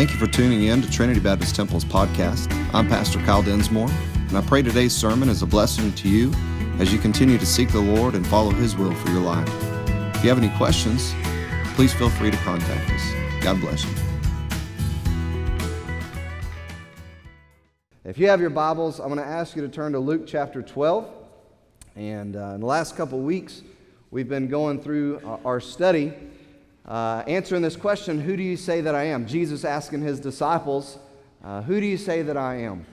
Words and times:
Thank 0.00 0.12
you 0.12 0.16
for 0.16 0.32
tuning 0.32 0.62
in 0.62 0.80
to 0.80 0.90
Trinity 0.90 1.20
Baptist 1.20 1.54
Temple's 1.54 1.84
podcast. 1.84 2.50
I'm 2.72 2.88
Pastor 2.88 3.18
Kyle 3.18 3.42
Densmore, 3.42 3.90
and 4.28 4.38
I 4.38 4.40
pray 4.40 4.62
today's 4.62 4.96
sermon 4.96 5.28
is 5.28 5.42
a 5.42 5.46
blessing 5.46 5.92
to 5.92 6.08
you 6.08 6.32
as 6.78 6.90
you 6.90 6.98
continue 6.98 7.36
to 7.36 7.44
seek 7.44 7.70
the 7.70 7.82
Lord 7.82 8.14
and 8.14 8.26
follow 8.26 8.50
His 8.50 8.74
will 8.74 8.94
for 8.94 9.10
your 9.10 9.20
life. 9.20 9.46
If 10.16 10.24
you 10.24 10.30
have 10.30 10.38
any 10.38 10.48
questions, 10.56 11.12
please 11.74 11.92
feel 11.92 12.08
free 12.08 12.30
to 12.30 12.36
contact 12.38 12.90
us. 12.90 13.42
God 13.42 13.60
bless 13.60 13.84
you. 13.84 13.90
If 18.02 18.16
you 18.16 18.28
have 18.28 18.40
your 18.40 18.48
Bibles, 18.48 19.00
I'm 19.00 19.08
going 19.08 19.18
to 19.18 19.30
ask 19.30 19.54
you 19.54 19.60
to 19.60 19.68
turn 19.68 19.92
to 19.92 19.98
Luke 19.98 20.26
chapter 20.26 20.62
12. 20.62 21.10
And 21.96 22.36
uh, 22.36 22.52
in 22.54 22.60
the 22.60 22.66
last 22.66 22.96
couple 22.96 23.20
weeks, 23.20 23.60
we've 24.10 24.30
been 24.30 24.48
going 24.48 24.80
through 24.80 25.20
our 25.44 25.60
study 25.60 26.14
uh, 26.90 27.22
answering 27.28 27.62
this 27.62 27.76
question 27.76 28.20
Who 28.20 28.36
do 28.36 28.42
you 28.42 28.56
say 28.56 28.80
that 28.80 28.96
I 28.96 29.04
am? 29.04 29.24
Jesus 29.26 29.64
asking 29.64 30.02
his 30.02 30.18
disciples, 30.18 30.98
uh, 31.44 31.62
Who 31.62 31.80
do 31.80 31.86
you 31.86 31.96
say 31.96 32.22
that 32.22 32.36
I 32.36 32.56
am? 32.56 32.84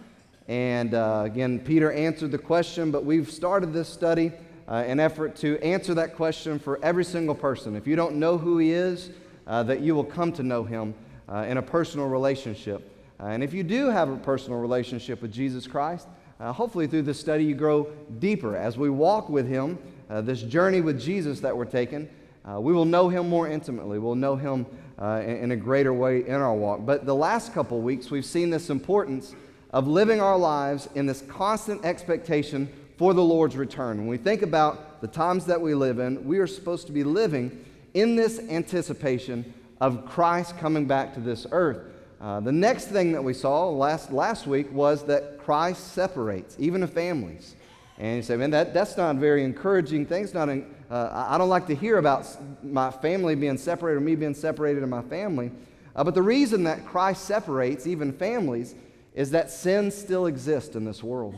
And 0.47 0.93
uh, 0.93 1.23
again, 1.25 1.59
Peter 1.59 1.91
answered 1.91 2.31
the 2.31 2.37
question, 2.37 2.91
but 2.91 3.03
we've 3.03 3.29
started 3.29 3.73
this 3.73 3.89
study 3.89 4.31
uh, 4.67 4.83
in 4.87 4.99
effort 4.99 5.35
to 5.37 5.57
answer 5.61 5.95
that 5.95 6.15
question 6.15 6.59
for 6.59 6.79
every 6.83 7.03
single 7.03 7.33
person. 7.35 7.75
If 7.75 7.87
you 7.87 7.95
don't 7.95 8.15
know 8.17 8.37
who 8.37 8.59
he 8.59 8.71
is, 8.71 9.09
uh, 9.47 9.63
that 9.63 9.81
you 9.81 9.95
will 9.95 10.03
come 10.03 10.31
to 10.33 10.43
know 10.43 10.63
him 10.63 10.93
uh, 11.27 11.45
in 11.49 11.57
a 11.57 11.61
personal 11.61 12.07
relationship. 12.07 12.93
and 13.19 13.43
if 13.43 13.51
you 13.51 13.63
do 13.63 13.87
have 13.87 14.09
a 14.09 14.17
personal 14.17 14.59
relationship 14.59 15.21
with 15.23 15.33
Jesus 15.33 15.65
Christ, 15.65 16.07
hopefully 16.39 16.85
through 16.85 17.01
this 17.01 17.19
study 17.19 17.45
you 17.45 17.55
grow 17.55 17.89
deeper 18.19 18.55
as 18.55 18.77
we 18.77 18.91
walk 18.91 19.27
with 19.27 19.47
him, 19.47 19.79
this 20.07 20.43
journey 20.43 20.81
with 20.81 21.01
Jesus 21.01 21.39
that 21.39 21.57
we're 21.57 21.65
taking. 21.65 22.07
Uh, 22.49 22.59
we 22.59 22.71
will 22.71 22.85
know 22.85 23.09
him 23.09 23.27
more 23.27 23.47
intimately. 23.47 23.99
We'll 23.99 24.15
know 24.15 24.35
him 24.35 24.65
uh, 25.01 25.21
in, 25.23 25.37
in, 25.37 25.51
a 25.51 25.55
greater 25.55 25.93
way 25.93 26.25
in 26.25 26.35
our 26.35 26.53
walk. 26.53 26.85
But 26.85 27.05
the 27.05 27.15
last 27.15 27.53
couple 27.53 27.81
weeks, 27.81 28.09
we've 28.09 28.25
seen 28.25 28.49
this 28.49 28.69
importance 28.69 29.35
of 29.71 29.87
living 29.87 30.21
our 30.21 30.37
lives 30.37 30.87
in 30.95 31.05
this 31.05 31.23
constant 31.27 31.83
expectation 31.83 32.69
for 32.97 33.13
the 33.13 33.23
Lord's 33.23 33.57
return. 33.57 33.97
When 33.97 34.07
we 34.07 34.17
think 34.17 34.41
about 34.41 35.01
the 35.01 35.07
times 35.07 35.45
that 35.45 35.59
we 35.59 35.73
live 35.75 35.99
in, 35.99 36.25
we 36.25 36.39
are 36.39 36.47
supposed 36.47 36.87
to 36.87 36.93
be 36.93 37.03
living 37.03 37.65
in 37.93 38.15
this 38.15 38.39
anticipation 38.39 39.53
of 39.81 40.05
Christ 40.05 40.57
coming 40.57 40.85
back 40.85 41.13
to 41.15 41.19
this 41.19 41.45
earth. 41.51 41.81
Uh, 42.19 42.39
the 42.39 42.51
next 42.51 42.85
thing 42.85 43.11
that 43.11 43.23
we 43.23 43.33
saw 43.33 43.69
last, 43.69 44.11
last 44.11 44.47
week 44.47 44.71
was 44.71 45.03
that 45.05 45.37
Christ 45.37 45.93
separates, 45.93 46.55
even 46.57 46.81
the 46.81 46.87
families. 46.87 47.55
And 47.97 48.17
you 48.17 48.21
say, 48.21 48.35
man, 48.37 48.51
that, 48.51 48.73
that's 48.73 48.95
not 48.95 49.15
very 49.15 49.43
encouraging 49.43 50.05
thing. 50.05 50.23
It's 50.23 50.33
not 50.33 50.49
uh, 50.49 51.25
I 51.29 51.37
don't 51.37 51.49
like 51.49 51.67
to 51.67 51.75
hear 51.75 51.97
about 51.97 52.25
my 52.63 52.91
family 52.91 53.35
being 53.35 53.57
separated 53.57 53.97
or 53.97 54.01
me 54.01 54.15
being 54.15 54.35
separated 54.35 54.83
in 54.83 54.89
my 54.89 55.01
family. 55.01 55.51
Uh, 55.95 56.03
but 56.03 56.13
the 56.13 56.21
reason 56.21 56.63
that 56.63 56.85
Christ 56.85 57.25
separates 57.25 57.87
even 57.87 58.13
families 58.13 58.75
is 59.15 59.31
that 59.31 59.49
sin 59.49 59.89
still 59.89 60.27
exists 60.27 60.75
in 60.75 60.85
this 60.85 61.03
world. 61.03 61.35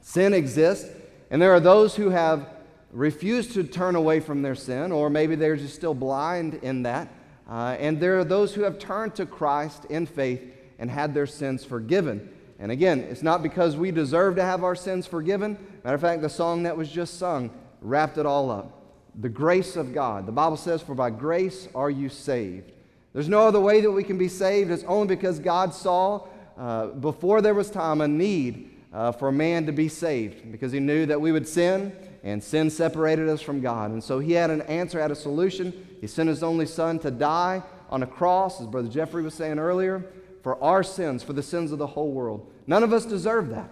Sin 0.00 0.34
exists, 0.34 0.90
and 1.30 1.40
there 1.40 1.52
are 1.52 1.60
those 1.60 1.94
who 1.94 2.10
have 2.10 2.48
refused 2.90 3.52
to 3.52 3.62
turn 3.62 3.94
away 3.94 4.20
from 4.20 4.42
their 4.42 4.54
sin, 4.54 4.90
or 4.90 5.08
maybe 5.08 5.36
they're 5.36 5.56
just 5.56 5.74
still 5.74 5.94
blind 5.94 6.54
in 6.62 6.82
that. 6.82 7.08
Uh, 7.48 7.76
and 7.78 8.00
there 8.00 8.18
are 8.18 8.24
those 8.24 8.54
who 8.54 8.62
have 8.62 8.78
turned 8.78 9.14
to 9.14 9.24
Christ 9.24 9.84
in 9.86 10.04
faith 10.04 10.42
and 10.78 10.90
had 10.90 11.14
their 11.14 11.26
sins 11.26 11.64
forgiven. 11.64 12.28
And 12.58 12.72
again, 12.72 13.00
it's 13.00 13.22
not 13.22 13.42
because 13.42 13.76
we 13.76 13.90
deserve 13.90 14.36
to 14.36 14.42
have 14.42 14.64
our 14.64 14.74
sins 14.74 15.06
forgiven. 15.06 15.58
Matter 15.84 15.94
of 15.94 16.00
fact, 16.00 16.22
the 16.22 16.28
song 16.28 16.62
that 16.62 16.76
was 16.76 16.90
just 16.90 17.18
sung 17.18 17.50
wrapped 17.80 18.18
it 18.18 18.26
all 18.26 18.50
up. 18.50 18.72
The 19.18 19.28
grace 19.28 19.76
of 19.76 19.92
God. 19.92 20.26
The 20.26 20.32
Bible 20.32 20.56
says, 20.56 20.82
For 20.82 20.94
by 20.94 21.10
grace 21.10 21.68
are 21.74 21.90
you 21.90 22.08
saved. 22.08 22.72
There's 23.12 23.28
no 23.28 23.46
other 23.46 23.60
way 23.60 23.80
that 23.80 23.90
we 23.90 24.04
can 24.04 24.18
be 24.18 24.28
saved. 24.28 24.70
It's 24.70 24.84
only 24.84 25.14
because 25.14 25.38
God 25.38 25.72
saw 25.72 26.26
uh, 26.58 26.88
before 26.88 27.40
there 27.40 27.54
was 27.54 27.70
time 27.70 28.00
a 28.00 28.08
need 28.08 28.70
uh, 28.92 29.12
for 29.12 29.30
man 29.30 29.66
to 29.66 29.72
be 29.72 29.88
saved 29.88 30.50
because 30.50 30.72
he 30.72 30.80
knew 30.80 31.06
that 31.06 31.20
we 31.20 31.32
would 31.32 31.46
sin 31.46 31.94
and 32.24 32.42
sin 32.42 32.70
separated 32.70 33.28
us 33.28 33.40
from 33.40 33.60
God. 33.60 33.90
And 33.90 34.02
so 34.02 34.18
he 34.18 34.32
had 34.32 34.50
an 34.50 34.62
answer, 34.62 35.00
had 35.00 35.10
a 35.10 35.16
solution. 35.16 35.72
He 36.00 36.06
sent 36.06 36.28
his 36.28 36.42
only 36.42 36.66
son 36.66 36.98
to 37.00 37.10
die 37.10 37.62
on 37.88 38.02
a 38.02 38.06
cross, 38.06 38.60
as 38.60 38.66
Brother 38.66 38.88
Jeffrey 38.88 39.22
was 39.22 39.34
saying 39.34 39.58
earlier, 39.58 40.04
for 40.46 40.62
our 40.62 40.84
sins, 40.84 41.24
for 41.24 41.32
the 41.32 41.42
sins 41.42 41.72
of 41.72 41.78
the 41.78 41.88
whole 41.88 42.12
world. 42.12 42.48
None 42.68 42.84
of 42.84 42.92
us 42.92 43.04
deserve 43.04 43.48
that. 43.48 43.68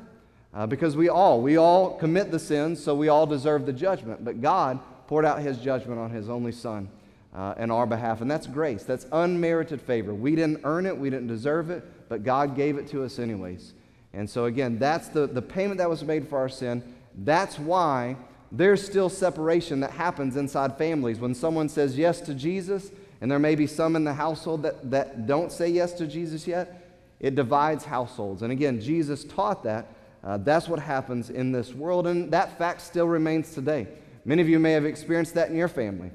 Uh, 0.53 0.67
because 0.67 0.97
we 0.97 1.09
all, 1.09 1.41
we 1.41 1.57
all 1.57 1.97
commit 1.99 2.33
the 2.33 2.39
sins, 2.41 2.83
so 2.83 2.97
we 2.97 3.07
all 3.07 3.29
deserve 3.29 3.65
the 3.65 3.73
judgment. 3.73 4.25
But 4.25 4.43
God 4.43 4.81
poured 5.07 5.25
out 5.25 5.41
his 5.41 5.59
judgment 5.59 6.01
on 6.01 6.11
his 6.11 6.29
only 6.29 6.51
son 6.51 6.89
uh, 7.33 7.55
in 7.59 7.71
our 7.71 7.87
behalf. 7.87 8.23
And 8.23 8.29
that's 8.29 8.49
grace. 8.49 8.83
That's 8.83 9.07
unmerited 9.13 9.81
favor. 9.83 10.13
We 10.13 10.35
didn't 10.35 10.63
earn 10.65 10.85
it, 10.85 10.99
we 10.99 11.11
didn't 11.11 11.29
deserve 11.29 11.71
it, 11.71 11.85
but 12.09 12.25
God 12.25 12.57
gave 12.57 12.77
it 12.77 12.89
to 12.89 13.05
us 13.05 13.21
anyways. 13.21 13.73
And 14.13 14.29
so, 14.29 14.47
again, 14.47 14.77
that's 14.77 15.07
the, 15.07 15.29
the 15.29 15.43
payment 15.43 15.79
that 15.79 15.89
was 15.89 16.03
made 16.03 16.27
for 16.27 16.39
our 16.39 16.49
sin. 16.49 16.83
That's 17.19 17.57
why 17.57 18.17
there's 18.51 18.85
still 18.85 19.09
separation 19.09 19.79
that 19.79 19.93
happens 19.93 20.35
inside 20.35 20.77
families. 20.77 21.21
When 21.21 21.37
someone 21.37 21.69
says 21.69 21.97
yes 21.97 22.21
to 22.23 22.35
Jesus, 22.35 22.91
and 23.25 23.31
there 23.31 23.39
may 23.39 23.55
be 23.55 23.67
some 23.67 23.97
in 23.97 24.05
the 24.05 24.13
household 24.13 24.65
that, 24.65 24.91
that 24.91 25.27
don't 25.27 25.51
say 25.51 25.67
yes 25.67 25.95
to 25.95 26.07
Jesus 26.07 26.47
yet, 26.47 26.91
it 27.21 27.35
divides 27.35 27.83
households. 27.83 28.43
And 28.43 28.53
again, 28.53 28.83
Jesus 28.83 29.25
taught 29.25 29.63
that 29.63 29.87
uh, 30.23 30.37
that's 30.37 30.69
what 30.69 30.79
happens 30.79 31.31
in 31.31 31.51
this 31.51 31.73
world, 31.73 32.07
and 32.07 32.31
that 32.35 32.59
fact 32.59 32.83
still 32.83 33.09
remains 33.09 33.55
today. 33.55 33.89
Many 34.27 34.43
of 34.43 34.49
you 34.51 34.59
may 34.59 34.73
have 34.73 34.85
experienced 34.85 35.33
that 35.37 35.49
in 35.49 35.57
your 35.57 35.69
family. 35.69 36.11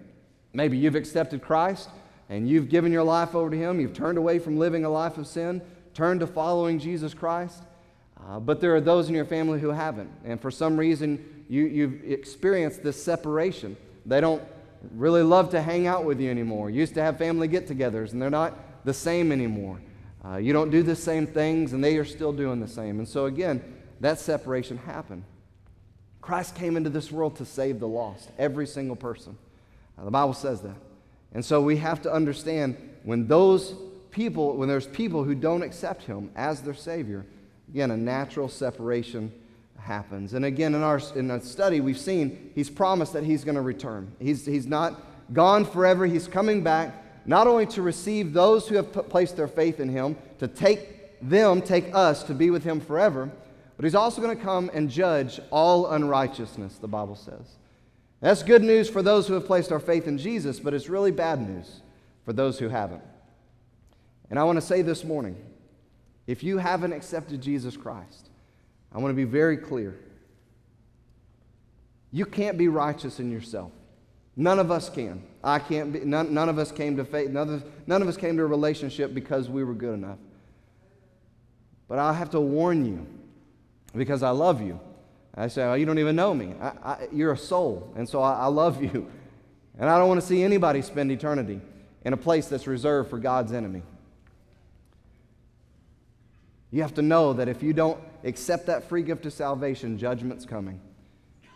Maybe 0.54 0.78
you've 0.78 0.94
accepted 0.94 1.42
Christ 1.42 1.90
and 2.30 2.48
you've 2.48 2.70
given 2.70 2.92
your 2.92 3.02
life 3.02 3.34
over 3.34 3.50
to 3.50 3.58
Him. 3.58 3.80
You've 3.80 3.96
turned 3.96 4.20
away 4.20 4.38
from 4.38 4.60
living 4.60 4.86
a 4.86 4.90
life 4.92 5.18
of 5.18 5.26
sin, 5.26 5.64
turned 5.96 6.20
to 6.20 6.28
following 6.28 6.78
Jesus 6.78 7.16
Christ. 7.16 7.64
Uh, 8.24 8.40
but 8.40 8.62
there 8.62 8.76
are 8.76 8.82
those 8.82 9.10
in 9.10 9.16
your 9.16 9.26
family 9.26 9.60
who 9.60 9.70
haven't. 9.70 10.12
And 10.24 10.40
for 10.40 10.52
some 10.52 10.78
reason, 10.78 11.44
you, 11.50 11.66
you've 11.66 12.04
experienced 12.04 12.84
this 12.84 13.04
separation. 13.04 13.78
They 14.06 14.22
don't 14.22 14.44
really 14.92 15.24
love 15.24 15.50
to 15.52 15.62
hang 15.62 15.88
out 15.88 16.06
with 16.06 16.20
you 16.20 16.30
anymore. 16.30 16.70
Used 16.70 16.94
to 16.96 17.02
have 17.02 17.18
family 17.18 17.48
get 17.48 17.68
togethers, 17.68 18.14
and 18.14 18.22
they're 18.22 18.30
not 18.30 18.86
the 18.86 18.94
same 18.94 19.32
anymore. 19.32 19.80
Uh, 20.26 20.38
you 20.38 20.54
don't 20.54 20.70
do 20.70 20.84
the 20.84 20.96
same 20.96 21.26
things, 21.26 21.74
and 21.74 21.84
they 21.84 21.98
are 21.98 22.06
still 22.06 22.34
doing 22.34 22.60
the 22.60 22.68
same. 22.68 23.00
And 23.00 23.08
so, 23.08 23.26
again, 23.26 23.62
that 24.02 24.20
separation 24.20 24.78
happened. 24.78 25.24
Christ 26.22 26.56
came 26.56 26.78
into 26.78 26.90
this 26.90 27.12
world 27.12 27.38
to 27.38 27.46
save 27.46 27.80
the 27.80 27.88
lost, 27.88 28.30
every 28.38 28.68
single 28.68 28.96
person. 28.96 29.38
Now, 29.98 30.06
the 30.06 30.12
Bible 30.12 30.34
says 30.34 30.62
that. 30.62 30.76
And 31.34 31.44
so 31.44 31.62
we 31.62 31.78
have 31.78 32.02
to 32.04 32.12
understand 32.12 32.78
when 33.04 33.28
those 33.28 33.76
people, 34.12 34.58
when 34.58 34.68
there's 34.68 34.88
people 34.88 35.24
who 35.24 35.36
don't 35.36 35.62
accept 35.62 36.04
him 36.04 36.32
as 36.36 36.62
their 36.62 36.74
Savior, 36.74 37.26
again, 37.70 37.92
a 37.92 37.98
natural 37.98 38.50
separation 38.50 39.32
happens. 39.90 40.34
And 40.34 40.46
again, 40.46 40.74
in 40.74 40.82
our, 40.82 41.02
in 41.16 41.30
our 41.30 41.42
study, 41.42 41.82
we've 41.82 42.00
seen 42.00 42.52
he's 42.56 42.70
promised 42.70 43.12
that 43.12 43.26
he's 43.26 43.44
going 43.44 43.56
to 43.56 43.62
return. 43.62 44.14
He's, 44.20 44.46
he's 44.46 44.66
not 44.66 45.02
gone 45.34 45.66
forever, 45.66 46.06
he's 46.06 46.28
coming 46.28 46.64
back 46.64 46.96
not 47.26 47.46
only 47.46 47.66
to 47.66 47.82
receive 47.82 48.32
those 48.32 48.68
who 48.68 48.76
have 48.76 48.92
placed 49.10 49.36
their 49.36 49.48
faith 49.48 49.82
in 49.82 49.90
him, 49.90 50.16
to 50.40 50.48
take 50.48 51.20
them, 51.22 51.62
take 51.62 51.94
us 51.94 52.24
to 52.24 52.34
be 52.34 52.50
with 52.50 52.64
him 52.64 52.80
forever 52.80 53.30
but 53.80 53.86
he's 53.86 53.96
also 53.96 54.22
going 54.22 54.36
to 54.36 54.44
come 54.44 54.70
and 54.74 54.90
judge 54.90 55.40
all 55.52 55.88
unrighteousness, 55.92 56.80
the 56.80 56.88
Bible 56.90 57.16
says. 57.16 57.56
That's 58.20 58.44
good 58.44 58.62
news 58.62 58.90
for 58.90 59.02
those 59.02 59.26
who 59.26 59.36
have 59.36 59.46
placed 59.46 59.72
our 59.72 59.80
faith 59.80 60.06
in 60.06 60.18
Jesus, 60.18 60.60
but 60.60 60.74
it's 60.74 60.90
really 60.90 61.12
bad 61.12 61.40
news 61.40 61.80
for 62.26 62.34
those 62.34 62.60
who 62.60 62.68
haven't. 62.68 63.02
And 64.30 64.38
I 64.38 64.44
want 64.44 64.58
to 64.58 64.62
say 64.62 64.82
this 64.82 65.06
morning 65.06 65.38
if 66.28 66.44
you 66.44 66.58
haven't 66.58 66.92
accepted 66.92 67.40
Jesus 67.40 67.78
Christ, 67.78 68.29
I 68.92 68.98
want 68.98 69.12
to 69.12 69.16
be 69.16 69.24
very 69.24 69.58
clear. 69.58 70.00
You 72.12 72.26
can't 72.26 72.58
be 72.58 72.68
righteous 72.68 73.20
in 73.20 73.32
yourself. 73.32 73.72
None 74.36 74.58
of 74.58 74.72
us 74.72 74.90
can. 74.90 75.22
I 75.44 75.60
can't 75.60 75.94
be, 75.94 76.00
none, 76.00 76.34
none 76.34 76.50
of 76.50 76.58
us 76.58 76.72
came 76.72 76.98
to 76.98 77.06
faith, 77.06 77.30
none 77.30 77.54
of, 77.54 77.64
none 77.88 78.02
of 78.02 78.08
us 78.08 78.18
came 78.18 78.38
to 78.38 78.44
a 78.44 78.48
relationship 78.48 79.14
because 79.14 79.50
we 79.50 79.64
were 79.64 79.74
good 79.74 79.94
enough. 79.94 80.18
But 81.88 82.00
I 82.00 82.14
have 82.14 82.30
to 82.32 82.40
warn 82.40 82.86
you 82.86 83.06
because 83.96 84.24
I 84.24 84.30
love 84.30 84.62
you. 84.62 84.80
I 85.36 85.48
say, 85.48 85.64
oh, 85.64 85.74
You 85.74 85.86
don't 85.86 86.00
even 86.00 86.16
know 86.16 86.34
me. 86.34 86.54
I, 86.62 86.68
I, 86.68 87.08
you're 87.12 87.32
a 87.32 87.38
soul, 87.38 87.94
and 87.96 88.08
so 88.08 88.22
I, 88.22 88.34
I 88.34 88.46
love 88.46 88.82
you. 88.82 89.10
And 89.78 89.90
I 89.90 89.98
don't 89.98 90.10
want 90.10 90.20
to 90.20 90.28
see 90.28 90.44
anybody 90.44 90.82
spend 90.82 91.12
eternity 91.12 91.62
in 92.04 92.14
a 92.14 92.18
place 92.18 92.48
that's 92.48 92.68
reserved 92.68 93.10
for 93.10 93.18
God's 93.18 93.54
enemy. 93.54 93.82
You 96.72 96.82
have 96.82 96.94
to 96.96 97.02
know 97.02 97.34
that 97.34 97.48
if 97.48 97.64
you 97.64 97.74
don't 97.74 98.00
accept 98.24 98.68
that 98.68 98.88
free 98.88 99.04
gift 99.04 99.26
of 99.26 99.34
salvation, 99.34 99.98
judgment's 99.98 100.46
coming. 100.46 100.80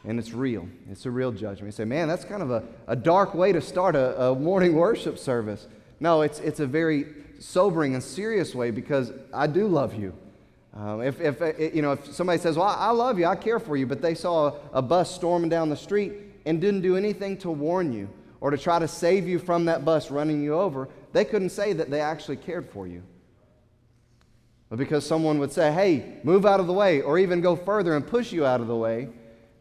And 0.05 0.19
it's 0.19 0.33
real. 0.33 0.67
It's 0.91 1.05
a 1.05 1.11
real 1.11 1.31
judgment. 1.31 1.65
You 1.65 1.71
say, 1.71 1.85
man, 1.85 2.07
that's 2.07 2.25
kind 2.25 2.43
of 2.43 2.51
a, 2.51 2.63
a 2.87 2.95
dark 2.95 3.33
way 3.33 3.53
to 3.53 3.61
start 3.61 3.95
a, 3.95 4.21
a 4.21 4.35
morning 4.35 4.75
worship 4.75 5.17
service. 5.17 5.67
No, 5.99 6.21
it's, 6.21 6.39
it's 6.39 6.59
a 6.59 6.67
very 6.67 7.05
sobering 7.39 7.93
and 7.93 8.03
serious 8.03 8.53
way 8.53 8.71
because 8.71 9.13
I 9.33 9.47
do 9.47 9.67
love 9.67 9.95
you. 9.95 10.13
Um, 10.73 11.01
if, 11.01 11.21
if, 11.21 11.41
uh, 11.41 11.53
you 11.57 11.81
know, 11.81 11.93
if 11.93 12.13
somebody 12.13 12.39
says, 12.39 12.57
Well, 12.57 12.67
I 12.67 12.89
love 12.89 13.19
you, 13.19 13.25
I 13.27 13.35
care 13.35 13.59
for 13.59 13.77
you, 13.77 13.85
but 13.85 14.01
they 14.01 14.15
saw 14.15 14.47
a, 14.47 14.53
a 14.73 14.81
bus 14.81 15.13
storming 15.13 15.49
down 15.49 15.69
the 15.69 15.77
street 15.77 16.13
and 16.45 16.59
didn't 16.59 16.81
do 16.81 16.97
anything 16.97 17.37
to 17.37 17.51
warn 17.51 17.93
you 17.93 18.09
or 18.41 18.51
to 18.51 18.57
try 18.57 18.77
to 18.77 18.87
save 18.89 19.25
you 19.25 19.39
from 19.39 19.63
that 19.65 19.85
bus 19.85 20.11
running 20.11 20.43
you 20.43 20.53
over, 20.53 20.89
they 21.13 21.23
couldn't 21.23 21.49
say 21.49 21.71
that 21.71 21.89
they 21.89 22.01
actually 22.01 22.35
cared 22.35 22.69
for 22.69 22.85
you. 22.85 23.01
But 24.73 24.79
because 24.79 25.05
someone 25.05 25.37
would 25.37 25.51
say, 25.51 25.71
hey, 25.71 26.17
move 26.23 26.47
out 26.47 26.59
of 26.59 26.65
the 26.65 26.73
way, 26.73 26.99
or 26.99 27.19
even 27.19 27.41
go 27.41 27.55
further 27.55 27.95
and 27.95 28.07
push 28.07 28.31
you 28.31 28.43
out 28.43 28.59
of 28.59 28.65
the 28.65 28.75
way, 28.75 29.07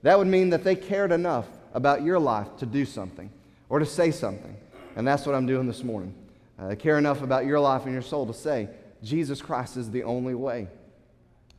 that 0.01 0.17
would 0.17 0.27
mean 0.27 0.49
that 0.49 0.65
they 0.65 0.75
cared 0.75 1.13
enough 1.13 1.47
about 1.75 2.03
your 2.03 2.19
life 2.19 2.57
to 2.61 2.65
do 2.65 2.87
something 2.87 3.31
or 3.69 3.79
to 3.79 3.85
say 3.85 4.11
something. 4.11 4.57
And 4.97 5.07
that's 5.07 5.27
what 5.27 5.35
I'm 5.35 5.45
doing 5.45 5.67
this 5.67 5.85
morning. 5.85 6.15
Uh, 6.59 6.69
I 6.69 6.77
care 6.77 6.97
enough 6.97 7.21
about 7.21 7.45
your 7.45 7.61
life 7.61 7.85
and 7.85 7.93
your 7.93 8.01
soul 8.01 8.25
to 8.25 8.33
say, 8.33 8.71
Jesus 9.03 9.43
Christ 9.43 9.77
is 9.77 9.91
the 9.91 10.03
only 10.03 10.35
way. 10.35 10.67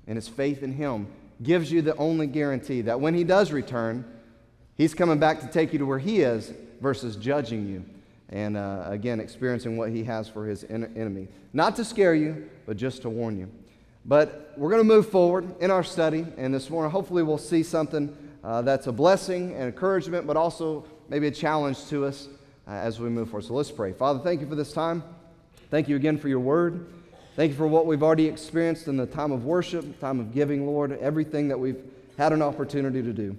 And 0.07 0.15
his 0.15 0.27
faith 0.27 0.63
in 0.63 0.73
Him 0.73 1.05
gives 1.43 1.71
you 1.71 1.83
the 1.83 1.95
only 1.97 2.25
guarantee 2.25 2.81
that 2.81 3.01
when 3.01 3.13
He 3.13 3.23
does 3.23 3.51
return, 3.51 4.03
He's 4.77 4.95
coming 4.95 5.19
back 5.19 5.41
to 5.41 5.47
take 5.47 5.73
you 5.73 5.77
to 5.77 5.85
where 5.85 5.99
He 5.99 6.21
is 6.21 6.51
versus 6.81 7.15
judging 7.17 7.67
you 7.67 7.85
and 8.33 8.57
uh, 8.57 8.83
again, 8.87 9.19
experiencing 9.19 9.77
what 9.77 9.91
He 9.91 10.03
has 10.05 10.27
for 10.27 10.45
His 10.45 10.65
en- 10.65 10.91
enemy. 10.97 11.27
Not 11.53 11.75
to 11.75 11.85
scare 11.85 12.15
you, 12.15 12.49
but 12.65 12.77
just 12.77 13.03
to 13.03 13.09
warn 13.09 13.37
you. 13.37 13.49
But 14.05 14.53
we're 14.57 14.71
going 14.71 14.81
to 14.81 14.87
move 14.87 15.07
forward 15.07 15.55
in 15.61 15.69
our 15.69 15.83
study, 15.83 16.25
and 16.35 16.51
this 16.51 16.69
morning, 16.69 16.91
hopefully, 16.91 17.21
we'll 17.21 17.37
see 17.37 17.61
something 17.61 18.17
uh, 18.43 18.63
that's 18.63 18.87
a 18.87 18.91
blessing 18.91 19.53
and 19.53 19.65
encouragement, 19.65 20.25
but 20.25 20.35
also 20.35 20.83
maybe 21.09 21.27
a 21.27 21.31
challenge 21.31 21.85
to 21.85 22.05
us 22.05 22.27
uh, 22.67 22.71
as 22.71 22.99
we 22.99 23.07
move 23.07 23.29
forward. 23.29 23.45
So 23.45 23.53
let's 23.53 23.71
pray. 23.71 23.93
Father, 23.93 24.19
thank 24.19 24.41
you 24.41 24.47
for 24.47 24.55
this 24.55 24.73
time. 24.73 25.03
Thank 25.69 25.87
you 25.87 25.95
again 25.95 26.17
for 26.17 26.27
your 26.27 26.39
word. 26.39 26.87
Thank 27.35 27.51
you 27.51 27.57
for 27.57 27.67
what 27.67 27.85
we've 27.85 28.03
already 28.03 28.27
experienced 28.27 28.87
in 28.87 28.97
the 28.97 29.05
time 29.05 29.31
of 29.31 29.45
worship, 29.45 29.99
time 29.99 30.19
of 30.19 30.33
giving, 30.33 30.65
Lord, 30.65 30.91
everything 30.99 31.47
that 31.49 31.59
we've 31.59 31.83
had 32.17 32.33
an 32.33 32.41
opportunity 32.41 33.03
to 33.03 33.13
do. 33.13 33.37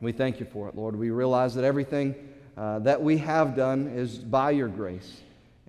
We 0.00 0.12
thank 0.12 0.38
you 0.38 0.46
for 0.46 0.68
it, 0.68 0.76
Lord. 0.76 0.96
We 0.96 1.10
realize 1.10 1.54
that 1.56 1.64
everything 1.64 2.14
uh, 2.60 2.78
that 2.80 3.02
we 3.02 3.16
have 3.16 3.56
done 3.56 3.86
is 3.88 4.18
by 4.18 4.50
your 4.50 4.68
grace. 4.68 5.22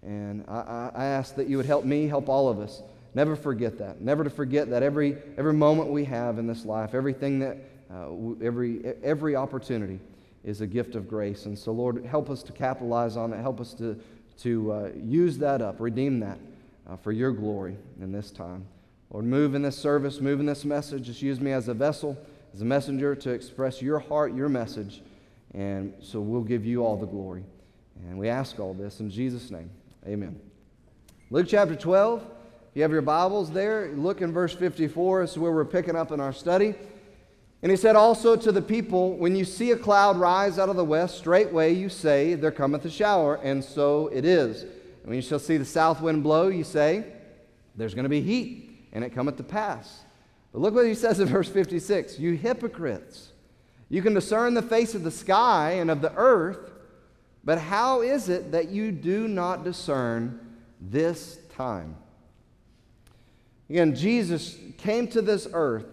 And 0.03 0.43
I, 0.49 0.91
I 0.93 1.05
ask 1.05 1.35
that 1.35 1.47
you 1.47 1.55
would 1.55 1.65
help 1.65 1.85
me, 1.85 2.05
help 2.05 2.27
all 2.27 2.49
of 2.49 2.59
us. 2.59 2.81
Never 3.13 3.37
forget 3.37 3.77
that. 3.77 4.01
Never 4.01 4.25
to 4.25 4.29
forget 4.29 4.69
that 4.71 4.83
every, 4.83 5.15
every 5.37 5.53
moment 5.53 5.89
we 5.89 6.03
have 6.03 6.37
in 6.37 6.47
this 6.47 6.65
life, 6.65 6.93
everything 6.93 7.39
that, 7.39 7.57
uh, 7.89 8.09
every, 8.43 8.93
every 9.03 9.37
opportunity 9.37 10.01
is 10.43 10.59
a 10.59 10.67
gift 10.67 10.95
of 10.95 11.07
grace. 11.07 11.45
And 11.45 11.57
so, 11.57 11.71
Lord, 11.71 12.03
help 12.03 12.29
us 12.29 12.43
to 12.43 12.51
capitalize 12.51 13.15
on 13.15 13.31
it. 13.31 13.39
Help 13.39 13.61
us 13.61 13.73
to, 13.75 13.97
to 14.39 14.71
uh, 14.73 14.89
use 15.01 15.37
that 15.37 15.61
up, 15.61 15.79
redeem 15.79 16.19
that 16.19 16.39
uh, 16.89 16.97
for 16.97 17.13
your 17.13 17.31
glory 17.31 17.77
in 18.01 18.11
this 18.11 18.31
time. 18.31 18.65
Lord, 19.11 19.23
move 19.23 19.55
in 19.55 19.61
this 19.61 19.77
service, 19.77 20.19
move 20.19 20.41
in 20.41 20.45
this 20.45 20.65
message. 20.65 21.03
Just 21.03 21.21
use 21.21 21.39
me 21.39 21.53
as 21.53 21.69
a 21.69 21.73
vessel, 21.73 22.17
as 22.53 22.61
a 22.61 22.65
messenger 22.65 23.15
to 23.15 23.29
express 23.29 23.81
your 23.81 23.99
heart, 23.99 24.35
your 24.35 24.49
message. 24.49 25.01
And 25.53 25.93
so 25.99 26.19
we'll 26.21 26.43
give 26.43 26.65
you 26.65 26.85
all 26.85 26.97
the 26.97 27.05
glory. 27.05 27.43
And 28.07 28.17
we 28.17 28.29
ask 28.29 28.59
all 28.59 28.73
this 28.73 28.99
in 28.99 29.09
Jesus' 29.09 29.51
name. 29.51 29.69
Amen. 30.07 30.39
Luke 31.29 31.47
chapter 31.47 31.75
12. 31.75 32.21
If 32.21 32.27
you 32.75 32.81
have 32.83 32.91
your 32.91 33.01
Bibles 33.01 33.51
there, 33.51 33.91
look 33.95 34.21
in 34.21 34.31
verse 34.31 34.53
54. 34.53 35.21
This 35.21 35.31
is 35.31 35.37
where 35.37 35.51
we're 35.51 35.65
picking 35.65 35.95
up 35.95 36.11
in 36.11 36.19
our 36.19 36.33
study. 36.33 36.73
And 37.61 37.69
he 37.69 37.77
said 37.77 37.95
also 37.95 38.35
to 38.35 38.51
the 38.51 38.61
people, 38.61 39.17
When 39.17 39.35
you 39.35 39.45
see 39.45 39.71
a 39.71 39.77
cloud 39.77 40.17
rise 40.17 40.57
out 40.57 40.69
of 40.69 40.77
the 40.77 40.85
west, 40.85 41.17
straightway 41.17 41.73
you 41.73 41.89
say, 41.89 42.33
There 42.33 42.51
cometh 42.51 42.85
a 42.85 42.89
shower, 42.89 43.35
and 43.35 43.63
so 43.63 44.07
it 44.07 44.25
is. 44.25 44.63
And 44.63 45.05
when 45.05 45.15
you 45.15 45.21
shall 45.21 45.39
see 45.39 45.57
the 45.57 45.65
south 45.65 46.01
wind 46.01 46.23
blow, 46.23 46.47
you 46.47 46.63
say, 46.63 47.05
There's 47.75 47.93
going 47.93 48.03
to 48.03 48.09
be 48.09 48.21
heat, 48.21 48.87
and 48.93 49.03
it 49.03 49.11
cometh 49.11 49.37
to 49.37 49.43
pass. 49.43 50.01
But 50.51 50.61
look 50.61 50.73
what 50.73 50.85
he 50.85 50.95
says 50.95 51.19
in 51.19 51.27
verse 51.27 51.49
56 51.49 52.19
You 52.19 52.33
hypocrites, 52.33 53.30
you 53.91 54.01
can 54.01 54.13
discern 54.13 54.53
the 54.53 54.61
face 54.61 54.95
of 54.95 55.03
the 55.03 55.11
sky 55.11 55.71
and 55.71 55.91
of 55.91 56.01
the 56.01 56.13
earth, 56.15 56.71
but 57.43 57.59
how 57.59 57.99
is 57.99 58.29
it 58.29 58.53
that 58.53 58.69
you 58.69 58.89
do 58.89 59.27
not 59.27 59.65
discern 59.65 60.39
this 60.79 61.37
time? 61.57 61.97
Again, 63.69 63.93
Jesus 63.93 64.57
came 64.77 65.09
to 65.09 65.21
this 65.21 65.45
earth, 65.51 65.87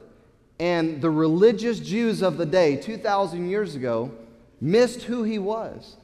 and 0.61 1.03
the 1.03 1.11
religious 1.11 1.81
Jews 1.81 2.23
of 2.23 2.37
the 2.37 2.47
day, 2.47 2.77
2,000 2.77 3.51
years 3.51 3.75
ago, 3.75 4.13
missed 4.61 5.03
who 5.03 5.25
he 5.25 5.41
was 5.41 5.97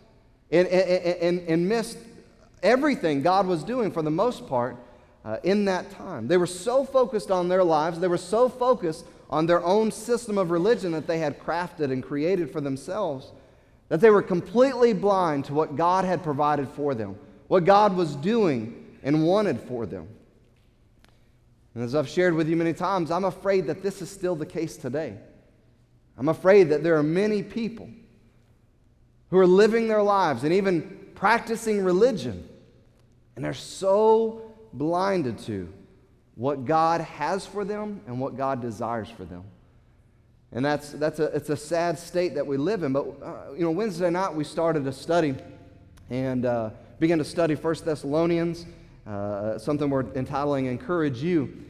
and, 0.51 0.67
and, 0.67 1.17
and, 1.23 1.49
and 1.49 1.69
missed 1.69 1.99
everything 2.61 3.23
God 3.23 3.47
was 3.47 3.63
doing 3.63 3.93
for 3.93 4.03
the 4.03 4.11
most 4.11 4.49
part 4.49 4.77
uh, 5.25 5.37
in 5.45 5.67
that 5.67 5.93
time. 5.93 6.27
They 6.27 6.39
were 6.39 6.47
so 6.49 6.85
focused 6.85 7.31
on 7.31 7.49
their 7.49 7.63
lives, 7.63 8.01
they 8.01 8.09
were 8.09 8.19
so 8.19 8.49
focused 8.49 9.07
on 9.31 9.47
their 9.47 9.63
own 9.65 9.91
system 9.91 10.39
of 10.39 10.51
religion 10.51 10.93
that 10.93 11.07
they 11.07 11.19
had 11.19 11.39
crafted 11.39 11.93
and 11.93 12.03
created 12.03 12.51
for 12.51 12.61
themselves 12.61 13.33
that 13.89 14.01
they 14.01 14.11
were 14.11 14.23
completely 14.23 14.93
blind 14.93 15.45
to 15.45 15.55
what 15.55 15.77
God 15.77 16.05
had 16.05 16.23
provided 16.23 16.69
for 16.69 16.95
them, 16.95 17.19
what 17.49 17.65
God 17.65 17.95
was 17.95 18.17
doing 18.17 18.87
and 19.03 19.27
wanted 19.27 19.61
for 19.61 19.87
them. 19.87 20.09
And 21.75 21.85
as 21.85 21.95
I've 21.95 22.09
shared 22.09 22.35
with 22.35 22.49
you 22.49 22.57
many 22.57 22.73
times, 22.73 23.11
I'm 23.11 23.25
afraid 23.25 23.67
that 23.67 23.83
this 23.83 24.01
is 24.01 24.11
still 24.11 24.37
the 24.37 24.47
case 24.47 24.77
today. 24.77 25.17
I'm 26.17 26.29
afraid 26.29 26.71
that 26.71 26.83
there 26.83 26.97
are 26.97 27.03
many 27.03 27.43
people 27.43 27.91
who 29.31 29.39
are 29.39 29.47
living 29.47 29.89
their 29.89 30.03
lives 30.03 30.45
and 30.45 30.53
even 30.53 31.09
practicing 31.15 31.85
religion 31.85 32.49
and 33.37 33.45
they're 33.45 33.55
so 33.55 34.55
blinded 34.73 35.39
to 35.41 35.73
what 36.37 36.65
God 36.65 37.01
has 37.01 37.47
for 37.47 37.65
them 37.65 38.01
and 38.07 38.21
what 38.21 38.37
God 38.37 38.61
desires 38.61 39.09
for 39.09 39.25
them. 39.25 39.45
And 40.53 40.65
that's, 40.65 40.93
that's 40.93 41.19
a, 41.19 41.25
it's 41.35 41.51
a 41.51 41.57
sad 41.57 41.99
state 41.99 42.35
that 42.35 42.47
we 42.47 42.57
live 42.57 42.83
in. 42.83 42.93
But, 42.93 43.07
uh, 43.23 43.53
you 43.55 43.65
know, 43.65 43.71
Wednesday 43.71 44.11
night 44.11 44.33
we 44.35 44.45
started 44.45 44.87
a 44.87 44.93
study 44.93 45.35
and 46.11 46.47
uh, 46.47 46.71
began 47.01 47.19
to 47.19 47.25
study 47.25 47.55
1 47.55 47.75
Thessalonians, 47.85 48.67
uh, 49.07 49.59
something 49.59 49.91
we're 49.91 50.13
entitling 50.15 50.67
Encourage 50.67 51.23
You. 51.23 51.65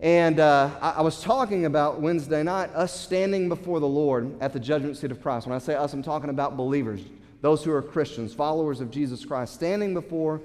And 0.00 0.38
uh, 0.38 0.70
I, 0.80 0.90
I, 0.90 1.00
was 1.00 1.20
talking 1.20 1.64
about 1.66 2.00
Wednesday 2.00 2.44
night 2.44 2.70
us 2.72 2.98
standing 2.98 3.48
before 3.48 3.80
the 3.80 3.88
Lord 3.88 4.40
at 4.40 4.52
the 4.52 4.60
judgment 4.60 4.96
seat 4.96 5.10
of 5.10 5.20
Christ. 5.20 5.46
When 5.48 5.56
I 5.56 5.58
say 5.58 5.74
us, 5.74 5.92
I'm 5.92 6.04
talking 6.04 6.30
about 6.30 6.56
believers, 6.56 7.00
those 7.40 7.64
who 7.64 7.72
are 7.72 7.82
Christians, 7.82 8.32
followers 8.32 8.80
of 8.80 8.92
Jesus 8.92 9.24
Christ, 9.24 9.54
standing 9.54 9.94
before 9.94 10.40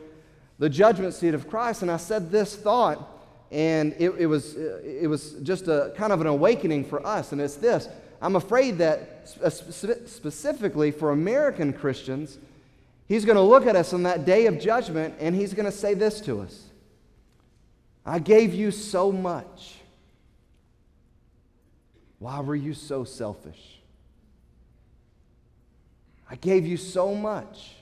the 0.57 0.69
judgment 0.69 1.13
seat 1.13 1.35
of 1.35 1.47
Christ. 1.47 1.83
And 1.83 1.91
I 1.91 1.97
said 1.97 2.31
this 2.31 2.55
thought, 2.55 3.13
and 3.53 3.93
it, 3.99 4.09
it, 4.17 4.25
was, 4.25 4.57
uh, 4.57 4.81
it 4.83 5.07
was 5.07 5.33
just 5.43 5.67
a 5.67 5.93
kind 5.95 6.11
of 6.11 6.19
an 6.21 6.27
awakening 6.27 6.83
for 6.83 7.05
us. 7.05 7.31
And 7.31 7.39
it's 7.39 7.55
this 7.55 7.87
I'm 8.19 8.35
afraid 8.35 8.79
that 8.79 9.29
uh, 9.43 9.49
specifically 9.49 10.89
for 10.91 11.11
American 11.11 11.71
Christians, 11.71 12.39
he's 13.07 13.25
going 13.25 13.35
to 13.35 13.41
look 13.41 13.67
at 13.67 13.75
us 13.75 13.93
on 13.93 14.03
that 14.03 14.25
day 14.25 14.47
of 14.47 14.59
judgment 14.59 15.13
and 15.19 15.35
he's 15.35 15.53
going 15.53 15.65
to 15.67 15.71
say 15.71 15.93
this 15.93 16.19
to 16.21 16.41
us 16.41 16.63
I 18.05 18.19
gave 18.19 18.53
you 18.53 18.71
so 18.71 19.11
much. 19.11 19.75
Why 22.17 22.39
were 22.39 22.55
you 22.55 22.73
so 22.73 23.03
selfish? 23.03 23.79
I 26.29 26.35
gave 26.37 26.65
you 26.65 26.77
so 26.77 27.13
much. 27.13 27.75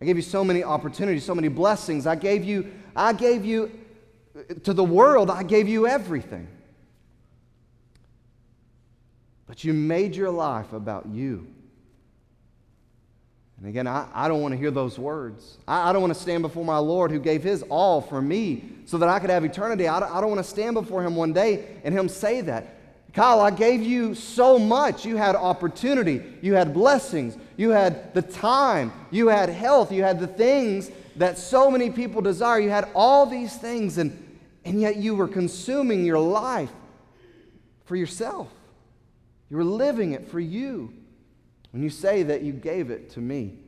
I 0.00 0.04
gave 0.04 0.16
you 0.16 0.22
so 0.22 0.44
many 0.44 0.62
opportunities, 0.62 1.24
so 1.24 1.34
many 1.34 1.48
blessings. 1.48 2.06
I 2.06 2.14
gave 2.14 2.44
you, 2.44 2.70
I 2.94 3.12
gave 3.12 3.44
you 3.44 3.70
to 4.62 4.72
the 4.72 4.84
world, 4.84 5.30
I 5.30 5.42
gave 5.42 5.68
you 5.68 5.86
everything. 5.86 6.48
But 9.46 9.64
you 9.64 9.72
made 9.72 10.14
your 10.14 10.30
life 10.30 10.72
about 10.72 11.06
you. 11.06 11.46
And 13.58 13.68
again, 13.68 13.86
I, 13.86 14.08
I 14.14 14.28
don't 14.28 14.40
want 14.40 14.52
to 14.52 14.58
hear 14.58 14.70
those 14.70 14.98
words. 14.98 15.58
I, 15.68 15.90
I 15.90 15.92
don't 15.92 16.00
want 16.00 16.14
to 16.14 16.20
stand 16.20 16.42
before 16.42 16.64
my 16.64 16.78
Lord 16.78 17.10
who 17.10 17.18
gave 17.18 17.42
his 17.42 17.62
all 17.64 18.00
for 18.00 18.22
me 18.22 18.64
so 18.86 18.96
that 18.98 19.08
I 19.08 19.18
could 19.18 19.28
have 19.28 19.44
eternity. 19.44 19.86
I 19.86 19.98
I 19.98 20.20
don't 20.20 20.30
want 20.30 20.42
to 20.44 20.50
stand 20.50 20.74
before 20.74 21.02
him 21.02 21.14
one 21.16 21.32
day 21.32 21.66
and 21.84 21.92
him 21.92 22.08
say 22.08 22.40
that. 22.42 22.76
Kyle, 23.12 23.40
I 23.40 23.50
gave 23.50 23.82
you 23.82 24.14
so 24.14 24.58
much. 24.58 25.04
You 25.04 25.16
had 25.16 25.34
opportunity, 25.34 26.22
you 26.42 26.54
had 26.54 26.72
blessings, 26.72 27.36
you 27.56 27.70
had 27.70 28.14
the 28.14 28.22
time, 28.22 28.92
you 29.10 29.28
had 29.28 29.48
health, 29.48 29.90
you 29.90 30.04
had 30.04 30.20
the 30.20 30.28
things 30.28 30.90
that 31.16 31.38
so 31.38 31.70
many 31.70 31.90
people 31.90 32.22
desire. 32.22 32.60
You 32.60 32.70
had 32.70 32.88
all 32.94 33.26
these 33.26 33.56
things, 33.56 33.98
and, 33.98 34.38
and 34.64 34.80
yet 34.80 34.96
you 34.96 35.14
were 35.14 35.28
consuming 35.28 36.04
your 36.04 36.18
life 36.18 36.72
for 37.84 37.96
yourself. 37.96 38.48
You 39.48 39.56
were 39.56 39.64
living 39.64 40.12
it 40.12 40.28
for 40.28 40.40
you 40.40 40.94
when 41.72 41.82
you 41.82 41.90
say 41.90 42.22
that 42.22 42.42
you 42.42 42.52
gave 42.52 42.90
it 42.90 43.10
to 43.10 43.20
me. 43.20 43.58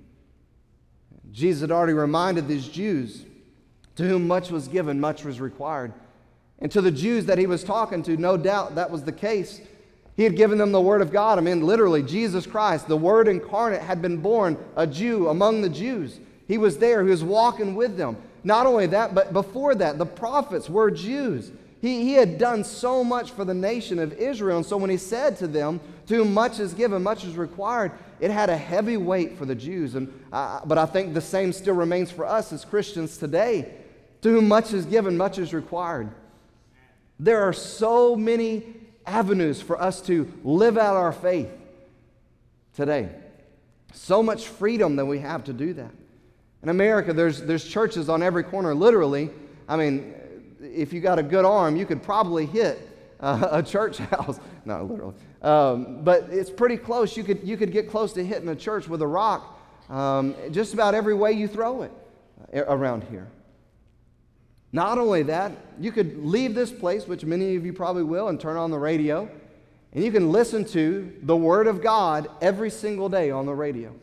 Jesus 1.32 1.62
had 1.62 1.70
already 1.70 1.94
reminded 1.94 2.46
these 2.46 2.68
Jews 2.68 3.24
to 3.96 4.04
whom 4.04 4.26
much 4.26 4.50
was 4.50 4.68
given, 4.68 5.00
much 5.00 5.24
was 5.24 5.40
required. 5.40 5.92
And 6.58 6.70
to 6.72 6.80
the 6.80 6.90
Jews 6.90 7.26
that 7.26 7.38
he 7.38 7.46
was 7.46 7.64
talking 7.64 8.02
to, 8.04 8.16
no 8.16 8.36
doubt 8.36 8.76
that 8.76 8.90
was 8.90 9.02
the 9.02 9.12
case. 9.12 9.60
He 10.16 10.24
had 10.24 10.36
given 10.36 10.58
them 10.58 10.72
the 10.72 10.80
Word 10.80 11.00
of 11.00 11.10
God. 11.10 11.38
I 11.38 11.40
mean, 11.40 11.62
literally, 11.62 12.02
Jesus 12.02 12.46
Christ, 12.46 12.86
the 12.86 12.96
Word 12.96 13.26
incarnate, 13.28 13.80
had 13.80 14.02
been 14.02 14.18
born 14.18 14.56
a 14.76 14.86
Jew 14.86 15.28
among 15.28 15.62
the 15.62 15.68
Jews. 15.68 16.20
He 16.48 16.58
was 16.58 16.78
there, 16.78 17.02
he 17.02 17.10
was 17.10 17.24
walking 17.24 17.74
with 17.74 17.96
them. 17.96 18.16
Not 18.44 18.66
only 18.66 18.86
that, 18.86 19.14
but 19.14 19.32
before 19.32 19.74
that, 19.76 19.98
the 19.98 20.06
prophets 20.06 20.68
were 20.68 20.90
Jews. 20.90 21.52
He, 21.80 22.02
he 22.02 22.12
had 22.12 22.38
done 22.38 22.64
so 22.64 23.02
much 23.02 23.32
for 23.32 23.44
the 23.44 23.54
nation 23.54 23.98
of 23.98 24.12
Israel. 24.12 24.58
And 24.58 24.66
so 24.66 24.76
when 24.76 24.90
he 24.90 24.96
said 24.96 25.36
to 25.38 25.46
them, 25.46 25.80
To 26.06 26.16
whom 26.16 26.32
much 26.32 26.60
is 26.60 26.74
given, 26.74 27.02
much 27.02 27.24
is 27.24 27.36
required, 27.36 27.92
it 28.20 28.30
had 28.30 28.50
a 28.50 28.56
heavy 28.56 28.96
weight 28.96 29.36
for 29.36 29.46
the 29.46 29.54
Jews. 29.54 29.96
And, 29.96 30.12
uh, 30.32 30.60
but 30.64 30.78
I 30.78 30.86
think 30.86 31.12
the 31.12 31.20
same 31.20 31.52
still 31.52 31.74
remains 31.74 32.10
for 32.10 32.24
us 32.24 32.52
as 32.52 32.64
Christians 32.64 33.16
today. 33.16 33.74
To 34.22 34.30
whom 34.30 34.46
much 34.46 34.72
is 34.72 34.86
given, 34.86 35.16
much 35.16 35.38
is 35.38 35.52
required. 35.52 36.10
There 37.18 37.42
are 37.42 37.52
so 37.52 38.14
many 38.14 38.64
avenues 39.04 39.60
for 39.60 39.80
us 39.80 40.00
to 40.02 40.32
live 40.44 40.78
out 40.78 40.96
our 40.96 41.12
faith 41.12 41.50
today. 42.74 43.08
So 43.92 44.22
much 44.22 44.46
freedom 44.46 44.96
that 44.96 45.06
we 45.06 45.18
have 45.18 45.44
to 45.44 45.52
do 45.52 45.74
that. 45.74 45.90
In 46.62 46.68
America, 46.68 47.12
there's, 47.12 47.42
there's 47.42 47.64
churches 47.64 48.08
on 48.08 48.22
every 48.22 48.44
corner, 48.44 48.74
literally. 48.74 49.30
I 49.68 49.76
mean, 49.76 50.14
if 50.60 50.92
you 50.92 51.00
got 51.00 51.18
a 51.18 51.22
good 51.22 51.44
arm, 51.44 51.76
you 51.76 51.86
could 51.86 52.02
probably 52.02 52.46
hit 52.46 52.88
uh, 53.20 53.48
a 53.52 53.62
church 53.62 53.98
house. 53.98 54.38
Not 54.64 54.88
literally. 54.88 55.14
Um, 55.42 56.04
but 56.04 56.28
it's 56.30 56.50
pretty 56.50 56.76
close. 56.76 57.16
You 57.16 57.24
could, 57.24 57.40
you 57.42 57.56
could 57.56 57.72
get 57.72 57.90
close 57.90 58.12
to 58.12 58.24
hitting 58.24 58.48
a 58.48 58.54
church 58.54 58.88
with 58.88 59.02
a 59.02 59.06
rock 59.06 59.58
um, 59.90 60.36
just 60.52 60.72
about 60.72 60.94
every 60.94 61.14
way 61.14 61.32
you 61.32 61.48
throw 61.48 61.82
it 61.82 61.92
uh, 62.54 62.64
around 62.66 63.04
here. 63.04 63.28
Not 64.72 64.98
only 64.98 65.24
that, 65.24 65.52
you 65.78 65.92
could 65.92 66.24
leave 66.24 66.54
this 66.54 66.70
place, 66.70 67.06
which 67.06 67.24
many 67.24 67.56
of 67.56 67.66
you 67.66 67.72
probably 67.72 68.04
will, 68.04 68.28
and 68.28 68.40
turn 68.40 68.56
on 68.56 68.70
the 68.70 68.78
radio, 68.78 69.28
and 69.92 70.02
you 70.02 70.10
can 70.10 70.32
listen 70.32 70.64
to 70.66 71.12
the 71.22 71.36
Word 71.36 71.66
of 71.66 71.82
God 71.82 72.28
every 72.40 72.70
single 72.70 73.10
day 73.10 73.30
on 73.30 73.44
the 73.44 73.54
radio. 73.54 73.94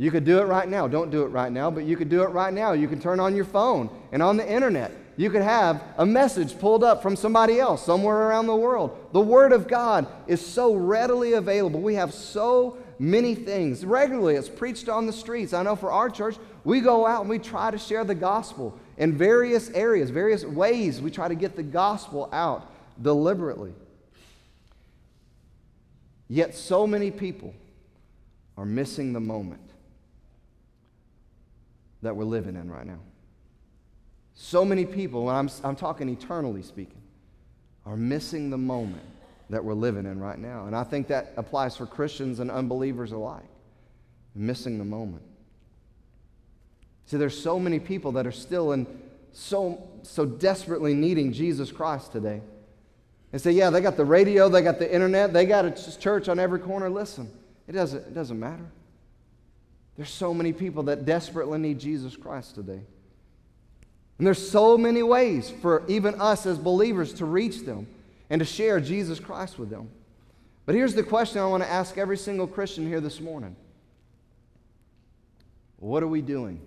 You 0.00 0.12
could 0.12 0.24
do 0.24 0.38
it 0.38 0.44
right 0.44 0.68
now. 0.68 0.86
Don't 0.86 1.10
do 1.10 1.24
it 1.24 1.26
right 1.26 1.50
now, 1.50 1.72
but 1.72 1.82
you 1.84 1.96
could 1.96 2.08
do 2.08 2.22
it 2.22 2.28
right 2.28 2.54
now. 2.54 2.72
You 2.72 2.86
can 2.86 3.00
turn 3.00 3.18
on 3.18 3.34
your 3.34 3.44
phone 3.44 3.90
and 4.12 4.22
on 4.22 4.36
the 4.36 4.48
internet. 4.48 4.92
You 5.16 5.28
could 5.28 5.42
have 5.42 5.82
a 5.96 6.06
message 6.06 6.56
pulled 6.56 6.84
up 6.84 7.02
from 7.02 7.16
somebody 7.16 7.58
else 7.58 7.84
somewhere 7.84 8.28
around 8.28 8.46
the 8.46 8.54
world. 8.54 8.96
The 9.12 9.20
Word 9.20 9.52
of 9.52 9.66
God 9.66 10.06
is 10.28 10.44
so 10.44 10.76
readily 10.76 11.32
available. 11.32 11.80
We 11.80 11.96
have 11.96 12.14
so 12.14 12.78
many 13.00 13.34
things. 13.34 13.84
Regularly, 13.84 14.36
it's 14.36 14.48
preached 14.48 14.88
on 14.88 15.06
the 15.06 15.12
streets. 15.12 15.52
I 15.52 15.64
know 15.64 15.74
for 15.74 15.90
our 15.90 16.08
church, 16.08 16.36
we 16.62 16.80
go 16.80 17.04
out 17.04 17.22
and 17.22 17.28
we 17.28 17.40
try 17.40 17.72
to 17.72 17.78
share 17.78 18.04
the 18.04 18.14
gospel 18.14 18.78
in 18.98 19.18
various 19.18 19.68
areas, 19.70 20.10
various 20.10 20.44
ways. 20.44 21.00
We 21.00 21.10
try 21.10 21.26
to 21.26 21.34
get 21.34 21.56
the 21.56 21.64
gospel 21.64 22.28
out 22.32 22.72
deliberately. 23.02 23.74
Yet, 26.28 26.54
so 26.54 26.86
many 26.86 27.10
people 27.10 27.52
are 28.56 28.66
missing 28.66 29.12
the 29.12 29.20
moment 29.20 29.67
that 32.02 32.14
we're 32.14 32.24
living 32.24 32.56
in 32.56 32.70
right 32.70 32.86
now. 32.86 33.00
So 34.34 34.64
many 34.64 34.86
people, 34.86 35.28
and 35.30 35.38
I'm, 35.38 35.68
I'm 35.68 35.76
talking 35.76 36.08
eternally 36.08 36.62
speaking, 36.62 37.02
are 37.84 37.96
missing 37.96 38.50
the 38.50 38.58
moment 38.58 39.02
that 39.50 39.64
we're 39.64 39.74
living 39.74 40.06
in 40.06 40.20
right 40.20 40.38
now. 40.38 40.66
And 40.66 40.76
I 40.76 40.84
think 40.84 41.08
that 41.08 41.32
applies 41.36 41.76
for 41.76 41.86
Christians 41.86 42.38
and 42.38 42.50
unbelievers 42.50 43.12
alike. 43.12 43.42
Missing 44.34 44.78
the 44.78 44.84
moment. 44.84 45.22
See, 47.06 47.16
there's 47.16 47.40
so 47.40 47.58
many 47.58 47.80
people 47.80 48.12
that 48.12 48.26
are 48.26 48.32
still 48.32 48.72
in 48.72 48.86
so, 49.32 49.88
so 50.02 50.26
desperately 50.26 50.94
needing 50.94 51.32
Jesus 51.32 51.72
Christ 51.72 52.12
today. 52.12 52.40
They 53.32 53.38
say, 53.38 53.52
yeah, 53.52 53.70
they 53.70 53.80
got 53.80 53.96
the 53.96 54.04
radio, 54.04 54.48
they 54.48 54.62
got 54.62 54.78
the 54.78 54.92
internet, 54.92 55.32
they 55.32 55.44
got 55.44 55.64
a 55.64 55.98
church 55.98 56.28
on 56.28 56.38
every 56.38 56.58
corner. 56.58 56.88
Listen, 56.88 57.30
it 57.66 57.72
doesn't, 57.72 58.00
it 58.00 58.14
doesn't 58.14 58.38
matter. 58.38 58.64
There's 59.98 60.10
so 60.10 60.32
many 60.32 60.52
people 60.52 60.84
that 60.84 61.04
desperately 61.04 61.58
need 61.58 61.80
Jesus 61.80 62.16
Christ 62.16 62.54
today. 62.54 62.80
And 64.18 64.26
there's 64.26 64.50
so 64.50 64.78
many 64.78 65.02
ways 65.02 65.52
for 65.60 65.82
even 65.88 66.20
us 66.20 66.46
as 66.46 66.56
believers 66.56 67.12
to 67.14 67.24
reach 67.24 67.62
them 67.62 67.88
and 68.30 68.38
to 68.38 68.44
share 68.44 68.78
Jesus 68.80 69.18
Christ 69.18 69.58
with 69.58 69.70
them. 69.70 69.90
But 70.66 70.76
here's 70.76 70.94
the 70.94 71.02
question 71.02 71.40
I 71.40 71.46
want 71.46 71.64
to 71.64 71.68
ask 71.68 71.98
every 71.98 72.16
single 72.16 72.46
Christian 72.46 72.86
here 72.86 73.00
this 73.00 73.20
morning 73.20 73.56
What 75.80 76.04
are 76.04 76.08
we 76.08 76.22
doing 76.22 76.60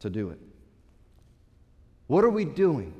to 0.00 0.08
do 0.08 0.30
it? 0.30 0.38
What 2.06 2.24
are 2.24 2.30
we 2.30 2.46
doing 2.46 2.94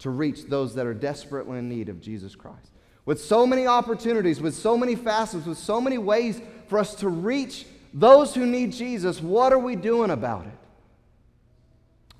to 0.00 0.10
reach 0.10 0.44
those 0.44 0.74
that 0.74 0.86
are 0.86 0.94
desperately 0.94 1.58
in 1.58 1.70
need 1.70 1.88
of 1.88 2.02
Jesus 2.02 2.34
Christ? 2.34 2.70
With 3.06 3.18
so 3.18 3.46
many 3.46 3.66
opportunities, 3.66 4.42
with 4.42 4.54
so 4.54 4.76
many 4.76 4.94
facets, 4.94 5.46
with 5.46 5.58
so 5.58 5.80
many 5.80 5.96
ways 5.96 6.42
for 6.66 6.78
us 6.78 6.94
to 6.96 7.08
reach 7.08 7.64
those 7.94 8.34
who 8.34 8.44
need 8.44 8.72
Jesus, 8.72 9.22
what 9.22 9.52
are 9.52 9.58
we 9.58 9.76
doing 9.76 10.10
about 10.10 10.46
it? 10.46 10.58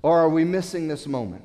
Or 0.01 0.19
are 0.19 0.29
we 0.29 0.45
missing 0.45 0.87
this 0.87 1.05
moment? 1.05 1.43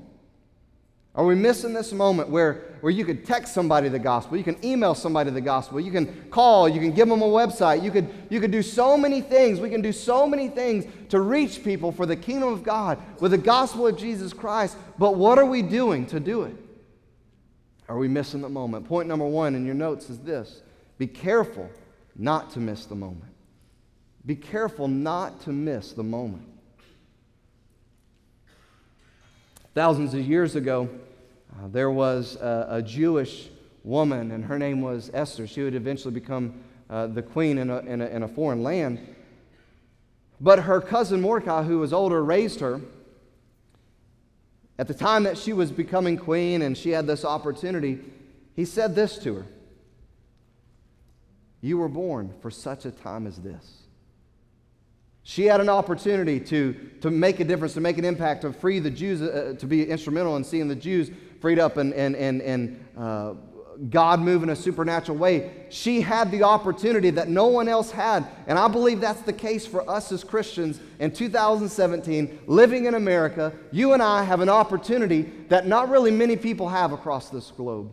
Are 1.16 1.26
we 1.26 1.34
missing 1.34 1.72
this 1.72 1.92
moment 1.92 2.28
where, 2.28 2.76
where 2.80 2.92
you 2.92 3.04
could 3.04 3.26
text 3.26 3.52
somebody 3.52 3.88
the 3.88 3.98
gospel, 3.98 4.36
you 4.36 4.44
can 4.44 4.64
email 4.64 4.94
somebody 4.94 5.30
the 5.30 5.40
gospel, 5.40 5.80
you 5.80 5.90
can 5.90 6.06
call, 6.30 6.68
you 6.68 6.78
can 6.78 6.92
give 6.92 7.08
them 7.08 7.20
a 7.20 7.26
website, 7.26 7.82
you 7.82 7.90
could, 7.90 8.08
you 8.28 8.38
could 8.40 8.52
do 8.52 8.62
so 8.62 8.96
many 8.96 9.20
things. 9.20 9.58
We 9.58 9.68
can 9.68 9.82
do 9.82 9.92
so 9.92 10.28
many 10.28 10.48
things 10.48 10.84
to 11.08 11.20
reach 11.20 11.64
people 11.64 11.90
for 11.90 12.06
the 12.06 12.14
kingdom 12.14 12.50
of 12.50 12.62
God 12.62 12.98
with 13.18 13.32
the 13.32 13.38
gospel 13.38 13.88
of 13.88 13.98
Jesus 13.98 14.32
Christ. 14.32 14.76
But 14.98 15.16
what 15.16 15.38
are 15.38 15.44
we 15.44 15.62
doing 15.62 16.06
to 16.06 16.20
do 16.20 16.42
it? 16.42 16.54
Are 17.88 17.98
we 17.98 18.06
missing 18.06 18.40
the 18.40 18.48
moment? 18.48 18.86
Point 18.86 19.08
number 19.08 19.26
one 19.26 19.56
in 19.56 19.66
your 19.66 19.74
notes 19.74 20.08
is 20.08 20.20
this 20.20 20.62
be 20.96 21.08
careful 21.08 21.68
not 22.14 22.50
to 22.52 22.60
miss 22.60 22.86
the 22.86 22.94
moment. 22.94 23.29
Be 24.26 24.36
careful 24.36 24.88
not 24.88 25.42
to 25.42 25.50
miss 25.50 25.92
the 25.92 26.02
moment. 26.02 26.46
Thousands 29.74 30.14
of 30.14 30.20
years 30.20 30.56
ago, 30.56 30.90
uh, 31.52 31.68
there 31.68 31.90
was 31.90 32.36
a, 32.36 32.66
a, 32.70 32.82
Jewish 32.82 33.48
woman, 33.84 34.30
and 34.32 34.44
her 34.44 34.58
name 34.58 34.82
was 34.82 35.10
Esther. 35.14 35.46
She 35.46 35.62
would 35.62 35.74
eventually 35.74 36.12
become 36.12 36.54
uh, 36.88 37.06
the 37.06 37.22
queen 37.22 37.56
in 37.56 37.70
a, 37.70 37.78
in, 37.78 38.00
a, 38.02 38.06
in 38.06 38.22
a 38.22 38.28
foreign 38.28 38.62
land. 38.62 38.98
But 40.40 40.60
her 40.60 40.80
cousin 40.80 41.20
Mordecai, 41.20 41.62
who 41.62 41.78
was 41.78 41.92
older, 41.92 42.22
raised 42.22 42.60
her. 42.60 42.80
At 44.78 44.88
the 44.88 44.94
time 44.94 45.24
that 45.24 45.36
she 45.36 45.52
was 45.52 45.70
becoming 45.70 46.16
queen 46.16 46.62
and 46.62 46.76
she 46.76 46.90
had 46.90 47.06
this 47.06 47.24
opportunity, 47.24 48.00
he 48.56 48.64
said 48.64 48.94
this 48.94 49.18
to 49.18 49.34
her 49.34 49.46
You 51.60 51.78
were 51.78 51.88
born 51.88 52.32
for 52.40 52.50
such 52.50 52.86
a 52.86 52.90
time 52.90 53.26
as 53.26 53.36
this. 53.36 53.79
She 55.22 55.44
had 55.44 55.60
an 55.60 55.68
opportunity 55.68 56.40
to, 56.40 56.72
to 57.02 57.10
make 57.10 57.40
a 57.40 57.44
difference, 57.44 57.74
to 57.74 57.80
make 57.80 57.98
an 57.98 58.04
impact, 58.04 58.42
to 58.42 58.52
free 58.52 58.78
the 58.78 58.90
Jews, 58.90 59.20
uh, 59.22 59.54
to 59.58 59.66
be 59.66 59.88
instrumental 59.88 60.36
in 60.36 60.44
seeing 60.44 60.68
the 60.68 60.74
Jews 60.74 61.10
freed 61.40 61.58
up 61.58 61.76
and, 61.76 61.92
and, 61.94 62.16
and, 62.16 62.40
and 62.42 62.84
uh, 62.96 63.34
God 63.88 64.20
move 64.20 64.42
in 64.42 64.50
a 64.50 64.56
supernatural 64.56 65.16
way. 65.16 65.66
She 65.70 66.02
had 66.02 66.30
the 66.30 66.42
opportunity 66.42 67.10
that 67.10 67.28
no 67.28 67.46
one 67.46 67.68
else 67.68 67.90
had. 67.90 68.26
And 68.46 68.58
I 68.58 68.68
believe 68.68 69.00
that's 69.00 69.22
the 69.22 69.32
case 69.32 69.66
for 69.66 69.88
us 69.88 70.12
as 70.12 70.22
Christians 70.22 70.80
in 70.98 71.12
2017, 71.12 72.40
living 72.46 72.84
in 72.84 72.94
America. 72.94 73.52
You 73.72 73.94
and 73.94 74.02
I 74.02 74.22
have 74.24 74.40
an 74.40 74.50
opportunity 74.50 75.22
that 75.48 75.66
not 75.66 75.88
really 75.88 76.10
many 76.10 76.36
people 76.36 76.68
have 76.68 76.92
across 76.92 77.30
this 77.30 77.50
globe. 77.50 77.92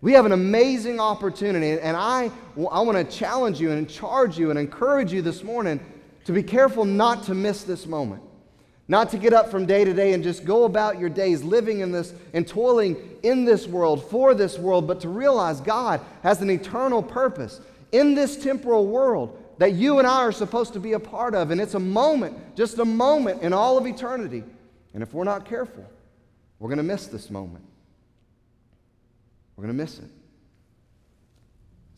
We 0.00 0.12
have 0.12 0.26
an 0.26 0.32
amazing 0.32 1.00
opportunity, 1.00 1.80
and 1.80 1.96
I, 1.96 2.30
I 2.70 2.80
want 2.80 2.98
to 2.98 3.04
challenge 3.04 3.58
you 3.58 3.70
and 3.70 3.88
charge 3.88 4.36
you 4.36 4.50
and 4.50 4.58
encourage 4.58 5.12
you 5.12 5.22
this 5.22 5.42
morning 5.42 5.80
to 6.24 6.32
be 6.32 6.42
careful 6.42 6.84
not 6.84 7.24
to 7.24 7.34
miss 7.34 7.64
this 7.64 7.86
moment. 7.86 8.22
Not 8.86 9.10
to 9.10 9.18
get 9.18 9.32
up 9.32 9.50
from 9.50 9.64
day 9.64 9.84
to 9.84 9.94
day 9.94 10.12
and 10.12 10.22
just 10.22 10.44
go 10.44 10.64
about 10.64 10.98
your 10.98 11.08
days 11.08 11.42
living 11.42 11.80
in 11.80 11.90
this 11.90 12.12
and 12.34 12.46
toiling 12.46 12.96
in 13.22 13.46
this 13.46 13.66
world 13.66 14.10
for 14.10 14.34
this 14.34 14.58
world, 14.58 14.86
but 14.86 15.00
to 15.00 15.08
realize 15.08 15.60
God 15.60 16.02
has 16.22 16.42
an 16.42 16.50
eternal 16.50 17.02
purpose 17.02 17.60
in 17.92 18.14
this 18.14 18.36
temporal 18.36 18.86
world 18.86 19.42
that 19.58 19.72
you 19.72 19.98
and 19.98 20.06
I 20.06 20.18
are 20.18 20.32
supposed 20.32 20.74
to 20.74 20.80
be 20.80 20.92
a 20.92 21.00
part 21.00 21.34
of. 21.34 21.50
And 21.50 21.60
it's 21.60 21.74
a 21.74 21.80
moment, 21.80 22.56
just 22.56 22.78
a 22.78 22.84
moment 22.84 23.42
in 23.42 23.54
all 23.54 23.78
of 23.78 23.86
eternity. 23.86 24.44
And 24.92 25.02
if 25.02 25.14
we're 25.14 25.24
not 25.24 25.46
careful, 25.46 25.84
we're 26.58 26.68
going 26.68 26.78
to 26.78 26.82
miss 26.82 27.06
this 27.06 27.30
moment. 27.30 27.64
We're 29.56 29.64
going 29.64 29.76
to 29.76 29.82
miss 29.82 29.98
it. 29.98 30.10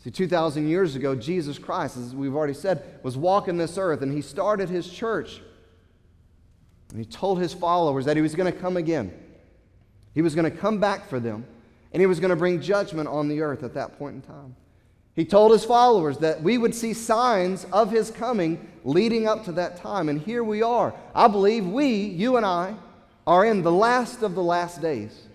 See, 0.06 0.12
2,000 0.12 0.68
years 0.68 0.94
ago, 0.94 1.16
Jesus 1.16 1.58
Christ, 1.58 1.96
as 1.96 2.14
we've 2.14 2.36
already 2.36 2.54
said, 2.54 3.00
was 3.02 3.16
walking 3.16 3.56
this 3.56 3.76
earth 3.76 4.02
and 4.02 4.12
he 4.12 4.22
started 4.22 4.68
his 4.68 4.88
church. 4.88 5.40
And 6.90 7.00
he 7.00 7.04
told 7.04 7.40
his 7.40 7.52
followers 7.52 8.04
that 8.04 8.14
he 8.14 8.22
was 8.22 8.36
going 8.36 8.52
to 8.52 8.56
come 8.56 8.76
again. 8.76 9.12
He 10.14 10.22
was 10.22 10.36
going 10.36 10.48
to 10.48 10.56
come 10.56 10.78
back 10.78 11.08
for 11.08 11.18
them 11.18 11.44
and 11.90 12.00
he 12.00 12.06
was 12.06 12.20
going 12.20 12.30
to 12.30 12.36
bring 12.36 12.60
judgment 12.60 13.08
on 13.08 13.26
the 13.26 13.40
earth 13.40 13.64
at 13.64 13.74
that 13.74 13.98
point 13.98 14.14
in 14.14 14.22
time. 14.22 14.54
He 15.16 15.24
told 15.24 15.50
his 15.50 15.64
followers 15.64 16.18
that 16.18 16.40
we 16.40 16.56
would 16.56 16.76
see 16.76 16.92
signs 16.92 17.66
of 17.72 17.90
his 17.90 18.12
coming 18.12 18.64
leading 18.84 19.26
up 19.26 19.44
to 19.46 19.52
that 19.52 19.78
time. 19.78 20.08
And 20.08 20.20
here 20.20 20.44
we 20.44 20.62
are. 20.62 20.94
I 21.16 21.26
believe 21.26 21.66
we, 21.66 21.96
you 21.96 22.36
and 22.36 22.46
I, 22.46 22.76
are 23.26 23.44
in 23.44 23.62
the 23.62 23.72
last 23.72 24.22
of 24.22 24.36
the 24.36 24.42
last 24.42 24.80
days. 24.80 25.25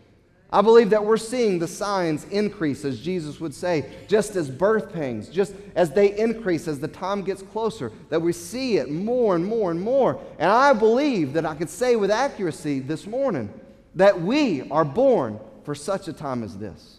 I 0.53 0.61
believe 0.61 0.89
that 0.89 1.05
we're 1.05 1.15
seeing 1.15 1.59
the 1.59 1.67
signs 1.67 2.25
increase, 2.25 2.83
as 2.83 2.99
Jesus 2.99 3.39
would 3.39 3.53
say, 3.53 3.89
just 4.07 4.35
as 4.35 4.49
birth 4.49 4.91
pangs, 4.91 5.29
just 5.29 5.53
as 5.75 5.91
they 5.91 6.17
increase 6.17 6.67
as 6.67 6.79
the 6.79 6.89
time 6.89 7.21
gets 7.21 7.41
closer, 7.41 7.91
that 8.09 8.21
we 8.21 8.33
see 8.33 8.75
it 8.75 8.89
more 8.89 9.35
and 9.35 9.45
more 9.45 9.71
and 9.71 9.79
more. 9.79 10.19
And 10.39 10.51
I 10.51 10.73
believe 10.73 11.31
that 11.33 11.45
I 11.45 11.55
could 11.55 11.69
say 11.69 11.95
with 11.95 12.11
accuracy 12.11 12.79
this 12.79 13.07
morning 13.07 13.49
that 13.95 14.21
we 14.21 14.69
are 14.69 14.83
born 14.83 15.39
for 15.63 15.73
such 15.73 16.09
a 16.09 16.13
time 16.13 16.43
as 16.43 16.57
this. 16.57 16.97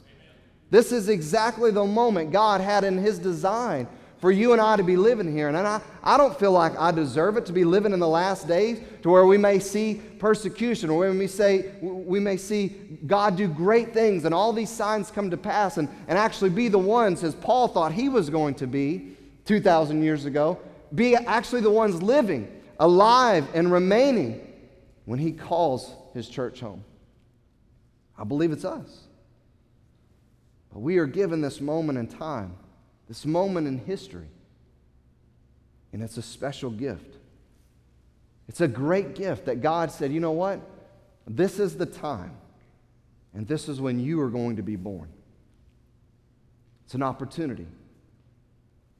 This 0.70 0.90
is 0.90 1.10
exactly 1.10 1.70
the 1.70 1.84
moment 1.84 2.32
God 2.32 2.62
had 2.62 2.84
in 2.84 2.96
His 2.96 3.18
design 3.18 3.86
for 4.22 4.30
you 4.30 4.52
and 4.52 4.60
I 4.60 4.76
to 4.76 4.84
be 4.84 4.96
living 4.96 5.32
here. 5.32 5.48
And 5.48 5.56
I, 5.56 5.80
I 6.00 6.16
don't 6.16 6.38
feel 6.38 6.52
like 6.52 6.78
I 6.78 6.92
deserve 6.92 7.36
it 7.36 7.44
to 7.46 7.52
be 7.52 7.64
living 7.64 7.92
in 7.92 7.98
the 7.98 8.06
last 8.06 8.46
days 8.46 8.80
to 9.02 9.10
where 9.10 9.26
we 9.26 9.36
may 9.36 9.58
see 9.58 10.00
persecution 10.20 10.90
or 10.90 11.00
when 11.00 11.18
we 11.18 11.26
say, 11.26 11.72
we 11.82 12.20
may 12.20 12.36
see 12.36 12.68
God 13.04 13.36
do 13.36 13.48
great 13.48 13.92
things 13.92 14.24
and 14.24 14.32
all 14.32 14.52
these 14.52 14.70
signs 14.70 15.10
come 15.10 15.28
to 15.30 15.36
pass 15.36 15.76
and, 15.76 15.88
and 16.06 16.16
actually 16.16 16.50
be 16.50 16.68
the 16.68 16.78
ones, 16.78 17.24
as 17.24 17.34
Paul 17.34 17.66
thought 17.66 17.90
he 17.90 18.08
was 18.08 18.30
going 18.30 18.54
to 18.54 18.68
be 18.68 19.16
2,000 19.46 20.04
years 20.04 20.24
ago, 20.24 20.56
be 20.94 21.16
actually 21.16 21.62
the 21.62 21.70
ones 21.70 22.00
living, 22.00 22.62
alive, 22.78 23.48
and 23.54 23.72
remaining 23.72 24.40
when 25.04 25.18
he 25.18 25.32
calls 25.32 25.92
his 26.14 26.28
church 26.28 26.60
home. 26.60 26.84
I 28.16 28.22
believe 28.22 28.52
it's 28.52 28.64
us. 28.64 29.00
But 30.72 30.78
we 30.78 30.98
are 30.98 31.06
given 31.06 31.40
this 31.40 31.60
moment 31.60 31.98
in 31.98 32.06
time 32.06 32.56
this 33.08 33.26
moment 33.26 33.66
in 33.66 33.78
history. 33.78 34.28
And 35.92 36.02
it's 36.02 36.16
a 36.16 36.22
special 36.22 36.70
gift. 36.70 37.16
It's 38.48 38.60
a 38.60 38.68
great 38.68 39.14
gift 39.14 39.46
that 39.46 39.60
God 39.60 39.90
said, 39.90 40.12
you 40.12 40.20
know 40.20 40.32
what? 40.32 40.60
This 41.26 41.58
is 41.58 41.76
the 41.76 41.86
time, 41.86 42.36
and 43.32 43.46
this 43.46 43.68
is 43.68 43.80
when 43.80 44.00
you 44.00 44.20
are 44.20 44.28
going 44.28 44.56
to 44.56 44.62
be 44.62 44.76
born. 44.76 45.08
It's 46.84 46.94
an 46.94 47.02
opportunity. 47.02 47.66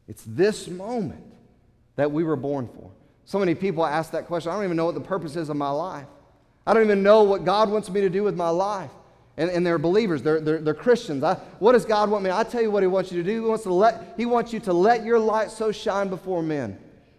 It's 0.07 0.25
this 0.27 0.69
moment 0.69 1.25
that 1.97 2.11
we 2.11 2.23
were 2.23 2.37
born 2.37 2.69
for. 2.69 2.91
So 3.25 3.39
many 3.39 3.55
people 3.55 3.85
ask 3.85 4.13
that 4.13 4.27
question 4.27 4.53
I 4.53 4.55
don't 4.55 4.65
even 4.65 4.77
know 4.77 4.87
what 4.87 4.95
the 4.95 5.01
purpose 5.01 5.37
is 5.37 5.49
of 5.49 5.57
my 5.57 5.71
life. 5.71 6.07
I 6.67 6.75
don't 6.75 6.85
even 6.85 7.03
know 7.03 7.25
what 7.25 7.45
God 7.45 7.71
wants 7.71 7.91
me 7.91 8.01
to 8.03 8.09
do 8.09 8.23
with 8.23 8.37
my 8.37 8.51
life 8.51 8.91
and, 9.37 9.51
and 9.51 9.67
they're 9.67 9.79
believers, 9.79 10.23
they're, 10.23 10.41
they're, 10.41 10.61
they're 10.61 10.75
Christians. 10.75 11.25
I, 11.25 11.35
what 11.59 11.73
does 11.73 11.85
God 11.85 12.11
want 12.11 12.23
me? 12.25 12.31
I 12.31 12.45
tell 12.45 12.63
you 12.63 12.71
what 12.71 12.83
He 12.83 12.87
wants 12.87 13.11
you 13.11 13.23
to 13.23 13.29
do. 13.29 13.43
He 13.43 13.49
wants, 13.49 13.65
to 13.65 13.73
let, 13.73 14.15
he 14.17 14.27
wants 14.27 14.53
you 14.53 14.61
to 14.61 14.73
let 14.73 15.05
your 15.05 15.19
light 15.19 15.51
so 15.51 15.73
shine 15.73 16.09
before 16.09 16.43
men 16.43 16.79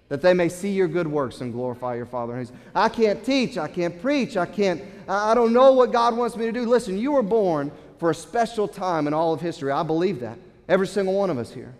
that 0.09 0.21
they 0.21 0.33
may 0.33 0.47
see 0.47 0.69
your 0.69 0.87
good 0.87 1.07
works 1.07 1.41
and 1.41 1.51
glorify 1.51 1.95
your 1.95 2.05
Father. 2.05 2.35
And 2.35 2.51
I 2.75 2.87
can't 2.87 3.23
teach, 3.25 3.57
I 3.57 3.67
can't 3.67 3.99
preach, 3.99 4.37
I 4.37 4.45
can't, 4.45 4.79
I 5.07 5.33
don't 5.33 5.53
know 5.53 5.73
what 5.73 5.91
God 5.91 6.15
wants 6.15 6.37
me 6.37 6.45
to 6.45 6.51
do. 6.51 6.67
Listen, 6.67 6.99
you 6.99 7.13
were 7.13 7.23
born 7.23 7.71
for 7.97 8.11
a 8.11 8.15
special 8.15 8.67
time 8.67 9.07
in 9.07 9.13
all 9.15 9.33
of 9.33 9.41
history. 9.41 9.71
I 9.71 9.81
believe 9.81 10.19
that. 10.19 10.37
Every 10.69 10.85
single 10.85 11.15
one 11.15 11.31
of 11.31 11.39
us 11.39 11.51
here. 11.51 11.73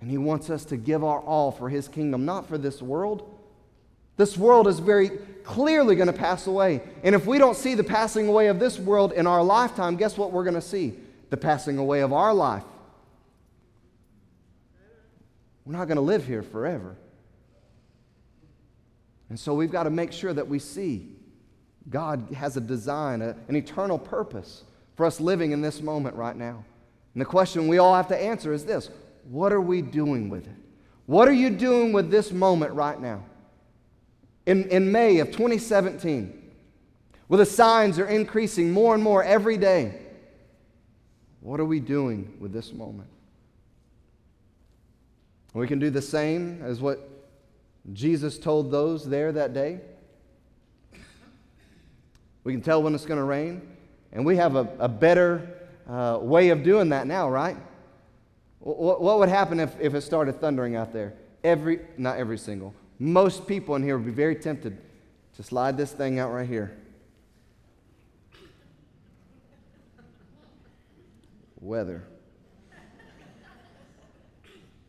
And 0.00 0.10
He 0.10 0.16
wants 0.16 0.48
us 0.48 0.64
to 0.66 0.78
give 0.78 1.04
our 1.04 1.20
all 1.20 1.52
for 1.52 1.68
His 1.68 1.88
kingdom, 1.88 2.24
not 2.24 2.48
for 2.48 2.56
this 2.56 2.80
world 2.80 3.35
this 4.16 4.36
world 4.36 4.66
is 4.66 4.78
very 4.78 5.10
clearly 5.44 5.94
going 5.94 6.08
to 6.08 6.12
pass 6.12 6.46
away. 6.46 6.82
And 7.04 7.14
if 7.14 7.26
we 7.26 7.38
don't 7.38 7.56
see 7.56 7.74
the 7.74 7.84
passing 7.84 8.28
away 8.28 8.48
of 8.48 8.58
this 8.58 8.78
world 8.78 9.12
in 9.12 9.26
our 9.26 9.42
lifetime, 9.42 9.96
guess 9.96 10.16
what 10.16 10.32
we're 10.32 10.44
going 10.44 10.54
to 10.54 10.60
see? 10.60 10.94
The 11.30 11.36
passing 11.36 11.78
away 11.78 12.00
of 12.00 12.12
our 12.12 12.34
life. 12.34 12.64
We're 15.64 15.76
not 15.76 15.86
going 15.86 15.96
to 15.96 16.02
live 16.02 16.26
here 16.26 16.42
forever. 16.42 16.96
And 19.28 19.38
so 19.38 19.54
we've 19.54 19.72
got 19.72 19.84
to 19.84 19.90
make 19.90 20.12
sure 20.12 20.32
that 20.32 20.46
we 20.46 20.58
see 20.58 21.16
God 21.90 22.28
has 22.34 22.56
a 22.56 22.60
design, 22.60 23.22
a, 23.22 23.36
an 23.48 23.56
eternal 23.56 23.98
purpose 23.98 24.64
for 24.96 25.06
us 25.06 25.20
living 25.20 25.52
in 25.52 25.60
this 25.60 25.80
moment 25.80 26.16
right 26.16 26.36
now. 26.36 26.64
And 27.14 27.20
the 27.20 27.26
question 27.26 27.68
we 27.68 27.78
all 27.78 27.94
have 27.94 28.08
to 28.08 28.16
answer 28.16 28.52
is 28.52 28.64
this 28.64 28.90
What 29.28 29.52
are 29.52 29.60
we 29.60 29.82
doing 29.82 30.28
with 30.28 30.46
it? 30.46 30.56
What 31.06 31.28
are 31.28 31.32
you 31.32 31.50
doing 31.50 31.92
with 31.92 32.10
this 32.10 32.32
moment 32.32 32.72
right 32.72 33.00
now? 33.00 33.24
In, 34.46 34.68
in 34.68 34.90
May 34.90 35.18
of 35.18 35.28
2017, 35.28 36.50
where 37.26 37.38
the 37.38 37.46
signs 37.46 37.98
are 37.98 38.06
increasing 38.06 38.70
more 38.70 38.94
and 38.94 39.02
more 39.02 39.22
every 39.22 39.56
day. 39.56 40.00
What 41.40 41.60
are 41.60 41.64
we 41.64 41.80
doing 41.80 42.36
with 42.40 42.52
this 42.52 42.72
moment? 42.72 43.08
We 45.52 45.66
can 45.66 45.78
do 45.78 45.90
the 45.90 46.02
same 46.02 46.62
as 46.62 46.80
what 46.80 47.08
Jesus 47.92 48.38
told 48.38 48.70
those 48.70 49.08
there 49.08 49.32
that 49.32 49.54
day. 49.54 49.80
We 52.44 52.52
can 52.52 52.62
tell 52.62 52.82
when 52.82 52.94
it's 52.94 53.06
going 53.06 53.18
to 53.18 53.24
rain. 53.24 53.62
And 54.12 54.24
we 54.24 54.36
have 54.36 54.54
a, 54.54 54.68
a 54.78 54.88
better 54.88 55.48
uh, 55.88 56.18
way 56.20 56.50
of 56.50 56.62
doing 56.62 56.90
that 56.90 57.06
now, 57.06 57.28
right? 57.28 57.56
What, 58.60 59.00
what 59.00 59.18
would 59.18 59.28
happen 59.28 59.60
if, 59.60 59.78
if 59.80 59.94
it 59.94 60.02
started 60.02 60.40
thundering 60.40 60.76
out 60.76 60.92
there? 60.92 61.14
Every, 61.42 61.80
not 61.96 62.18
every 62.18 62.38
single, 62.38 62.74
most 62.98 63.46
people 63.46 63.74
in 63.76 63.82
here 63.82 63.96
would 63.96 64.06
be 64.06 64.12
very 64.12 64.36
tempted 64.36 64.78
to 65.36 65.42
slide 65.42 65.76
this 65.76 65.92
thing 65.92 66.18
out 66.18 66.32
right 66.32 66.48
here. 66.48 66.76
Weather. 71.60 72.04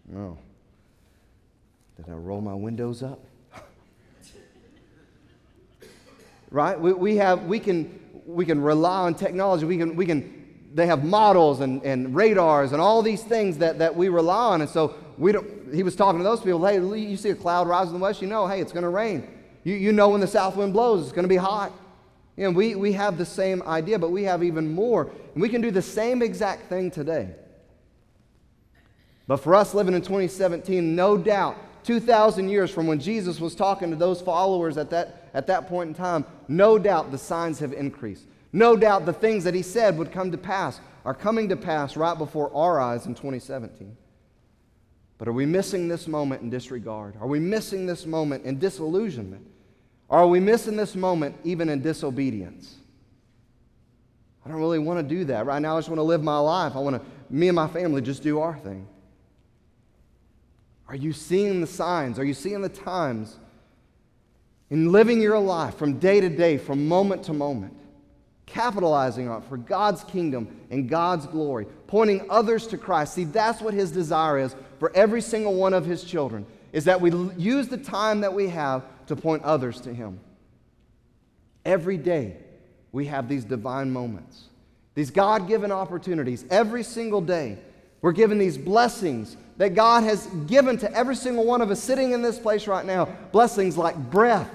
No. 0.05 0.37
Did 1.97 2.09
I 2.09 2.13
roll 2.13 2.39
my 2.39 2.53
windows 2.53 3.03
up? 3.03 3.19
right? 6.51 6.79
We, 6.79 6.93
we, 6.93 7.15
have, 7.17 7.43
we, 7.43 7.59
can, 7.59 7.99
we 8.25 8.45
can 8.45 8.61
rely 8.61 9.01
on 9.01 9.15
technology. 9.15 9.65
We 9.65 9.77
can, 9.77 9.95
we 9.95 10.05
can, 10.05 10.69
they 10.73 10.87
have 10.87 11.03
models 11.03 11.59
and, 11.61 11.83
and 11.83 12.15
radars 12.15 12.71
and 12.71 12.81
all 12.81 13.01
these 13.01 13.23
things 13.23 13.57
that, 13.57 13.79
that 13.79 13.95
we 13.95 14.09
rely 14.09 14.53
on. 14.53 14.61
And 14.61 14.69
so 14.69 14.95
we 15.17 15.31
don't, 15.31 15.47
he 15.73 15.83
was 15.83 15.95
talking 15.95 16.19
to 16.19 16.23
those 16.23 16.41
people, 16.41 16.65
hey, 16.65 16.75
you 16.77 17.17
see 17.17 17.29
a 17.29 17.35
cloud 17.35 17.67
rise 17.67 17.87
in 17.87 17.93
the 17.93 17.99
west, 17.99 18.21
you 18.21 18.27
know, 18.27 18.47
hey, 18.47 18.61
it's 18.61 18.71
going 18.71 18.83
to 18.83 18.89
rain. 18.89 19.27
You, 19.63 19.75
you 19.75 19.91
know 19.91 20.09
when 20.09 20.21
the 20.21 20.27
south 20.27 20.55
wind 20.55 20.73
blows, 20.73 21.03
it's 21.03 21.11
going 21.11 21.23
to 21.23 21.29
be 21.29 21.35
hot. 21.35 21.71
You 22.35 22.45
know, 22.45 22.51
we, 22.51 22.75
we 22.75 22.93
have 22.93 23.17
the 23.17 23.25
same 23.25 23.63
idea, 23.63 23.97
but 23.97 24.11
we 24.11 24.23
have 24.23 24.43
even 24.43 24.73
more. 24.73 25.09
And 25.33 25.41
we 25.41 25.49
can 25.49 25.61
do 25.61 25.71
the 25.71 25.81
same 25.81 26.21
exact 26.21 26.69
thing 26.69 26.91
today. 26.91 27.29
But 29.27 29.37
for 29.37 29.55
us 29.55 29.73
living 29.73 29.93
in 29.93 30.01
2017, 30.01 30.95
no 30.95 31.17
doubt, 31.17 31.57
2,000 31.83 32.49
years 32.49 32.71
from 32.71 32.87
when 32.87 32.99
Jesus 32.99 33.39
was 33.39 33.55
talking 33.55 33.89
to 33.89 33.95
those 33.95 34.21
followers 34.21 34.77
at 34.77 34.89
that, 34.91 35.29
at 35.33 35.47
that 35.47 35.67
point 35.67 35.89
in 35.89 35.93
time, 35.93 36.25
no 36.47 36.77
doubt 36.77 37.11
the 37.11 37.17
signs 37.17 37.59
have 37.59 37.73
increased. 37.73 38.25
No 38.53 38.75
doubt 38.75 39.05
the 39.05 39.13
things 39.13 39.43
that 39.43 39.53
he 39.53 39.61
said 39.61 39.97
would 39.97 40.11
come 40.11 40.31
to 40.31 40.37
pass 40.37 40.79
are 41.05 41.13
coming 41.13 41.49
to 41.49 41.55
pass 41.55 41.97
right 41.97 42.17
before 42.17 42.53
our 42.55 42.79
eyes 42.79 43.05
in 43.05 43.15
2017. 43.15 43.95
But 45.17 45.27
are 45.27 45.33
we 45.33 45.45
missing 45.45 45.87
this 45.87 46.07
moment 46.07 46.41
in 46.41 46.49
disregard? 46.49 47.15
Are 47.19 47.27
we 47.27 47.39
missing 47.39 47.85
this 47.85 48.05
moment 48.05 48.45
in 48.45 48.59
disillusionment? 48.59 49.45
Are 50.09 50.27
we 50.27 50.39
missing 50.39 50.77
this 50.77 50.95
moment 50.95 51.35
even 51.43 51.69
in 51.69 51.81
disobedience? 51.81 52.75
I 54.45 54.49
don't 54.49 54.59
really 54.59 54.79
want 54.79 54.99
to 54.99 55.15
do 55.15 55.25
that. 55.25 55.45
Right 55.45 55.61
now, 55.61 55.75
I 55.75 55.79
just 55.79 55.89
want 55.89 55.99
to 55.99 56.03
live 56.03 56.23
my 56.23 56.37
life. 56.37 56.75
I 56.75 56.79
want 56.79 56.95
to, 56.95 57.01
me 57.29 57.49
and 57.49 57.55
my 57.55 57.67
family, 57.67 58.01
just 58.01 58.23
do 58.23 58.39
our 58.39 58.57
thing. 58.57 58.87
Are 60.87 60.95
you 60.95 61.11
seeing 61.11 61.59
the 61.59 61.67
signs? 61.67 62.17
Are 62.17 62.23
you 62.23 62.33
seeing 62.33 62.61
the 62.61 62.69
times 62.69 63.35
in 64.69 64.91
living 64.91 65.21
your 65.21 65.39
life 65.39 65.75
from 65.75 65.99
day 65.99 66.21
to 66.21 66.29
day, 66.29 66.57
from 66.57 66.87
moment 66.87 67.23
to 67.23 67.33
moment? 67.33 67.73
Capitalizing 68.47 69.29
on 69.29 69.43
it 69.43 69.47
for 69.47 69.57
God's 69.57 70.03
kingdom 70.05 70.47
and 70.71 70.89
God's 70.89 71.27
glory, 71.27 71.67
pointing 71.85 72.25
others 72.29 72.65
to 72.67 72.77
Christ. 72.77 73.13
See, 73.13 73.25
that's 73.25 73.61
what 73.61 73.75
his 73.75 73.91
desire 73.91 74.39
is 74.39 74.55
for 74.79 74.91
every 74.95 75.21
single 75.21 75.53
one 75.53 75.73
of 75.73 75.85
his 75.85 76.03
children, 76.03 76.45
is 76.73 76.85
that 76.85 76.99
we 76.99 77.11
use 77.37 77.67
the 77.67 77.77
time 77.77 78.21
that 78.21 78.33
we 78.33 78.47
have 78.49 78.83
to 79.07 79.15
point 79.15 79.43
others 79.43 79.81
to 79.81 79.93
him. 79.93 80.19
Every 81.63 81.97
day, 81.97 82.37
we 82.91 83.05
have 83.05 83.29
these 83.29 83.43
divine 83.43 83.91
moments, 83.91 84.45
these 84.95 85.11
God 85.11 85.47
given 85.47 85.71
opportunities. 85.71 86.45
Every 86.49 86.83
single 86.83 87.21
day, 87.21 87.57
we're 88.01 88.13
given 88.13 88.39
these 88.39 88.57
blessings 88.57 89.37
that 89.57 89.75
God 89.75 90.03
has 90.03 90.25
given 90.47 90.77
to 90.77 90.91
every 90.93 91.15
single 91.15 91.43
one 91.43 91.61
of 91.61 91.69
us 91.69 91.81
sitting 91.81 92.11
in 92.11 92.21
this 92.21 92.39
place 92.39 92.67
right 92.67 92.85
now. 92.85 93.05
Blessings 93.31 93.77
like 93.77 93.97
breath. 93.97 94.49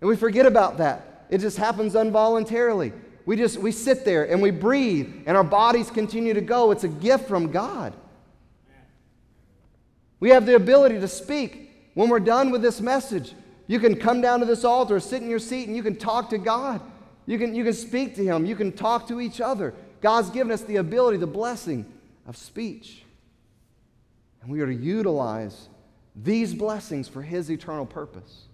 And 0.00 0.08
we 0.08 0.16
forget 0.16 0.46
about 0.46 0.78
that. 0.78 1.13
It 1.30 1.38
just 1.38 1.56
happens 1.56 1.94
involuntarily. 1.94 2.92
We 3.26 3.36
just 3.36 3.58
we 3.58 3.72
sit 3.72 4.04
there 4.04 4.30
and 4.30 4.42
we 4.42 4.50
breathe 4.50 5.22
and 5.26 5.36
our 5.36 5.44
bodies 5.44 5.90
continue 5.90 6.34
to 6.34 6.40
go. 6.40 6.70
It's 6.70 6.84
a 6.84 6.88
gift 6.88 7.26
from 7.26 7.50
God. 7.50 7.94
We 10.20 10.30
have 10.30 10.46
the 10.46 10.54
ability 10.54 11.00
to 11.00 11.08
speak 11.08 11.70
when 11.94 12.08
we're 12.08 12.20
done 12.20 12.50
with 12.50 12.62
this 12.62 12.80
message. 12.80 13.34
You 13.66 13.80
can 13.80 13.96
come 13.96 14.20
down 14.20 14.40
to 14.40 14.46
this 14.46 14.64
altar, 14.64 15.00
sit 15.00 15.22
in 15.22 15.30
your 15.30 15.38
seat, 15.38 15.68
and 15.68 15.76
you 15.76 15.82
can 15.82 15.96
talk 15.96 16.30
to 16.30 16.38
God. 16.38 16.80
You 17.26 17.38
can, 17.38 17.54
you 17.54 17.64
can 17.64 17.72
speak 17.72 18.14
to 18.16 18.24
Him. 18.24 18.44
You 18.44 18.56
can 18.56 18.72
talk 18.72 19.08
to 19.08 19.20
each 19.20 19.40
other. 19.40 19.74
God's 20.00 20.30
given 20.30 20.52
us 20.52 20.62
the 20.62 20.76
ability, 20.76 21.16
the 21.16 21.26
blessing 21.26 21.86
of 22.26 22.36
speech. 22.36 23.02
And 24.42 24.50
we 24.50 24.60
are 24.60 24.66
to 24.66 24.74
utilize 24.74 25.68
these 26.14 26.52
blessings 26.52 27.08
for 27.08 27.22
His 27.22 27.50
eternal 27.50 27.86
purpose. 27.86 28.44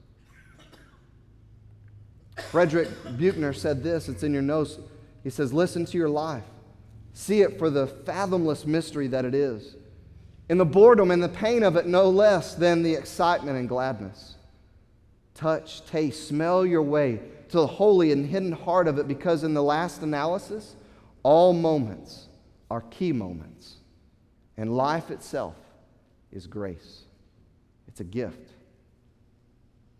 Frederick 2.50 2.88
Buechner 3.16 3.52
said 3.52 3.82
this, 3.82 4.08
it's 4.08 4.22
in 4.22 4.32
your 4.32 4.42
notes. 4.42 4.78
He 5.22 5.30
says, 5.30 5.52
Listen 5.52 5.84
to 5.86 5.98
your 5.98 6.08
life, 6.08 6.44
see 7.12 7.42
it 7.42 7.58
for 7.58 7.70
the 7.70 7.86
fathomless 7.86 8.66
mystery 8.66 9.08
that 9.08 9.24
it 9.24 9.34
is, 9.34 9.76
in 10.48 10.58
the 10.58 10.64
boredom 10.64 11.10
and 11.10 11.22
the 11.22 11.28
pain 11.28 11.62
of 11.62 11.76
it, 11.76 11.86
no 11.86 12.08
less 12.08 12.54
than 12.54 12.82
the 12.82 12.94
excitement 12.94 13.58
and 13.58 13.68
gladness. 13.68 14.36
Touch, 15.34 15.84
taste, 15.86 16.28
smell 16.28 16.66
your 16.66 16.82
way 16.82 17.20
to 17.48 17.58
the 17.58 17.66
holy 17.66 18.12
and 18.12 18.26
hidden 18.26 18.52
heart 18.52 18.88
of 18.88 18.98
it, 18.98 19.06
because 19.06 19.44
in 19.44 19.54
the 19.54 19.62
last 19.62 20.02
analysis, 20.02 20.76
all 21.22 21.52
moments 21.52 22.26
are 22.70 22.82
key 22.82 23.12
moments, 23.12 23.76
and 24.56 24.76
life 24.76 25.10
itself 25.10 25.56
is 26.32 26.46
grace. 26.46 27.02
It's 27.88 28.00
a 28.00 28.04
gift. 28.04 28.49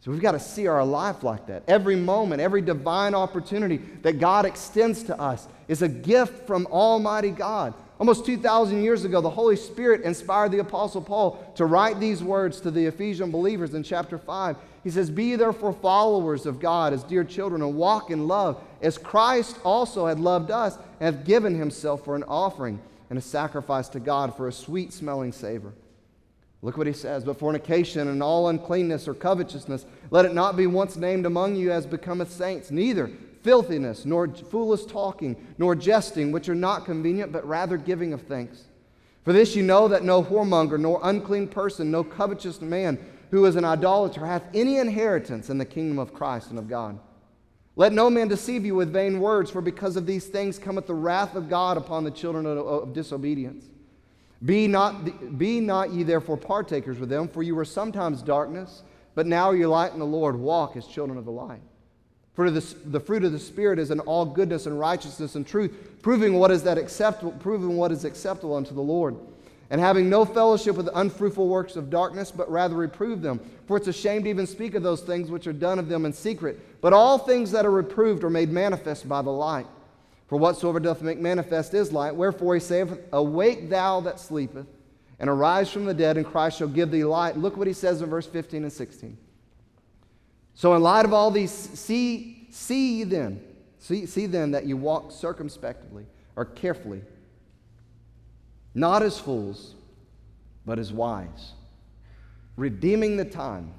So 0.01 0.11
we've 0.11 0.23
got 0.23 0.33
to 0.33 0.41
see 0.41 0.67
our 0.67 0.85
life 0.85 1.23
like 1.23 1.47
that. 1.49 1.63
Every 1.69 1.97
moment, 1.97 2.41
every 2.41 2.63
divine 2.63 3.15
opportunity 3.15 3.79
that 4.03 4.19
God 4.19 4.47
extends 4.47 5.03
to 5.05 5.21
us 5.21 5.47
is 5.69 5.83
a 5.83 5.89
gift 5.89 6.47
from 6.47 6.67
Almighty 6.69 7.31
God. 7.31 7.75
Almost 7.99 8.25
2,000 8.25 8.83
years 8.83 9.05
ago, 9.05 9.21
the 9.21 9.29
Holy 9.29 9.57
Spirit 9.57 10.01
inspired 10.01 10.53
the 10.53 10.61
Apostle 10.61 11.03
Paul 11.03 11.53
to 11.57 11.67
write 11.67 12.01
these 12.01 12.23
words 12.23 12.59
to 12.63 12.71
the 12.71 12.87
Ephesian 12.87 13.31
believers 13.31 13.75
in 13.75 13.83
chapter 13.83 14.17
5. 14.17 14.57
He 14.83 14.89
says, 14.89 15.11
Be 15.11 15.37
therefore 15.37 15.75
followers 15.75 16.47
of 16.47 16.61
God 16.61 16.95
as 16.95 17.05
dear 17.05 17.25
children 17.25 17.61
and 17.61 17.77
walk 17.77 18.11
in 18.11 18.27
love, 18.27 18.59
as 18.81 18.97
Christ 18.97 19.59
also 19.65 20.07
had 20.07 20.19
loved 20.19 20.51
us 20.51 20.79
and 20.99 21.15
hath 21.15 21.27
given 21.27 21.55
himself 21.55 22.03
for 22.07 22.17
an 22.17 22.23
offering 22.23 22.81
and 23.11 23.19
a 23.19 23.23
sacrifice 23.23 23.91
to 23.91 24.01
God 24.01 24.35
for 24.35 24.49
a 24.49 24.53
sweet 24.53 24.95
smelling 24.95 25.33
savor. 25.33 25.75
Look 26.63 26.77
what 26.77 26.87
he 26.87 26.93
says. 26.93 27.25
But 27.25 27.39
fornication 27.39 28.09
and 28.09 28.23
all 28.23 28.49
uncleanness 28.49 29.09
or 29.09 29.15
covetousness, 29.15 29.87
let 30.11 30.25
it 30.25 30.35
not 30.35 30.57
be 30.57 30.67
once 30.67 30.97
named 30.97 31.27
among 31.27 31.57
you 31.57 31.73
as 31.73 31.87
becometh 31.87 32.31
saints, 32.31 32.71
neither 32.71 33.11
filthiness, 33.43 34.05
nor 34.05 34.29
foolish 34.29 34.85
talking, 34.85 35.37
nor 35.57 35.75
jesting, 35.75 36.31
which 36.31 36.49
are 36.49 36.55
not 36.55 36.85
convenient, 36.85 37.33
but 37.33 37.47
rather 37.47 37.79
giving 37.79 38.13
of 38.13 38.23
thanks. 38.23 38.65
For 39.25 39.33
this 39.33 39.57
you 39.57 39.63
know 39.63 39.89
that 39.89 40.05
no 40.05 40.23
whoremonger, 40.23 40.79
nor 40.79 41.01
unclean 41.03 41.49
person, 41.49 41.91
no 41.91 42.05
covetous 42.05 42.61
man 42.61 42.99
who 43.31 43.45
is 43.47 43.57
an 43.57 43.65
idolater 43.65 44.27
hath 44.27 44.43
any 44.53 44.77
inheritance 44.77 45.51
in 45.51 45.59
the 45.59 45.65
kingdom 45.65 45.99
of 45.99 46.13
Christ 46.13 46.51
and 46.51 46.59
of 46.59 46.69
God. 46.69 46.99
Let 47.77 47.93
no 47.93 48.11
man 48.11 48.29
deceive 48.29 48.67
you 48.67 48.75
with 48.75 48.93
vain 48.93 49.21
words, 49.21 49.51
for 49.51 49.63
because 49.63 49.97
of 49.97 50.05
these 50.05 50.27
things 50.27 50.59
cometh 50.59 50.87
the 50.87 50.95
wrath 50.95 51.35
of 51.35 51.49
God 51.49 51.77
upon 51.77 52.05
the 52.05 52.11
children 52.11 52.45
of, 52.45 52.59
of 52.59 52.93
disobedience. 52.93 53.70
Be 54.45 54.67
not, 54.67 55.39
be 55.39 55.61
not 55.61 55.91
ye 55.91 56.03
therefore 56.03 56.37
partakers 56.37 56.99
with 56.99 57.11
them, 57.11 57.29
for 57.29 57.43
you 57.43 57.55
were 57.55 57.65
sometimes 57.65 58.23
darkness, 58.23 58.83
but 59.15 59.27
now 59.27 59.51
are 59.51 59.67
light 59.67 59.93
in 59.93 59.99
the 59.99 60.07
Lord. 60.07 60.37
Walk 60.37 60.77
as 60.77 60.87
children 60.87 61.19
of 61.19 61.25
the 61.27 61.31
light. 61.31 61.61
For 62.35 62.51
the, 62.51 62.65
the 62.87 63.01
fruit 63.01 63.25
of 63.25 63.33
the 63.33 63.39
Spirit 63.39 63.79
is 63.79 63.91
in 63.91 64.01
all 64.01 64.25
goodness 64.25 64.65
and 64.65 64.79
righteousness 64.79 65.35
and 65.35 65.47
truth, 65.47 65.99
proving 66.01 66.35
what 66.35 66.51
is 66.51 66.63
that 66.63 66.79
acceptable, 66.79 67.33
proving 67.33 67.77
what 67.77 67.93
is 67.93 68.05
acceptable 68.05 68.57
unto 68.57 68.75
the 68.75 68.81
Lord. 68.81 69.17
And 69.69 69.81
having 69.81 70.09
no 70.09 70.25
fellowship 70.25 70.75
with 70.75 70.87
the 70.87 70.99
unfruitful 70.99 71.47
works 71.47 71.77
of 71.77 71.91
darkness, 71.91 72.33
but 72.33 72.51
rather 72.51 72.75
reprove 72.75 73.23
them. 73.23 73.41
For 73.67 73.77
it's 73.77 73.89
a 73.89 73.93
shame 73.93 74.25
to 74.25 74.31
even 74.31 74.47
speak 74.47 74.75
of 74.75 74.83
those 74.83 75.03
things 75.03 75.31
which 75.31 75.47
are 75.47 75.53
done 75.53 75.79
of 75.79 75.89
them 75.89 76.07
in 76.07 76.13
secret. 76.13 76.81
But 76.81 76.93
all 76.93 77.19
things 77.19 77.53
that 77.53 77.67
are 77.67 77.71
reproved 77.71 78.25
are 78.25 78.31
made 78.31 78.51
manifest 78.51 79.09
by 79.09 79.23
the 79.23 79.31
light. 79.31 79.67
For 80.31 80.39
whatsoever 80.39 80.79
doth 80.79 81.03
make 81.03 81.19
manifest 81.19 81.75
is 81.75 81.93
light. 81.93 82.15
Wherefore 82.15 82.55
he 82.55 82.61
saith, 82.61 82.97
Awake 83.13 83.69
thou 83.69 84.01
that 84.03 84.21
sleepeth, 84.21 84.69
and 85.19 85.29
arise 85.29 85.73
from 85.73 85.87
the 85.87 85.93
dead, 85.93 86.17
and 86.17 86.25
Christ 86.25 86.59
shall 86.59 86.69
give 86.69 86.93
thee 86.93 87.03
light. 87.03 87.37
Look 87.37 87.57
what 87.57 87.67
he 87.67 87.73
says 87.73 88.01
in 88.01 88.09
verse 88.09 88.27
15 88.27 88.63
and 88.63 88.73
16. 88.73 89.19
So, 90.55 90.75
in 90.77 90.83
light 90.83 91.05
of 91.05 91.13
all 91.13 91.33
these, 91.33 91.51
see, 91.51 92.47
see 92.53 92.99
ye 92.99 93.05
then, 93.05 93.43
see, 93.81 94.07
see 94.07 94.27
then 94.27 94.53
that 94.53 94.67
you 94.67 94.77
walk 94.77 95.11
circumspectly 95.11 96.07
or 96.37 96.45
carefully, 96.45 97.03
not 98.73 99.03
as 99.03 99.19
fools, 99.19 99.75
but 100.65 100.79
as 100.79 100.93
wise, 100.93 101.55
redeeming 102.57 103.17
the 103.17 103.25
time 103.25 103.75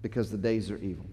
because 0.00 0.30
the 0.30 0.38
days 0.38 0.70
are 0.70 0.78
evil. 0.78 1.04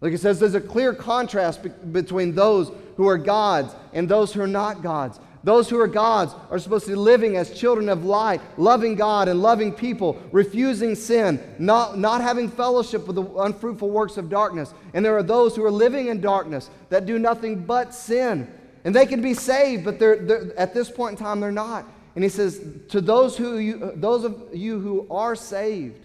Like 0.00 0.12
it 0.12 0.18
says, 0.18 0.38
there's 0.38 0.54
a 0.54 0.60
clear 0.60 0.92
contrast 0.94 1.62
be- 1.62 1.68
between 1.68 2.34
those 2.34 2.70
who 2.96 3.08
are 3.08 3.18
gods 3.18 3.74
and 3.92 4.08
those 4.08 4.32
who 4.32 4.40
are 4.42 4.46
not 4.46 4.82
gods. 4.82 5.18
Those 5.42 5.70
who 5.70 5.78
are 5.78 5.86
gods 5.86 6.34
are 6.50 6.58
supposed 6.58 6.86
to 6.86 6.90
be 6.90 6.96
living 6.96 7.36
as 7.36 7.56
children 7.56 7.88
of 7.88 8.04
light, 8.04 8.40
loving 8.56 8.96
God 8.96 9.28
and 9.28 9.40
loving 9.40 9.72
people, 9.72 10.20
refusing 10.32 10.96
sin, 10.96 11.40
not, 11.60 11.98
not 11.98 12.20
having 12.20 12.50
fellowship 12.50 13.06
with 13.06 13.14
the 13.14 13.22
unfruitful 13.22 13.88
works 13.88 14.16
of 14.16 14.28
darkness. 14.28 14.74
And 14.92 15.04
there 15.04 15.16
are 15.16 15.22
those 15.22 15.54
who 15.54 15.64
are 15.64 15.70
living 15.70 16.08
in 16.08 16.20
darkness 16.20 16.68
that 16.88 17.06
do 17.06 17.18
nothing 17.20 17.64
but 17.64 17.94
sin. 17.94 18.52
And 18.84 18.92
they 18.92 19.06
can 19.06 19.22
be 19.22 19.34
saved, 19.34 19.84
but 19.84 20.00
they're, 20.00 20.16
they're, 20.16 20.58
at 20.58 20.74
this 20.74 20.90
point 20.90 21.18
in 21.18 21.24
time, 21.24 21.38
they're 21.38 21.52
not. 21.52 21.86
And 22.16 22.24
he 22.24 22.30
says, 22.30 22.60
to 22.88 23.00
those, 23.00 23.36
who 23.36 23.58
you, 23.58 23.92
those 23.94 24.24
of 24.24 24.48
you 24.52 24.80
who 24.80 25.06
are 25.10 25.36
saved, 25.36 26.04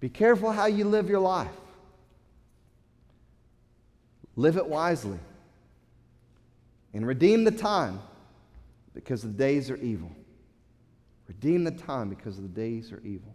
be 0.00 0.08
careful 0.08 0.50
how 0.50 0.66
you 0.66 0.84
live 0.84 1.08
your 1.08 1.20
life. 1.20 1.52
Live 4.36 4.56
it 4.56 4.66
wisely. 4.66 5.18
And 6.94 7.06
redeem 7.06 7.44
the 7.44 7.50
time 7.50 8.00
because 8.94 9.22
the 9.22 9.28
days 9.28 9.70
are 9.70 9.76
evil. 9.76 10.10
Redeem 11.28 11.64
the 11.64 11.70
time 11.70 12.08
because 12.08 12.36
the 12.36 12.48
days 12.48 12.92
are 12.92 13.00
evil. 13.04 13.34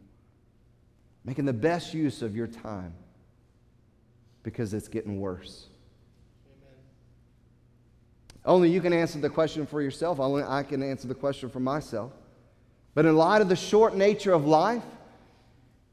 Making 1.24 1.46
the 1.46 1.54
best 1.54 1.94
use 1.94 2.22
of 2.22 2.36
your 2.36 2.48
time 2.48 2.94
because 4.44 4.74
it's 4.74 4.88
getting 4.88 5.20
worse. 5.20 5.68
Amen. 6.48 6.76
Only 8.46 8.70
you 8.70 8.80
can 8.80 8.94
answer 8.94 9.20
the 9.20 9.30
question 9.30 9.66
for 9.66 9.82
yourself. 9.82 10.20
Only 10.20 10.44
I 10.44 10.64
can 10.64 10.82
answer 10.82 11.08
the 11.08 11.16
question 11.16 11.50
for 11.50 11.60
myself. 11.60 12.14
But 12.94 13.06
in 13.06 13.16
light 13.16 13.42
of 13.42 13.50
the 13.50 13.56
short 13.56 13.96
nature 13.96 14.34
of 14.34 14.46
life, 14.46 14.84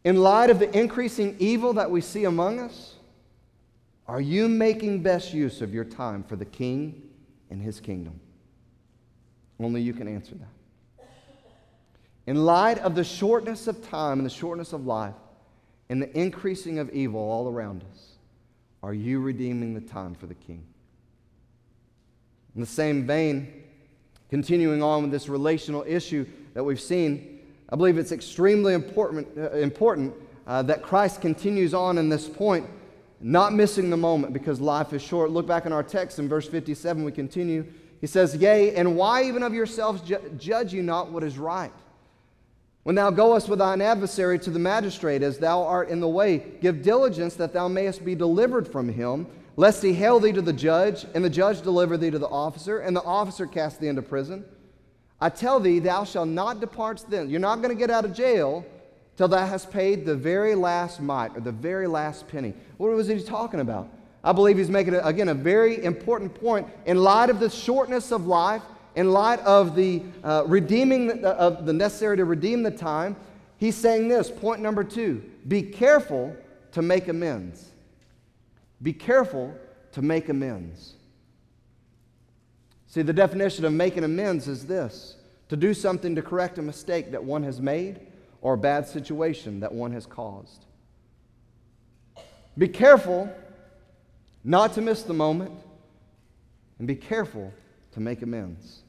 in 0.04 0.16
light 0.16 0.50
of 0.50 0.58
the 0.58 0.78
increasing 0.78 1.36
evil 1.38 1.72
that 1.74 1.90
we 1.90 2.00
see 2.00 2.24
among 2.24 2.60
us, 2.60 2.93
are 4.06 4.20
you 4.20 4.48
making 4.48 5.02
best 5.02 5.32
use 5.32 5.62
of 5.62 5.72
your 5.72 5.84
time 5.84 6.22
for 6.22 6.36
the 6.36 6.44
King 6.44 7.02
and 7.50 7.62
his 7.62 7.80
kingdom? 7.80 8.20
Only 9.58 9.80
you 9.80 9.94
can 9.94 10.08
answer 10.08 10.34
that. 10.34 11.08
In 12.26 12.44
light 12.44 12.78
of 12.78 12.94
the 12.94 13.04
shortness 13.04 13.66
of 13.66 13.86
time 13.88 14.18
and 14.18 14.26
the 14.26 14.30
shortness 14.30 14.72
of 14.72 14.86
life 14.86 15.14
and 15.88 16.00
the 16.00 16.18
increasing 16.18 16.78
of 16.78 16.90
evil 16.90 17.20
all 17.20 17.48
around 17.48 17.84
us, 17.92 18.12
are 18.82 18.94
you 18.94 19.20
redeeming 19.20 19.74
the 19.74 19.80
time 19.80 20.14
for 20.14 20.26
the 20.26 20.34
King? 20.34 20.64
In 22.54 22.60
the 22.60 22.66
same 22.66 23.06
vein, 23.06 23.64
continuing 24.30 24.82
on 24.82 25.02
with 25.02 25.10
this 25.10 25.28
relational 25.28 25.84
issue 25.86 26.26
that 26.54 26.62
we've 26.62 26.80
seen, 26.80 27.40
I 27.70 27.76
believe 27.76 27.98
it's 27.98 28.12
extremely 28.12 28.74
important, 28.74 29.28
uh, 29.36 29.50
important 29.52 30.14
uh, 30.46 30.62
that 30.62 30.82
Christ 30.82 31.20
continues 31.20 31.74
on 31.74 31.98
in 31.98 32.08
this 32.08 32.28
point, 32.28 32.66
not 33.20 33.52
missing 33.52 33.90
the 33.90 33.96
moment 33.96 34.32
because 34.32 34.60
life 34.60 34.92
is 34.92 35.02
short. 35.02 35.30
Look 35.30 35.46
back 35.46 35.66
in 35.66 35.72
our 35.72 35.82
text 35.82 36.18
in 36.18 36.28
verse 36.28 36.48
57, 36.48 37.04
we 37.04 37.12
continue. 37.12 37.64
He 38.00 38.06
says, 38.06 38.36
Yea, 38.36 38.74
and 38.74 38.96
why 38.96 39.24
even 39.24 39.42
of 39.42 39.54
yourselves 39.54 40.02
ju- 40.02 40.20
judge 40.36 40.74
you 40.74 40.82
not 40.82 41.10
what 41.10 41.24
is 41.24 41.38
right? 41.38 41.72
When 42.82 42.96
thou 42.96 43.10
goest 43.10 43.48
with 43.48 43.60
thine 43.60 43.80
adversary 43.80 44.38
to 44.40 44.50
the 44.50 44.58
magistrate, 44.58 45.22
as 45.22 45.38
thou 45.38 45.62
art 45.62 45.88
in 45.88 46.00
the 46.00 46.08
way, 46.08 46.38
give 46.60 46.82
diligence 46.82 47.34
that 47.36 47.54
thou 47.54 47.66
mayest 47.66 48.04
be 48.04 48.14
delivered 48.14 48.68
from 48.68 48.90
him, 48.90 49.26
lest 49.56 49.82
he 49.82 49.94
hail 49.94 50.20
thee 50.20 50.32
to 50.32 50.42
the 50.42 50.52
judge, 50.52 51.06
and 51.14 51.24
the 51.24 51.30
judge 51.30 51.62
deliver 51.62 51.96
thee 51.96 52.10
to 52.10 52.18
the 52.18 52.28
officer, 52.28 52.80
and 52.80 52.94
the 52.94 53.02
officer 53.02 53.46
cast 53.46 53.80
thee 53.80 53.88
into 53.88 54.02
prison. 54.02 54.44
I 55.18 55.30
tell 55.30 55.60
thee, 55.60 55.78
thou 55.78 56.04
shalt 56.04 56.28
not 56.28 56.60
depart 56.60 57.02
then. 57.08 57.30
You're 57.30 57.40
not 57.40 57.62
going 57.62 57.70
to 57.70 57.78
get 57.78 57.90
out 57.90 58.04
of 58.04 58.12
jail 58.12 58.66
till 59.16 59.28
thou 59.28 59.46
hast 59.46 59.70
paid 59.70 60.04
the 60.04 60.16
very 60.16 60.54
last 60.54 61.00
mite 61.00 61.36
or 61.36 61.40
the 61.40 61.52
very 61.52 61.86
last 61.86 62.26
penny. 62.28 62.54
What 62.76 62.90
was 62.90 63.06
he 63.06 63.20
talking 63.20 63.60
about? 63.60 63.88
I 64.22 64.32
believe 64.32 64.56
he's 64.56 64.70
making, 64.70 64.94
again, 64.94 65.28
a 65.28 65.34
very 65.34 65.84
important 65.84 66.34
point 66.34 66.66
in 66.86 66.96
light 66.96 67.30
of 67.30 67.40
the 67.40 67.50
shortness 67.50 68.10
of 68.10 68.26
life, 68.26 68.62
in 68.94 69.10
light 69.10 69.40
of 69.40 69.76
the 69.76 70.02
uh, 70.22 70.44
redeeming, 70.46 71.24
uh, 71.24 71.30
of 71.32 71.66
the 71.66 71.72
necessary 71.72 72.16
to 72.16 72.24
redeem 72.24 72.62
the 72.62 72.70
time. 72.70 73.16
He's 73.58 73.76
saying 73.76 74.08
this, 74.08 74.30
point 74.30 74.60
number 74.60 74.82
two 74.82 75.22
be 75.46 75.62
careful 75.62 76.34
to 76.72 76.82
make 76.82 77.08
amends. 77.08 77.70
Be 78.82 78.92
careful 78.92 79.54
to 79.92 80.02
make 80.02 80.28
amends. 80.28 80.94
See, 82.86 83.02
the 83.02 83.12
definition 83.12 83.64
of 83.64 83.72
making 83.72 84.04
amends 84.04 84.48
is 84.48 84.66
this 84.66 85.16
to 85.48 85.56
do 85.56 85.74
something 85.74 86.14
to 86.14 86.22
correct 86.22 86.58
a 86.58 86.62
mistake 86.62 87.10
that 87.10 87.22
one 87.22 87.42
has 87.42 87.60
made 87.60 88.00
or 88.44 88.54
a 88.54 88.58
bad 88.58 88.86
situation 88.86 89.60
that 89.60 89.72
one 89.72 89.90
has 89.90 90.04
caused. 90.04 90.66
Be 92.56 92.68
careful 92.68 93.34
not 94.44 94.74
to 94.74 94.82
miss 94.82 95.02
the 95.02 95.14
moment, 95.14 95.50
and 96.78 96.86
be 96.86 96.94
careful 96.94 97.50
to 97.92 98.00
make 98.00 98.20
amends. 98.20 98.82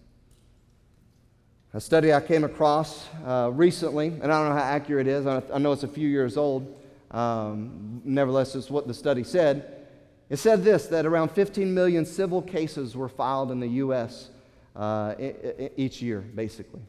A 1.73 1.79
study 1.79 2.13
I 2.13 2.19
came 2.19 2.43
across 2.43 3.07
uh, 3.25 3.49
recently, 3.53 4.07
and 4.07 4.25
I 4.25 4.41
don't 4.41 4.49
know 4.49 4.61
how 4.61 4.67
accurate 4.67 5.07
it 5.07 5.11
is, 5.11 5.25
I 5.25 5.57
know 5.57 5.71
it's 5.71 5.83
a 5.83 5.87
few 5.87 6.09
years 6.09 6.35
old. 6.35 6.77
Um, 7.11 8.01
nevertheless, 8.03 8.55
it's 8.55 8.69
what 8.69 8.87
the 8.87 8.93
study 8.93 9.23
said. 9.23 9.87
It 10.29 10.37
said 10.37 10.65
this 10.65 10.87
that 10.87 11.05
around 11.05 11.31
15 11.31 11.73
million 11.73 12.05
civil 12.05 12.41
cases 12.41 12.93
were 12.97 13.07
filed 13.07 13.51
in 13.51 13.61
the 13.61 13.67
U.S. 13.67 14.31
Uh, 14.75 15.15
each 15.77 16.01
year, 16.01 16.19
basically. 16.19 16.81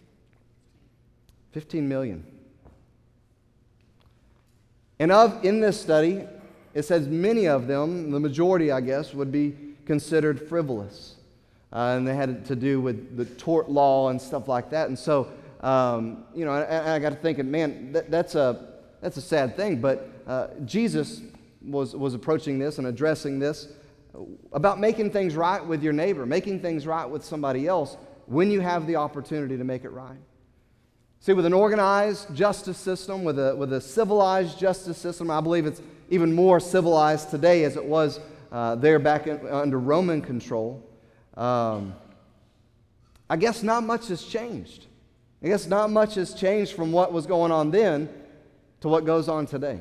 15 1.52 1.88
million. 1.88 2.26
And 4.98 5.12
of 5.12 5.44
in 5.44 5.60
this 5.60 5.80
study, 5.80 6.26
it 6.74 6.84
says 6.84 7.06
many 7.08 7.46
of 7.46 7.66
them, 7.66 8.10
the 8.10 8.20
majority, 8.20 8.70
I 8.72 8.80
guess, 8.80 9.14
would 9.14 9.30
be 9.30 9.54
considered 9.84 10.48
frivolous. 10.48 11.16
uh, 11.72 11.96
and 11.96 12.06
they 12.06 12.14
had 12.14 12.44
to 12.46 12.56
do 12.56 12.80
with 12.80 13.16
the 13.16 13.24
tort 13.24 13.70
law 13.70 14.08
and 14.08 14.20
stuff 14.20 14.48
like 14.48 14.70
that. 14.70 14.88
And 14.88 14.98
so, 14.98 15.28
um, 15.60 16.24
you 16.34 16.44
know, 16.44 16.52
I, 16.52 16.94
I 16.94 16.98
got 16.98 17.10
to 17.10 17.16
thinking, 17.16 17.50
man, 17.50 17.92
that, 17.92 18.10
that's, 18.10 18.34
a, 18.34 18.68
that's 19.00 19.16
a 19.16 19.20
sad 19.22 19.56
thing. 19.56 19.80
But 19.80 20.10
uh, 20.26 20.48
Jesus 20.64 21.20
was, 21.62 21.94
was 21.94 22.14
approaching 22.14 22.58
this 22.58 22.78
and 22.78 22.86
addressing 22.86 23.38
this 23.38 23.68
about 24.52 24.80
making 24.80 25.10
things 25.10 25.36
right 25.36 25.64
with 25.64 25.82
your 25.82 25.92
neighbor, 25.92 26.24
making 26.24 26.60
things 26.60 26.86
right 26.86 27.04
with 27.04 27.22
somebody 27.24 27.66
else 27.66 27.96
when 28.24 28.50
you 28.50 28.60
have 28.60 28.86
the 28.86 28.96
opportunity 28.96 29.58
to 29.58 29.64
make 29.64 29.84
it 29.84 29.90
right. 29.90 30.16
See, 31.20 31.32
with 31.32 31.46
an 31.46 31.52
organized 31.52 32.34
justice 32.34 32.78
system, 32.78 33.24
with 33.24 33.38
a, 33.38 33.56
with 33.56 33.72
a 33.72 33.80
civilized 33.80 34.58
justice 34.58 34.98
system, 34.98 35.30
I 35.30 35.40
believe 35.40 35.66
it's 35.66 35.82
even 36.10 36.34
more 36.34 36.60
civilized 36.60 37.30
today 37.30 37.64
as 37.64 37.76
it 37.76 37.84
was 37.84 38.20
uh, 38.52 38.76
there 38.76 38.98
back 38.98 39.26
in, 39.26 39.46
under 39.48 39.78
Roman 39.78 40.22
control. 40.22 40.82
Um, 41.36 41.94
I 43.28 43.36
guess 43.36 43.62
not 43.62 43.82
much 43.82 44.08
has 44.08 44.22
changed. 44.22 44.86
I 45.42 45.48
guess 45.48 45.66
not 45.66 45.90
much 45.90 46.14
has 46.14 46.32
changed 46.32 46.72
from 46.72 46.92
what 46.92 47.12
was 47.12 47.26
going 47.26 47.52
on 47.52 47.70
then 47.70 48.08
to 48.80 48.88
what 48.88 49.04
goes 49.04 49.28
on 49.28 49.46
today. 49.46 49.80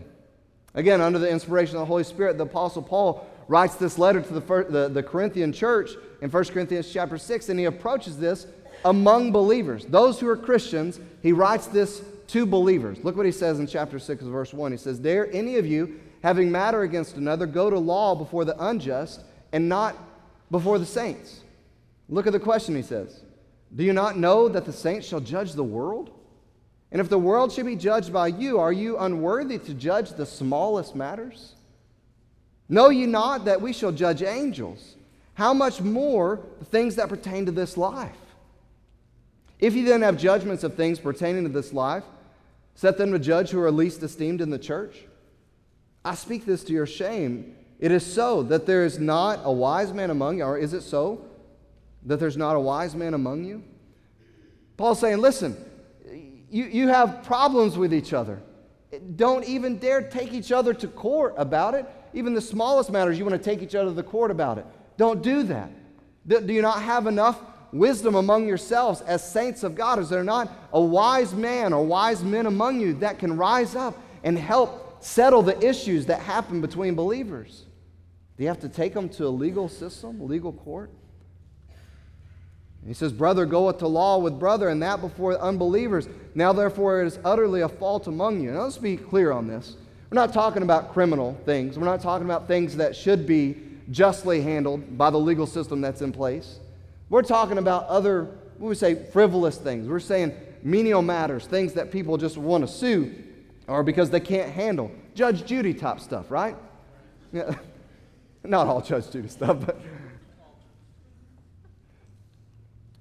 Again, 0.74 1.00
under 1.00 1.20
the 1.20 1.30
inspiration 1.30 1.76
of 1.76 1.82
the 1.82 1.86
Holy 1.86 2.04
Spirit, 2.04 2.38
the 2.38 2.44
Apostle 2.44 2.82
Paul 2.82 3.26
writes 3.48 3.76
this 3.76 3.98
letter 3.98 4.22
to 4.22 4.34
the, 4.34 4.42
first, 4.42 4.72
the, 4.72 4.90
the 4.90 5.04
Corinthian 5.04 5.54
church 5.54 5.92
in 6.22 6.30
1 6.30 6.46
Corinthians 6.46 6.92
chapter 6.92 7.18
6, 7.18 7.50
and 7.50 7.60
he 7.60 7.66
approaches 7.66 8.18
this 8.18 8.48
among 8.86 9.32
believers. 9.32 9.86
Those 9.86 10.20
who 10.20 10.30
are 10.30 10.38
Christians, 10.38 11.00
he 11.22 11.34
writes 11.34 11.68
this 11.68 12.02
to 12.28 12.46
believers. 12.46 13.04
Look 13.04 13.18
what 13.18 13.26
he 13.26 13.32
says 13.32 13.60
in 13.60 13.68
chapter 13.68 14.00
6, 14.00 14.24
verse 14.24 14.54
1. 14.54 14.72
He 14.72 14.78
says, 14.78 15.00
Dare 15.00 15.30
any 15.34 15.58
of 15.58 15.66
you, 15.66 16.00
having 16.24 16.52
matter 16.52 16.84
against 16.84 17.18
another, 17.18 17.46
go 17.46 17.70
to 17.70 17.78
law 17.78 18.16
before 18.16 18.46
the 18.46 18.56
unjust 18.64 19.24
and 19.52 19.68
not 19.68 19.98
before 20.52 20.80
the 20.80 20.86
saints? 20.86 21.42
Look 22.08 22.28
at 22.28 22.34
the 22.34 22.40
question 22.40 22.76
he 22.76 22.82
says. 22.84 23.22
Do 23.76 23.84
you 23.84 23.94
not 23.94 24.18
know 24.18 24.48
that 24.48 24.66
the 24.66 24.72
saints 24.72 25.08
shall 25.08 25.20
judge 25.20 25.54
the 25.54 25.64
world? 25.64 26.12
And 26.92 27.02
if 27.02 27.10
the 27.10 27.20
world 27.20 27.52
should 27.52 27.66
be 27.66 27.76
judged 27.76 28.14
by 28.14 28.28
you, 28.28 28.60
are 28.60 28.72
you 28.72 28.98
unworthy 28.98 29.58
to 29.58 29.74
judge 29.74 30.12
the 30.12 30.26
smallest 30.26 30.96
matters? 30.96 31.56
Know 32.70 32.90
ye 32.90 33.06
not 33.06 33.46
that 33.46 33.62
we 33.62 33.74
shall 33.74 33.92
judge 33.92 34.22
angels? 34.22 34.96
How 35.34 35.54
much 35.54 35.82
more 35.82 36.40
the 36.60 36.66
things 36.66 36.96
that 36.96 37.10
pertain 37.10 37.46
to 37.48 37.52
this 37.52 37.76
life? 37.76 38.16
If 39.60 39.74
you 39.74 39.86
then 39.86 40.02
have 40.02 40.18
judgments 40.18 40.64
of 40.64 40.76
things 40.76 41.00
pertaining 41.00 41.44
to 41.44 41.50
this 41.50 41.74
life, 41.74 42.04
set 42.74 42.98
them 42.98 43.12
to 43.12 43.20
judge 43.20 43.50
who 43.50 43.62
are 43.62 43.72
least 43.72 44.04
esteemed 44.04 44.42
in 44.42 44.50
the 44.50 44.60
church. 44.60 45.06
I 46.04 46.16
speak 46.16 46.46
this 46.46 46.64
to 46.66 46.74
your 46.74 46.86
shame. 46.86 47.56
It 47.80 47.92
is 47.92 48.06
so 48.06 48.44
that 48.44 48.66
there 48.66 48.86
is 48.86 49.00
not 49.00 49.40
a 49.44 49.52
wise 49.52 49.94
man 49.94 50.10
among 50.10 50.38
you, 50.38 50.44
or 50.44 50.58
is 50.58 50.74
it 50.74 50.82
so 50.82 51.26
that 52.04 52.20
there's 52.20 52.38
not 52.38 52.56
a 52.56 52.60
wise 52.60 52.96
man 52.96 53.14
among 53.14 53.44
you? 53.44 53.64
Paul's 54.78 55.00
saying, 55.00 55.18
listen, 55.18 55.58
you, 56.50 56.66
you 56.66 56.88
have 56.90 57.24
problems 57.24 57.78
with 57.78 57.94
each 57.94 58.14
other. 58.14 58.42
Don't 59.16 59.44
even 59.46 59.78
dare 59.78 60.02
take 60.02 60.34
each 60.34 60.52
other 60.52 60.74
to 60.74 60.88
court 60.88 61.34
about 61.38 61.74
it. 61.74 61.86
Even 62.14 62.34
the 62.34 62.42
smallest 62.42 62.92
matters, 62.92 63.18
you 63.18 63.26
want 63.26 63.42
to 63.42 63.44
take 63.44 63.62
each 63.62 63.76
other 63.76 63.94
to 63.94 64.04
court 64.04 64.32
about 64.32 64.58
it. 64.58 64.66
Don't 64.98 65.22
do 65.22 65.44
that. 65.44 65.70
Do 66.28 66.54
you 66.54 66.62
not 66.62 66.82
have 66.82 67.08
enough 67.08 67.40
wisdom 67.78 68.16
among 68.16 68.48
yourselves 68.48 69.02
as 69.02 69.28
saints 69.30 69.64
of 69.64 69.76
God? 69.76 70.00
Is 70.00 70.10
there 70.10 70.24
not 70.24 70.52
a 70.74 70.82
wise 70.82 71.34
man 71.34 71.74
or 71.74 71.86
wise 71.86 72.24
men 72.24 72.46
among 72.46 72.80
you 72.80 72.94
that 72.96 73.20
can 73.20 73.38
rise 73.38 73.76
up 73.76 74.02
and 74.24 74.38
help 74.38 75.04
settle 75.04 75.42
the 75.42 75.58
issues 75.66 76.06
that 76.08 76.22
happen 76.22 76.62
between 76.62 76.96
believers? 76.96 77.66
Do 78.38 78.44
you 78.44 78.50
have 78.50 78.60
to 78.62 78.70
take 78.70 78.94
them 78.94 79.10
to 79.10 79.28
a 79.28 79.30
legal 79.30 79.70
system, 79.70 80.26
legal 80.26 80.52
court? 80.52 80.92
He 82.86 82.94
says, 82.94 83.12
Brother 83.12 83.46
goeth 83.46 83.80
to 83.80 83.88
law 83.88 84.20
with 84.20 84.38
brother, 84.40 84.70
and 84.70 84.82
that 84.84 85.02
before 85.02 85.40
unbelievers. 85.40 86.08
Now, 86.36 86.54
therefore, 86.54 87.02
it 87.02 87.08
is 87.08 87.20
utterly 87.26 87.62
a 87.62 87.70
fault 87.70 88.08
among 88.08 88.42
you. 88.42 88.52
Now, 88.52 88.64
let's 88.64 88.78
be 88.78 88.96
clear 88.96 89.32
on 89.32 89.48
this. 89.48 89.76
We're 90.12 90.22
not 90.22 90.34
talking 90.34 90.62
about 90.62 90.94
criminal 90.94 91.36
things. 91.46 91.80
We're 91.80 91.86
not 91.86 92.02
talking 92.02 92.26
about 92.26 92.48
things 92.48 92.78
that 92.78 92.96
should 92.96 93.26
be 93.26 93.58
justly 93.90 94.42
handled 94.42 94.98
by 94.98 95.10
the 95.10 95.18
legal 95.18 95.48
system 95.48 95.82
that's 95.82 96.02
in 96.02 96.12
place. 96.12 96.60
We're 97.10 97.22
talking 97.22 97.58
about 97.58 97.88
other, 97.88 98.30
we 98.58 98.76
say, 98.76 98.96
frivolous 98.96 99.58
things. 99.58 99.88
We're 99.88 100.00
saying 100.00 100.34
menial 100.64 101.02
matters, 101.02 101.46
things 101.46 101.74
that 101.74 101.92
people 101.92 102.18
just 102.18 102.38
want 102.38 102.66
to 102.66 102.72
sue 102.72 103.14
or 103.68 103.84
because 103.84 104.10
they 104.10 104.20
can't 104.20 104.52
handle. 104.52 104.92
Judge 105.14 105.46
Judy 105.46 105.74
type 105.74 106.00
stuff, 106.00 106.30
right? 106.30 106.56
Yeah. 107.32 107.56
Not 108.44 108.68
all 108.68 108.82
Judge 108.82 109.10
Judy 109.12 109.28
stuff, 109.28 109.58
but 109.66 109.82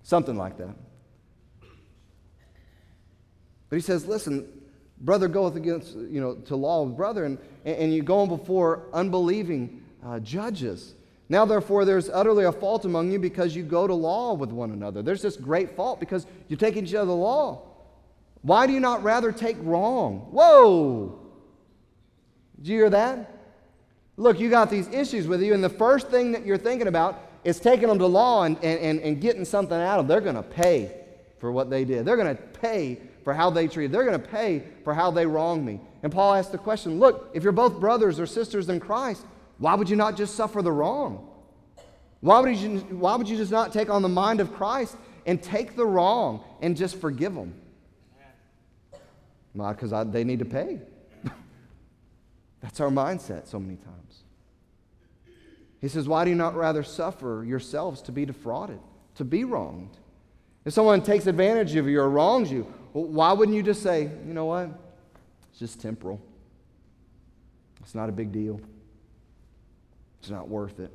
something 0.02 0.36
like 0.36 0.56
that. 0.58 0.74
But 3.68 3.76
he 3.76 3.82
says, 3.82 4.06
listen, 4.06 4.48
brother 5.00 5.28
goeth 5.28 5.56
against, 5.56 5.94
you 5.94 6.20
know, 6.20 6.36
to 6.36 6.56
law 6.56 6.82
with 6.82 6.96
brother, 6.96 7.24
and, 7.24 7.38
and 7.64 7.92
you 7.92 8.02
go 8.02 8.26
before 8.26 8.84
unbelieving 8.92 9.82
uh, 10.04 10.20
judges. 10.20 10.94
Now, 11.34 11.44
therefore, 11.44 11.84
there's 11.84 12.08
utterly 12.08 12.44
a 12.44 12.52
fault 12.52 12.84
among 12.84 13.10
you 13.10 13.18
because 13.18 13.56
you 13.56 13.64
go 13.64 13.88
to 13.88 13.92
law 13.92 14.34
with 14.34 14.50
one 14.50 14.70
another. 14.70 15.02
There's 15.02 15.20
this 15.20 15.36
great 15.36 15.74
fault 15.74 15.98
because 15.98 16.28
you 16.46 16.56
take 16.56 16.76
each 16.76 16.94
other 16.94 17.08
to 17.08 17.12
law. 17.12 17.62
Why 18.42 18.68
do 18.68 18.72
you 18.72 18.78
not 18.78 19.02
rather 19.02 19.32
take 19.32 19.56
wrong? 19.62 20.28
Whoa! 20.30 21.18
Did 22.54 22.68
you 22.68 22.76
hear 22.76 22.90
that? 22.90 23.36
Look, 24.16 24.38
you 24.38 24.48
got 24.48 24.70
these 24.70 24.86
issues 24.86 25.26
with 25.26 25.42
you, 25.42 25.54
and 25.54 25.64
the 25.64 25.68
first 25.68 26.06
thing 26.06 26.30
that 26.30 26.46
you're 26.46 26.56
thinking 26.56 26.86
about 26.86 27.20
is 27.42 27.58
taking 27.58 27.88
them 27.88 27.98
to 27.98 28.06
law 28.06 28.44
and, 28.44 28.56
and, 28.62 29.00
and 29.00 29.20
getting 29.20 29.44
something 29.44 29.76
out 29.76 29.98
of 29.98 30.06
them. 30.06 30.14
They're 30.14 30.32
going 30.32 30.36
to 30.36 30.48
pay 30.48 30.96
for 31.40 31.50
what 31.50 31.68
they 31.68 31.84
did. 31.84 32.04
They're 32.04 32.16
going 32.16 32.36
to 32.36 32.40
pay 32.40 33.00
for 33.24 33.34
how 33.34 33.50
they 33.50 33.66
treated. 33.66 33.90
They're 33.90 34.06
going 34.06 34.22
to 34.22 34.28
pay 34.28 34.62
for 34.84 34.94
how 34.94 35.10
they 35.10 35.26
wronged 35.26 35.66
me. 35.66 35.80
And 36.04 36.12
Paul 36.12 36.34
asked 36.34 36.52
the 36.52 36.58
question 36.58 37.00
look, 37.00 37.30
if 37.34 37.42
you're 37.42 37.50
both 37.50 37.80
brothers 37.80 38.20
or 38.20 38.26
sisters 38.26 38.68
in 38.68 38.78
Christ, 38.78 39.26
why 39.58 39.74
would 39.74 39.88
you 39.88 39.96
not 39.96 40.16
just 40.16 40.34
suffer 40.34 40.62
the 40.62 40.72
wrong? 40.72 41.28
Why 42.20 42.40
would, 42.40 42.56
you, 42.56 42.78
why 42.78 43.16
would 43.16 43.28
you 43.28 43.36
just 43.36 43.52
not 43.52 43.72
take 43.72 43.90
on 43.90 44.02
the 44.02 44.08
mind 44.08 44.40
of 44.40 44.54
Christ 44.54 44.96
and 45.26 45.42
take 45.42 45.76
the 45.76 45.84
wrong 45.84 46.42
and 46.62 46.76
just 46.76 46.96
forgive 47.00 47.34
them? 47.34 47.54
Why? 49.52 49.72
Because 49.72 49.92
they 50.10 50.24
need 50.24 50.38
to 50.38 50.44
pay. 50.44 50.80
That's 52.60 52.80
our 52.80 52.88
mindset 52.88 53.46
so 53.46 53.60
many 53.60 53.76
times. 53.76 54.24
He 55.80 55.88
says, 55.88 56.08
Why 56.08 56.24
do 56.24 56.30
you 56.30 56.36
not 56.36 56.56
rather 56.56 56.82
suffer 56.82 57.44
yourselves 57.46 58.00
to 58.02 58.12
be 58.12 58.24
defrauded, 58.24 58.80
to 59.16 59.24
be 59.24 59.44
wronged? 59.44 59.98
If 60.64 60.72
someone 60.72 61.02
takes 61.02 61.26
advantage 61.26 61.76
of 61.76 61.86
you 61.86 62.00
or 62.00 62.08
wrongs 62.08 62.50
you, 62.50 62.62
why 62.92 63.32
wouldn't 63.32 63.54
you 63.54 63.62
just 63.62 63.82
say, 63.82 64.10
You 64.26 64.32
know 64.32 64.46
what? 64.46 64.70
It's 65.50 65.58
just 65.58 65.80
temporal. 65.80 66.20
It's 67.82 67.94
not 67.94 68.08
a 68.08 68.12
big 68.12 68.32
deal. 68.32 68.60
It's 70.24 70.30
not 70.30 70.48
worth 70.48 70.80
it. 70.80 70.90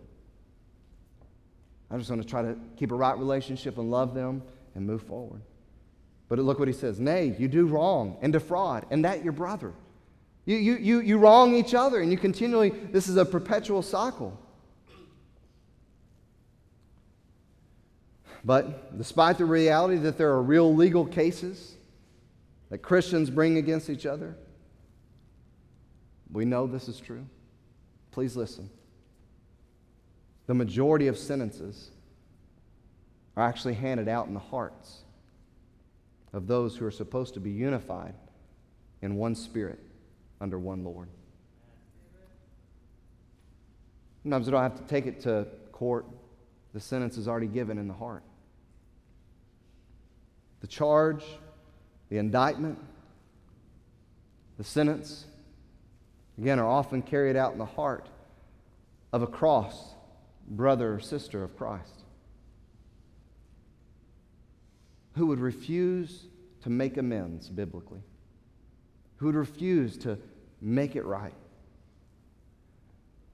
I'm 1.91 1.99
just 1.99 2.09
going 2.09 2.19
to 2.19 2.27
try 2.27 2.41
to 2.41 2.57
keep 2.77 2.91
a 2.91 2.95
right 2.95 3.15
relationship 3.15 3.77
and 3.77 3.91
love 3.91 4.15
them 4.15 4.41
and 4.73 4.87
move 4.87 5.03
forward. 5.03 5.43
But 6.29 6.39
look 6.39 6.57
what 6.57 6.67
he 6.67 6.73
says 6.73 6.99
Nay, 6.99 7.35
you 7.37 7.47
do 7.47 7.67
wrong 7.67 8.17
and 8.23 8.33
defraud, 8.33 8.87
and 8.89 9.05
that 9.05 9.23
your 9.23 9.33
brother. 9.33 9.71
You, 10.45 10.57
you, 10.57 10.77
you, 10.77 10.99
you 11.01 11.17
wrong 11.19 11.53
each 11.53 11.75
other, 11.75 12.01
and 12.01 12.11
you 12.11 12.17
continually, 12.17 12.71
this 12.71 13.07
is 13.07 13.17
a 13.17 13.25
perpetual 13.25 13.83
cycle. 13.83 14.35
But 18.43 18.97
despite 18.97 19.37
the 19.37 19.45
reality 19.45 19.97
that 19.97 20.17
there 20.17 20.31
are 20.31 20.41
real 20.41 20.73
legal 20.73 21.05
cases 21.05 21.75
that 22.71 22.79
Christians 22.79 23.29
bring 23.29 23.57
against 23.57 23.91
each 23.91 24.07
other, 24.07 24.35
we 26.31 26.45
know 26.45 26.65
this 26.65 26.87
is 26.87 26.99
true. 26.99 27.27
Please 28.09 28.35
listen 28.35 28.71
the 30.49 30.55
majority 30.55 31.05
of 31.05 31.15
sentences 31.15 31.91
are 33.37 33.43
actually 33.43 33.75
handed 33.75 34.07
out 34.07 34.25
in 34.25 34.33
the 34.33 34.39
hearts 34.39 35.01
of 36.33 36.47
those 36.47 36.75
who 36.75 36.87
are 36.87 36.91
supposed 36.91 37.35
to 37.35 37.39
be 37.39 37.51
unified 37.51 38.15
in 39.03 39.15
one 39.15 39.35
spirit 39.35 39.77
under 40.41 40.57
one 40.57 40.83
Lord. 40.83 41.07
Sometimes 44.23 44.47
we 44.47 44.51
don't 44.51 44.63
have 44.63 44.75
to 44.77 44.87
take 44.87 45.05
it 45.05 45.21
to 45.21 45.45
court, 45.71 46.07
the 46.73 46.79
sentence 46.79 47.15
is 47.15 47.27
already 47.27 47.45
given 47.45 47.77
in 47.77 47.87
the 47.87 47.93
heart. 47.93 48.23
The 50.61 50.67
charge, 50.67 51.25
the 52.09 52.17
indictment, 52.17 52.79
the 54.57 54.63
sentence, 54.63 55.25
again, 56.39 56.57
are 56.57 56.67
often 56.67 57.03
carried 57.03 57.35
out 57.35 57.51
in 57.51 57.59
the 57.59 57.65
heart 57.65 58.09
of 59.13 59.21
a 59.21 59.27
cross 59.27 59.93
brother 60.49 60.95
or 60.95 60.99
sister 60.99 61.43
of 61.43 61.55
Christ 61.57 62.03
who 65.19 65.27
would 65.27 65.39
refuse 65.39 66.27
to 66.61 66.69
make 66.69 66.95
amends 66.97 67.49
biblically, 67.49 67.99
who 69.17 69.25
would 69.27 69.35
refuse 69.35 69.97
to 69.97 70.17
make 70.61 70.95
it 70.95 71.05
right. 71.05 71.33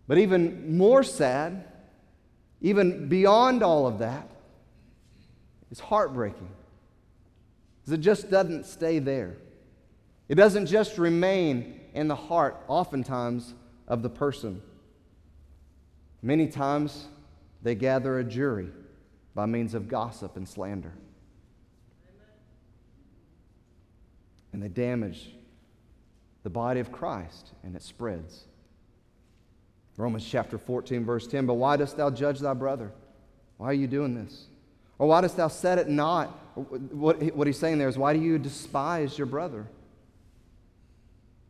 But 0.07 0.17
even 0.17 0.77
more 0.77 1.03
sad, 1.03 1.65
even 2.61 3.07
beyond 3.07 3.61
all 3.61 3.85
of 3.85 3.99
that, 3.99 4.29
is 5.71 5.79
heartbreaking. 5.79 6.49
Because 7.81 7.99
it 7.99 8.01
just 8.01 8.31
doesn't 8.31 8.65
stay 8.65 8.97
there. 8.97 9.35
It 10.27 10.35
doesn't 10.35 10.65
just 10.65 10.97
remain 10.97 11.81
in 11.93 12.07
the 12.07 12.15
heart, 12.15 12.57
oftentimes, 12.67 13.53
of 13.87 14.01
the 14.01 14.09
person. 14.09 14.61
Many 16.25 16.47
times, 16.47 17.05
they 17.61 17.75
gather 17.75 18.17
a 18.17 18.23
jury 18.23 18.69
by 19.35 19.45
means 19.45 19.75
of 19.75 19.87
gossip 19.87 20.37
and 20.37 20.49
slander. 20.49 20.91
And 24.51 24.63
they 24.63 24.67
damage 24.67 25.35
the 26.41 26.49
body 26.49 26.79
of 26.79 26.91
Christ, 26.91 27.51
and 27.63 27.75
it 27.75 27.83
spreads. 27.83 28.45
Romans 29.97 30.25
chapter 30.27 30.57
14, 30.57 31.05
verse 31.05 31.27
10 31.27 31.45
But 31.45 31.53
why 31.53 31.77
dost 31.77 31.95
thou 31.95 32.09
judge 32.09 32.39
thy 32.39 32.55
brother? 32.55 32.91
Why 33.57 33.67
are 33.67 33.73
you 33.73 33.85
doing 33.85 34.15
this? 34.15 34.47
Or 34.97 35.07
why 35.07 35.21
dost 35.21 35.37
thou 35.37 35.47
set 35.47 35.77
it 35.77 35.89
not? 35.89 36.29
What, 36.55 37.21
what 37.35 37.45
he's 37.45 37.59
saying 37.59 37.77
there 37.77 37.87
is, 37.87 37.99
why 37.99 38.13
do 38.13 38.19
you 38.19 38.39
despise 38.39 39.15
your 39.15 39.27
brother? 39.27 39.67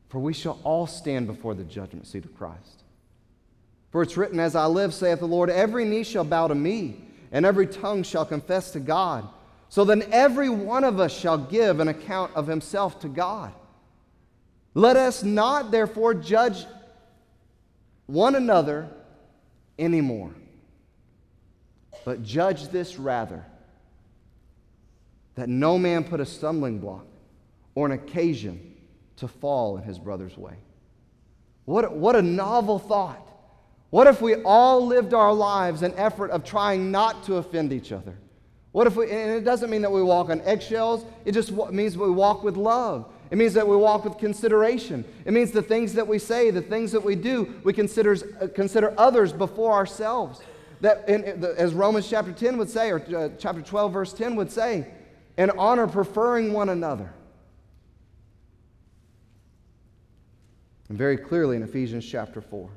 For 0.09 0.19
we 0.19 0.33
shall 0.33 0.59
all 0.65 0.85
stand 0.85 1.27
before 1.27 1.53
the 1.53 1.63
judgment 1.63 2.07
seat 2.07 2.25
of 2.25 2.35
Christ. 2.35 2.81
For 3.95 4.03
it's 4.03 4.17
written, 4.17 4.41
As 4.41 4.57
I 4.57 4.65
live, 4.65 4.93
saith 4.93 5.19
the 5.19 5.25
Lord, 5.25 5.49
every 5.49 5.85
knee 5.85 6.03
shall 6.03 6.25
bow 6.25 6.49
to 6.49 6.53
me, 6.53 7.01
and 7.31 7.45
every 7.45 7.65
tongue 7.65 8.03
shall 8.03 8.25
confess 8.25 8.71
to 8.71 8.81
God. 8.81 9.25
So 9.69 9.85
then 9.85 10.03
every 10.11 10.49
one 10.49 10.83
of 10.83 10.99
us 10.99 11.17
shall 11.17 11.37
give 11.37 11.79
an 11.79 11.87
account 11.87 12.35
of 12.35 12.45
himself 12.45 12.99
to 12.99 13.07
God. 13.07 13.53
Let 14.73 14.97
us 14.97 15.23
not, 15.23 15.71
therefore, 15.71 16.13
judge 16.13 16.65
one 18.05 18.35
another 18.35 18.89
anymore, 19.79 20.31
but 22.03 22.21
judge 22.21 22.67
this 22.67 22.99
rather 22.99 23.45
that 25.35 25.47
no 25.47 25.77
man 25.77 26.03
put 26.03 26.19
a 26.19 26.25
stumbling 26.25 26.79
block 26.79 27.05
or 27.75 27.85
an 27.85 27.93
occasion 27.93 28.75
to 29.15 29.29
fall 29.29 29.77
in 29.77 29.83
his 29.83 29.97
brother's 29.97 30.37
way. 30.37 30.57
What, 31.63 31.93
what 31.93 32.17
a 32.17 32.21
novel 32.21 32.77
thought. 32.77 33.24
What 33.95 34.07
if 34.07 34.21
we 34.21 34.35
all 34.43 34.85
lived 34.85 35.13
our 35.13 35.31
lives 35.31 35.81
in 35.81 35.93
effort 35.93 36.29
of 36.31 36.43
trying 36.43 36.91
not 36.91 37.23
to 37.27 37.35
offend 37.35 37.71
each 37.71 37.93
other? 37.93 38.13
What 38.73 38.87
if 38.87 38.97
we, 38.97 39.09
and 39.09 39.31
it 39.31 39.45
doesn't 39.45 39.69
mean 39.69 39.83
that 39.83 39.91
we 39.93 40.03
walk 40.03 40.29
on 40.29 40.41
eggshells, 40.41 41.05
it 41.23 41.31
just 41.31 41.53
means 41.71 41.97
we 41.97 42.09
walk 42.09 42.43
with 42.43 42.57
love. 42.57 43.09
It 43.31 43.37
means 43.37 43.53
that 43.53 43.65
we 43.65 43.77
walk 43.77 44.03
with 44.03 44.17
consideration. 44.17 45.05
It 45.23 45.31
means 45.31 45.51
the 45.51 45.61
things 45.61 45.93
that 45.93 46.05
we 46.05 46.19
say, 46.19 46.51
the 46.51 46.61
things 46.61 46.91
that 46.91 47.05
we 47.05 47.15
do, 47.15 47.61
we 47.63 47.71
consider, 47.71 48.17
uh, 48.41 48.47
consider 48.53 48.93
others 48.97 49.31
before 49.31 49.71
ourselves. 49.71 50.41
That, 50.81 51.07
in, 51.07 51.45
as 51.57 51.73
Romans 51.73 52.09
chapter 52.09 52.33
10 52.33 52.57
would 52.57 52.69
say, 52.69 52.91
or 52.91 52.99
uh, 53.15 53.29
chapter 53.39 53.61
12, 53.61 53.93
verse 53.93 54.11
10 54.11 54.35
would 54.35 54.51
say, 54.51 54.87
and 55.37 55.51
honor 55.57 55.87
preferring 55.87 56.51
one 56.51 56.67
another. 56.67 57.13
And 60.89 60.97
very 60.97 61.15
clearly 61.15 61.55
in 61.55 61.63
Ephesians 61.63 62.05
chapter 62.05 62.41
4. 62.41 62.69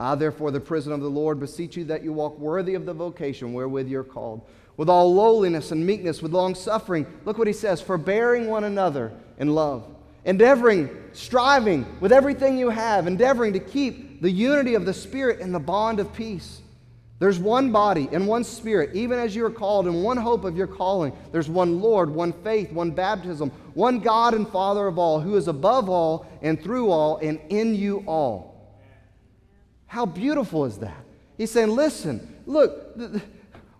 I, 0.00 0.14
therefore, 0.14 0.50
the 0.50 0.60
prisoner 0.60 0.94
of 0.94 1.02
the 1.02 1.10
Lord, 1.10 1.38
beseech 1.38 1.76
you 1.76 1.84
that 1.84 2.02
you 2.02 2.14
walk 2.14 2.38
worthy 2.38 2.74
of 2.74 2.86
the 2.86 2.94
vocation 2.94 3.52
wherewith 3.52 3.86
you're 3.86 4.02
called, 4.02 4.40
with 4.78 4.88
all 4.88 5.14
lowliness 5.14 5.72
and 5.72 5.86
meekness, 5.86 6.22
with 6.22 6.32
long 6.32 6.54
suffering. 6.54 7.06
Look 7.26 7.36
what 7.36 7.46
he 7.46 7.52
says 7.52 7.82
forbearing 7.82 8.46
one 8.46 8.64
another 8.64 9.12
in 9.38 9.54
love, 9.54 9.86
endeavoring, 10.24 10.88
striving 11.12 11.84
with 12.00 12.12
everything 12.12 12.56
you 12.56 12.70
have, 12.70 13.06
endeavoring 13.06 13.52
to 13.52 13.60
keep 13.60 14.22
the 14.22 14.30
unity 14.30 14.74
of 14.74 14.86
the 14.86 14.94
Spirit 14.94 15.40
in 15.40 15.52
the 15.52 15.60
bond 15.60 16.00
of 16.00 16.10
peace. 16.14 16.62
There's 17.18 17.38
one 17.38 17.70
body 17.70 18.08
and 18.10 18.26
one 18.26 18.44
spirit, 18.44 18.96
even 18.96 19.18
as 19.18 19.36
you 19.36 19.44
are 19.44 19.50
called, 19.50 19.86
and 19.86 20.02
one 20.02 20.16
hope 20.16 20.44
of 20.44 20.56
your 20.56 20.66
calling. 20.66 21.12
There's 21.30 21.50
one 21.50 21.78
Lord, 21.78 22.08
one 22.08 22.32
faith, 22.32 22.72
one 22.72 22.92
baptism, 22.92 23.50
one 23.74 24.00
God 24.00 24.32
and 24.32 24.48
Father 24.48 24.86
of 24.86 24.98
all, 24.98 25.20
who 25.20 25.36
is 25.36 25.46
above 25.46 25.90
all 25.90 26.26
and 26.40 26.58
through 26.58 26.90
all 26.90 27.18
and 27.18 27.38
in 27.50 27.74
you 27.74 28.02
all. 28.06 28.49
How 29.90 30.06
beautiful 30.06 30.66
is 30.66 30.78
that? 30.78 31.02
He's 31.36 31.50
saying, 31.50 31.70
listen, 31.70 32.36
look, 32.46 32.96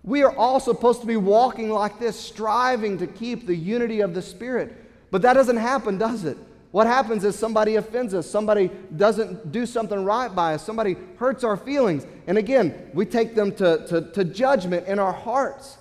we 0.02 0.24
are 0.24 0.36
all 0.36 0.58
supposed 0.58 1.02
to 1.02 1.06
be 1.06 1.14
walking 1.14 1.70
like 1.70 2.00
this, 2.00 2.18
striving 2.18 2.98
to 2.98 3.06
keep 3.06 3.46
the 3.46 3.54
unity 3.54 4.00
of 4.00 4.12
the 4.12 4.20
Spirit. 4.20 4.74
But 5.12 5.22
that 5.22 5.34
doesn't 5.34 5.58
happen, 5.58 5.98
does 5.98 6.24
it? 6.24 6.36
What 6.72 6.88
happens 6.88 7.22
is 7.22 7.38
somebody 7.38 7.76
offends 7.76 8.12
us, 8.12 8.28
somebody 8.28 8.72
doesn't 8.96 9.52
do 9.52 9.64
something 9.64 10.04
right 10.04 10.34
by 10.34 10.54
us, 10.54 10.66
somebody 10.66 10.96
hurts 11.16 11.44
our 11.44 11.56
feelings. 11.56 12.04
And 12.26 12.36
again, 12.36 12.90
we 12.92 13.06
take 13.06 13.36
them 13.36 13.54
to, 13.54 13.86
to, 13.86 14.10
to 14.10 14.24
judgment 14.24 14.88
in 14.88 14.98
our 14.98 15.12
hearts. 15.12 15.78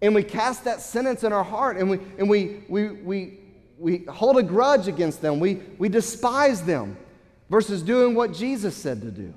And 0.00 0.14
we 0.14 0.22
cast 0.22 0.64
that 0.64 0.80
sentence 0.80 1.24
in 1.24 1.32
our 1.34 1.44
heart 1.44 1.76
and 1.76 1.90
we, 1.90 1.98
and 2.16 2.26
we, 2.26 2.62
we, 2.68 2.88
we, 2.88 3.38
we 3.78 4.04
hold 4.04 4.38
a 4.38 4.42
grudge 4.42 4.88
against 4.88 5.20
them. 5.20 5.38
We, 5.38 5.56
we 5.76 5.90
despise 5.90 6.62
them 6.62 6.96
versus 7.50 7.82
doing 7.82 8.14
what 8.14 8.32
Jesus 8.32 8.74
said 8.74 9.02
to 9.02 9.10
do. 9.10 9.34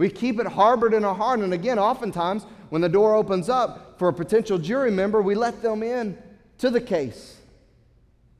We 0.00 0.08
keep 0.08 0.40
it 0.40 0.46
harbored 0.46 0.94
in 0.94 1.04
our 1.04 1.14
heart. 1.14 1.40
And 1.40 1.52
again, 1.52 1.78
oftentimes, 1.78 2.46
when 2.70 2.80
the 2.80 2.88
door 2.88 3.14
opens 3.14 3.50
up 3.50 3.98
for 3.98 4.08
a 4.08 4.14
potential 4.14 4.56
jury 4.56 4.90
member, 4.90 5.20
we 5.20 5.34
let 5.34 5.60
them 5.60 5.82
in 5.82 6.16
to 6.56 6.70
the 6.70 6.80
case 6.80 7.36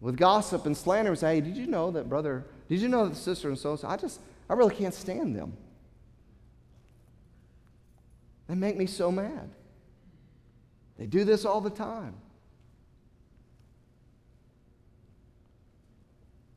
with 0.00 0.16
gossip 0.16 0.64
and 0.64 0.74
slander 0.74 1.10
and 1.10 1.18
say, 1.18 1.34
hey, 1.34 1.40
did 1.42 1.58
you 1.58 1.66
know 1.66 1.90
that 1.90 2.08
brother, 2.08 2.46
did 2.70 2.80
you 2.80 2.88
know 2.88 3.06
that 3.06 3.14
sister 3.14 3.48
and 3.50 3.58
so 3.58 3.78
I 3.84 3.98
just, 3.98 4.22
I 4.48 4.54
really 4.54 4.74
can't 4.74 4.94
stand 4.94 5.36
them. 5.36 5.54
They 8.48 8.54
make 8.54 8.78
me 8.78 8.86
so 8.86 9.12
mad. 9.12 9.50
They 10.96 11.04
do 11.04 11.24
this 11.24 11.44
all 11.44 11.60
the 11.60 11.68
time. 11.68 12.14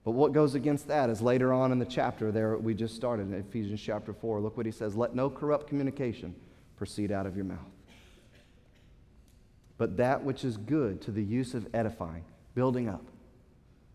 But 0.03 0.11
what 0.11 0.33
goes 0.33 0.55
against 0.55 0.87
that 0.87 1.09
is 1.09 1.21
later 1.21 1.53
on 1.53 1.71
in 1.71 1.79
the 1.79 1.85
chapter 1.85 2.31
there 2.31 2.57
we 2.57 2.73
just 2.73 2.95
started 2.95 3.27
in 3.27 3.33
Ephesians 3.33 3.81
chapter 3.81 4.13
4. 4.13 4.41
Look 4.41 4.57
what 4.57 4.65
he 4.65 4.71
says 4.71 4.95
Let 4.95 5.15
no 5.15 5.29
corrupt 5.29 5.67
communication 5.67 6.35
proceed 6.75 7.11
out 7.11 7.25
of 7.25 7.35
your 7.35 7.45
mouth, 7.45 7.59
but 9.77 9.97
that 9.97 10.23
which 10.23 10.43
is 10.43 10.57
good 10.57 11.01
to 11.03 11.11
the 11.11 11.23
use 11.23 11.53
of 11.53 11.67
edifying, 11.73 12.25
building 12.55 12.89
up 12.89 13.03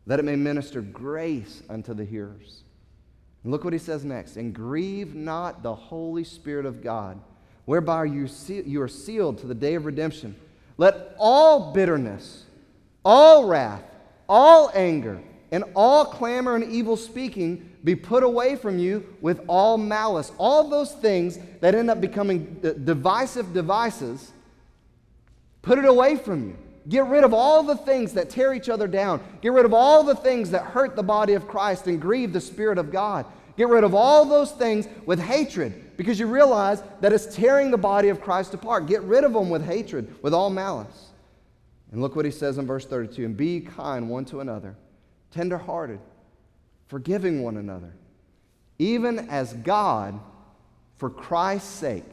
that 0.08 0.18
it 0.18 0.24
may 0.24 0.36
minister 0.36 0.80
grace 0.80 1.62
unto 1.68 1.92
the 1.92 2.04
hearers. 2.04 2.62
And 3.44 3.52
look 3.52 3.62
what 3.62 3.74
he 3.74 3.78
says 3.78 4.04
next. 4.04 4.36
And 4.36 4.54
grieve 4.54 5.14
not 5.14 5.62
the 5.62 5.74
Holy 5.74 6.24
Spirit 6.24 6.64
of 6.64 6.82
God, 6.82 7.20
whereby 7.66 8.06
you, 8.06 8.26
you 8.48 8.80
are 8.80 8.88
sealed 8.88 9.38
to 9.38 9.46
the 9.46 9.54
day 9.54 9.74
of 9.74 9.84
redemption. 9.84 10.34
Let 10.78 11.14
all 11.18 11.74
bitterness, 11.74 12.44
all 13.04 13.46
wrath, 13.46 13.82
all 14.30 14.70
anger, 14.74 15.20
and 15.50 15.64
all 15.74 16.04
clamor 16.04 16.54
and 16.54 16.64
evil 16.64 16.96
speaking 16.96 17.70
be 17.84 17.94
put 17.94 18.22
away 18.22 18.56
from 18.56 18.78
you 18.78 19.06
with 19.20 19.40
all 19.46 19.78
malice. 19.78 20.32
All 20.36 20.68
those 20.68 20.92
things 20.92 21.38
that 21.60 21.74
end 21.74 21.90
up 21.90 22.00
becoming 22.00 22.60
divisive 22.84 23.54
devices, 23.54 24.32
put 25.62 25.78
it 25.78 25.84
away 25.84 26.16
from 26.16 26.48
you. 26.48 26.56
Get 26.88 27.06
rid 27.06 27.24
of 27.24 27.34
all 27.34 27.62
the 27.62 27.76
things 27.76 28.14
that 28.14 28.30
tear 28.30 28.54
each 28.54 28.68
other 28.68 28.88
down. 28.88 29.22
Get 29.42 29.52
rid 29.52 29.66
of 29.66 29.74
all 29.74 30.02
the 30.02 30.14
things 30.14 30.50
that 30.50 30.62
hurt 30.62 30.96
the 30.96 31.02
body 31.02 31.34
of 31.34 31.46
Christ 31.46 31.86
and 31.86 32.00
grieve 32.00 32.32
the 32.32 32.40
Spirit 32.40 32.78
of 32.78 32.90
God. 32.90 33.26
Get 33.58 33.68
rid 33.68 33.84
of 33.84 33.94
all 33.94 34.24
those 34.24 34.52
things 34.52 34.86
with 35.04 35.18
hatred 35.18 35.96
because 35.96 36.18
you 36.18 36.26
realize 36.26 36.82
that 37.00 37.12
it's 37.12 37.34
tearing 37.34 37.70
the 37.70 37.76
body 37.76 38.08
of 38.08 38.20
Christ 38.20 38.54
apart. 38.54 38.86
Get 38.86 39.02
rid 39.02 39.24
of 39.24 39.32
them 39.32 39.50
with 39.50 39.64
hatred, 39.64 40.14
with 40.22 40.32
all 40.32 40.48
malice. 40.48 41.08
And 41.90 42.00
look 42.00 42.14
what 42.14 42.24
he 42.24 42.30
says 42.30 42.56
in 42.56 42.66
verse 42.66 42.86
32 42.86 43.24
and 43.24 43.36
be 43.36 43.60
kind 43.60 44.08
one 44.08 44.24
to 44.26 44.40
another, 44.40 44.76
tenderhearted, 45.30 46.00
forgiving 46.88 47.42
one 47.42 47.56
another, 47.56 47.92
even 48.78 49.18
as 49.30 49.52
God, 49.52 50.18
for 50.96 51.10
Christ's 51.10 51.70
sake, 51.70 52.04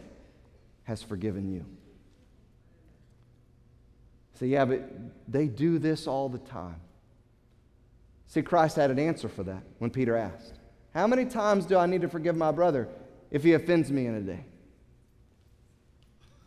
has 0.84 1.02
forgiven 1.02 1.52
you. 1.52 1.66
Say, 4.40 4.48
yeah, 4.48 4.66
but 4.66 4.82
they 5.28 5.48
do 5.48 5.80
this 5.80 6.08
all 6.08 6.30
the 6.30 6.40
time. 6.40 6.76
See, 8.28 8.42
Christ 8.42 8.76
had 8.76 8.92
an 8.92 9.00
answer 9.00 9.30
for 9.30 9.44
that 9.44 9.64
when 9.80 9.90
Peter 9.90 10.18
asked, 10.18 10.56
How 10.94 11.08
many 11.08 11.26
times 11.26 11.66
do 11.66 11.78
I 11.78 11.86
need 11.86 12.02
to 12.02 12.10
forgive 12.10 12.36
my 12.36 12.52
brother 12.52 12.90
if 13.32 13.44
he 13.44 13.54
offends 13.54 13.92
me 13.92 14.08
in 14.08 14.16
a 14.16 14.22
day? 14.22 14.44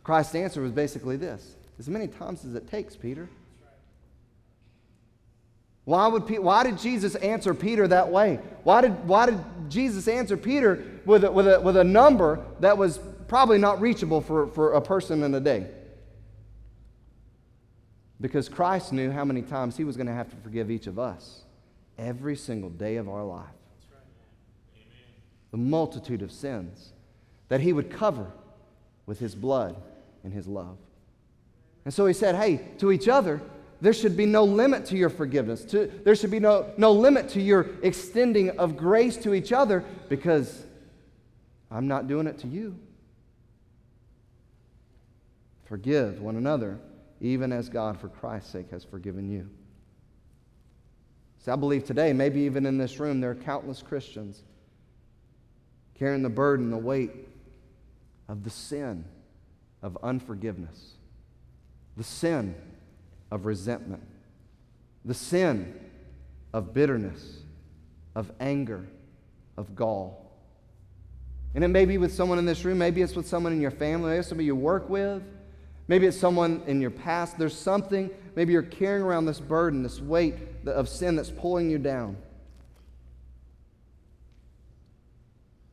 Christ's 0.03 0.35
answer 0.35 0.61
was 0.61 0.71
basically 0.71 1.17
this 1.17 1.55
As 1.79 1.89
many 1.89 2.07
times 2.07 2.45
as 2.45 2.53
it 2.53 2.67
takes, 2.67 2.95
Peter. 2.95 3.27
Why, 5.89 6.07
would 6.07 6.29
why 6.37 6.61
did 6.61 6.77
Jesus 6.77 7.15
answer 7.15 7.55
Peter 7.55 7.87
that 7.87 8.11
way? 8.11 8.37
Why 8.61 8.81
did, 8.81 9.07
why 9.07 9.25
did 9.25 9.39
Jesus 9.69 10.07
answer 10.07 10.37
Peter 10.37 10.83
with 11.03 11.23
a, 11.23 11.31
with, 11.31 11.47
a, 11.47 11.59
with 11.61 11.77
a 11.77 11.83
number 11.83 12.45
that 12.59 12.77
was 12.77 12.99
probably 13.27 13.57
not 13.57 13.81
reachable 13.81 14.21
for, 14.21 14.45
for 14.49 14.73
a 14.73 14.81
person 14.81 15.23
in 15.23 15.33
a 15.33 15.39
day? 15.39 15.65
Because 18.21 18.47
Christ 18.47 18.93
knew 18.93 19.09
how 19.09 19.25
many 19.25 19.41
times 19.41 19.77
he 19.77 19.83
was 19.83 19.97
going 19.97 20.05
to 20.05 20.13
have 20.13 20.29
to 20.29 20.35
forgive 20.35 20.69
each 20.69 20.85
of 20.85 20.99
us 20.99 21.41
every 21.97 22.35
single 22.35 22.69
day 22.69 22.97
of 22.97 23.09
our 23.09 23.23
life. 23.23 23.47
The 25.49 25.57
multitude 25.57 26.21
of 26.21 26.31
sins 26.31 26.91
that 27.47 27.61
he 27.61 27.73
would 27.73 27.89
cover 27.89 28.27
with 29.07 29.17
his 29.17 29.33
blood 29.33 29.75
and 30.23 30.31
his 30.33 30.45
love. 30.45 30.77
And 31.83 31.91
so 31.91 32.05
he 32.05 32.13
said, 32.13 32.35
hey, 32.35 32.61
to 32.77 32.91
each 32.91 33.07
other, 33.07 33.41
there 33.81 33.93
should 33.93 34.17
be 34.17 34.25
no 34.25 34.43
limit 34.43 34.85
to 34.87 34.97
your 34.97 35.09
forgiveness. 35.09 35.63
To, 35.65 35.87
there 36.03 36.15
should 36.15 36.31
be 36.31 36.39
no, 36.39 36.71
no 36.77 36.91
limit 36.91 37.29
to 37.29 37.41
your 37.41 37.67
extending 37.81 38.51
of 38.59 38.75
grace 38.75 39.15
to 39.17 39.33
each 39.33 39.53
other 39.53 39.85
because 40.09 40.65
I'm 41.71 41.87
not 41.87 42.07
doing 42.07 42.27
it 42.27 42.39
to 42.39 42.47
you. 42.47 42.77
Forgive 45.65 46.19
one 46.19 46.35
another, 46.35 46.79
even 47.21 47.53
as 47.53 47.69
God, 47.69 47.99
for 47.99 48.09
Christ's 48.09 48.51
sake, 48.51 48.71
has 48.71 48.83
forgiven 48.83 49.29
you. 49.29 49.49
So 51.39 51.53
I 51.53 51.55
believe 51.55 51.85
today, 51.85 52.11
maybe 52.11 52.41
even 52.41 52.65
in 52.65 52.77
this 52.77 52.99
room, 52.99 53.21
there 53.21 53.31
are 53.31 53.35
countless 53.35 53.81
Christians 53.81 54.43
carrying 55.97 56.23
the 56.23 56.29
burden, 56.29 56.69
the 56.69 56.77
weight 56.77 57.11
of 58.27 58.43
the 58.43 58.49
sin 58.49 59.05
of 59.81 59.97
unforgiveness, 60.03 60.95
the 61.95 62.03
sin 62.03 62.55
of 63.31 63.45
resentment, 63.45 64.03
the 65.05 65.13
sin 65.13 65.79
of 66.53 66.73
bitterness, 66.73 67.39
of 68.15 68.31
anger, 68.39 68.87
of 69.57 69.75
gall. 69.75 70.31
And 71.55 71.63
it 71.63 71.69
may 71.69 71.85
be 71.85 71.97
with 71.97 72.13
someone 72.13 72.37
in 72.37 72.45
this 72.45 72.63
room, 72.63 72.77
maybe 72.77 73.01
it's 73.01 73.15
with 73.15 73.27
someone 73.27 73.53
in 73.53 73.61
your 73.61 73.71
family, 73.71 74.09
maybe 74.09 74.19
it's 74.19 74.29
somebody 74.29 74.45
you 74.45 74.55
work 74.55 74.89
with, 74.89 75.23
maybe 75.87 76.05
it's 76.05 76.17
someone 76.17 76.61
in 76.67 76.79
your 76.81 76.91
past. 76.91 77.37
There's 77.37 77.57
something, 77.57 78.09
maybe 78.35 78.53
you're 78.53 78.61
carrying 78.61 79.03
around 79.03 79.25
this 79.25 79.39
burden, 79.39 79.83
this 79.83 79.99
weight 79.99 80.35
of 80.65 80.87
sin 80.87 81.15
that's 81.15 81.31
pulling 81.31 81.69
you 81.69 81.77
down. 81.77 82.17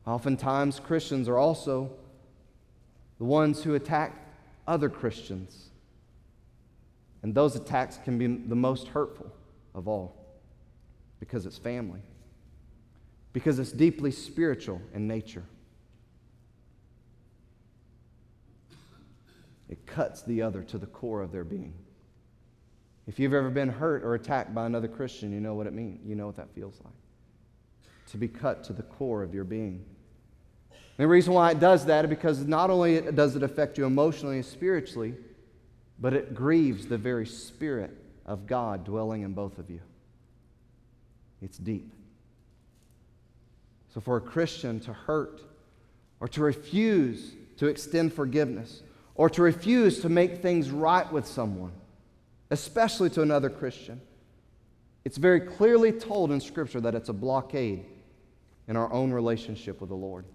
Oftentimes, 0.05 0.79
Christians 0.79 1.27
are 1.27 1.37
also 1.37 1.91
the 3.17 3.25
ones 3.25 3.63
who 3.63 3.75
attack 3.75 4.25
other 4.65 4.89
Christians. 4.89 5.69
And 7.27 7.35
those 7.35 7.57
attacks 7.57 7.99
can 8.05 8.17
be 8.17 8.25
the 8.25 8.55
most 8.55 8.87
hurtful 8.87 9.29
of 9.75 9.85
all 9.89 10.15
because 11.19 11.45
it's 11.45 11.57
family, 11.57 11.99
because 13.33 13.59
it's 13.59 13.73
deeply 13.73 14.11
spiritual 14.11 14.81
in 14.93 15.09
nature. 15.09 15.43
It 19.67 19.85
cuts 19.85 20.21
the 20.21 20.41
other 20.41 20.63
to 20.63 20.77
the 20.77 20.85
core 20.85 21.21
of 21.21 21.33
their 21.33 21.43
being. 21.43 21.73
If 23.07 23.19
you've 23.19 23.33
ever 23.33 23.49
been 23.49 23.67
hurt 23.67 24.05
or 24.05 24.15
attacked 24.15 24.55
by 24.55 24.65
another 24.65 24.87
Christian, 24.87 25.33
you 25.33 25.41
know 25.41 25.53
what 25.53 25.67
it 25.67 25.73
means. 25.73 25.99
You 26.07 26.15
know 26.15 26.27
what 26.27 26.37
that 26.37 26.55
feels 26.55 26.79
like. 26.85 26.93
To 28.11 28.17
be 28.17 28.29
cut 28.29 28.63
to 28.63 28.71
the 28.71 28.83
core 28.83 29.21
of 29.21 29.33
your 29.33 29.43
being. 29.43 29.83
And 30.71 31.03
the 31.03 31.07
reason 31.09 31.33
why 31.33 31.51
it 31.51 31.59
does 31.59 31.87
that 31.87 32.05
is 32.05 32.09
because 32.09 32.45
not 32.45 32.69
only 32.69 33.01
does 33.01 33.35
it 33.35 33.43
affect 33.43 33.77
you 33.77 33.83
emotionally 33.83 34.37
and 34.37 34.45
spiritually, 34.45 35.13
but 35.99 36.13
it 36.13 36.35
grieves 36.35 36.87
the 36.87 36.97
very 36.97 37.25
spirit 37.25 37.91
of 38.25 38.45
God 38.45 38.83
dwelling 38.83 39.23
in 39.23 39.33
both 39.33 39.57
of 39.57 39.69
you. 39.69 39.79
It's 41.41 41.57
deep. 41.57 41.93
So, 43.93 44.01
for 44.01 44.17
a 44.17 44.21
Christian 44.21 44.79
to 44.81 44.93
hurt 44.93 45.41
or 46.19 46.27
to 46.29 46.41
refuse 46.41 47.33
to 47.57 47.67
extend 47.67 48.13
forgiveness 48.13 48.81
or 49.15 49.29
to 49.31 49.41
refuse 49.41 50.01
to 50.01 50.09
make 50.09 50.41
things 50.41 50.69
right 50.69 51.11
with 51.11 51.25
someone, 51.25 51.71
especially 52.51 53.09
to 53.11 53.21
another 53.21 53.49
Christian, 53.49 53.99
it's 55.03 55.17
very 55.17 55.39
clearly 55.39 55.91
told 55.91 56.31
in 56.31 56.39
Scripture 56.39 56.81
that 56.81 56.93
it's 56.93 57.09
a 57.09 57.13
blockade 57.13 57.85
in 58.67 58.75
our 58.75 58.91
own 58.91 59.11
relationship 59.11 59.79
with 59.79 59.89
the 59.89 59.95
Lord. 59.95 60.25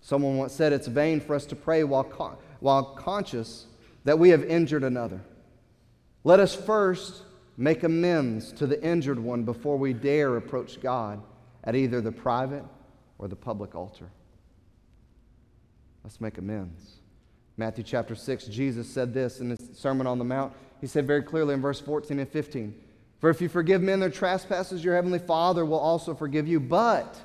Someone 0.00 0.36
once 0.36 0.52
said 0.52 0.72
it's 0.72 0.88
vain 0.88 1.20
for 1.20 1.36
us 1.36 1.46
to 1.46 1.54
pray 1.54 1.84
while, 1.84 2.04
while 2.62 2.84
conscious 2.84 3.66
that 4.04 4.18
we 4.18 4.30
have 4.30 4.44
injured 4.44 4.84
another. 4.84 5.20
Let 6.24 6.40
us 6.40 6.54
first 6.54 7.22
make 7.56 7.82
amends 7.82 8.52
to 8.52 8.66
the 8.66 8.82
injured 8.82 9.18
one 9.18 9.42
before 9.42 9.76
we 9.76 9.92
dare 9.92 10.36
approach 10.36 10.80
God 10.80 11.20
at 11.64 11.74
either 11.74 12.00
the 12.00 12.12
private 12.12 12.64
or 13.18 13.28
the 13.28 13.36
public 13.36 13.74
altar. 13.74 14.08
Let's 16.04 16.20
make 16.20 16.38
amends. 16.38 16.98
Matthew 17.56 17.84
chapter 17.84 18.14
6, 18.14 18.46
Jesus 18.46 18.88
said 18.88 19.12
this 19.12 19.40
in 19.40 19.50
his 19.50 19.70
Sermon 19.74 20.06
on 20.06 20.18
the 20.18 20.24
Mount. 20.24 20.52
He 20.80 20.86
said 20.86 21.06
very 21.06 21.22
clearly 21.22 21.54
in 21.54 21.60
verse 21.60 21.80
14 21.80 22.18
and 22.18 22.28
15 22.28 22.74
For 23.20 23.28
if 23.28 23.40
you 23.40 23.48
forgive 23.48 23.82
men 23.82 24.00
their 24.00 24.10
trespasses, 24.10 24.84
your 24.84 24.94
heavenly 24.94 25.18
Father 25.18 25.64
will 25.64 25.78
also 25.78 26.14
forgive 26.14 26.48
you. 26.48 26.58
But 26.58 27.20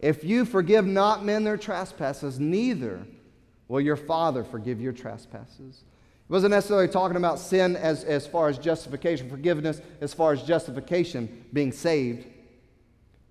if 0.00 0.22
you 0.24 0.44
forgive 0.44 0.84
not 0.84 1.24
men 1.24 1.44
their 1.44 1.56
trespasses, 1.56 2.38
neither 2.38 3.06
will 3.70 3.80
your 3.80 3.96
Father 3.96 4.42
forgive 4.42 4.80
your 4.80 4.92
trespasses. 4.92 5.84
He 6.26 6.32
wasn't 6.32 6.50
necessarily 6.50 6.88
talking 6.88 7.16
about 7.16 7.38
sin 7.38 7.76
as, 7.76 8.02
as 8.02 8.26
far 8.26 8.48
as 8.48 8.58
justification, 8.58 9.30
forgiveness 9.30 9.80
as 10.00 10.12
far 10.12 10.32
as 10.32 10.42
justification, 10.42 11.44
being 11.52 11.70
saved. 11.70 12.26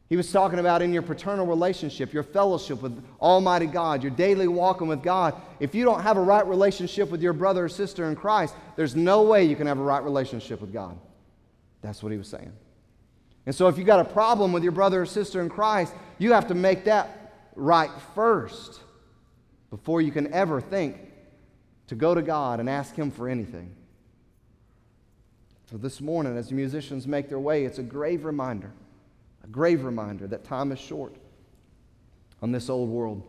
He 0.08 0.16
was 0.16 0.32
talking 0.32 0.60
about 0.60 0.82
in 0.82 0.94
your 0.94 1.02
paternal 1.02 1.46
relationship, 1.46 2.14
your 2.14 2.24
fellowship 2.24 2.82
with 2.82 3.04
Almighty 3.22 3.66
God, 3.66 4.02
your 4.02 4.14
daily 4.14 4.48
walking 4.48 4.88
with 4.88 5.04
God. 5.04 5.36
If 5.60 5.76
you 5.76 5.84
don't 5.84 6.02
have 6.02 6.16
a 6.16 6.22
right 6.22 6.48
relationship 6.48 7.10
with 7.10 7.22
your 7.22 7.34
brother 7.34 7.66
or 7.66 7.70
sister 7.70 8.08
in 8.08 8.16
Christ, 8.16 8.56
there's 8.78 8.96
no 8.96 9.24
way 9.24 9.44
you 9.44 9.58
can 9.58 9.68
have 9.68 9.78
a 9.78 9.84
right 9.84 10.04
relationship 10.04 10.62
with 10.62 10.72
God. 10.72 10.98
That's 11.82 12.02
what 12.02 12.14
he 12.14 12.18
was 12.18 12.30
saying. 12.30 12.54
And 13.46 13.54
so, 13.54 13.68
if 13.68 13.78
you 13.78 13.84
got 13.84 14.00
a 14.00 14.10
problem 14.10 14.54
with 14.54 14.64
your 14.64 14.72
brother 14.72 15.02
or 15.02 15.06
sister 15.06 15.42
in 15.42 15.50
Christ, 15.50 15.94
you 16.18 16.32
have 16.32 16.48
to 16.48 16.56
make 16.56 16.86
that 16.86 17.34
right 17.56 17.92
first 18.16 18.82
before 19.70 20.02
you 20.02 20.12
can 20.12 20.34
ever 20.34 20.60
think 20.62 20.98
to 21.88 21.96
go 21.96 22.14
to 22.14 22.22
God 22.22 22.60
and 22.60 22.70
ask 22.70 22.96
Him 22.96 23.12
for 23.12 23.28
anything. 23.28 23.76
So, 25.70 25.78
this 25.78 26.02
morning, 26.02 26.36
as 26.36 26.50
the 26.50 26.56
musicians 26.56 27.08
make 27.08 27.30
their 27.30 27.40
way, 27.40 27.66
it's 27.66 27.78
a 27.78 27.84
grave 27.84 28.26
reminder, 28.26 28.72
a 29.44 29.48
grave 29.48 29.84
reminder 29.84 30.28
that 30.28 30.44
time 30.44 30.72
is 30.72 30.80
short 30.80 31.16
on 32.42 32.52
this 32.52 32.70
old 32.70 32.90
world. 32.90 33.24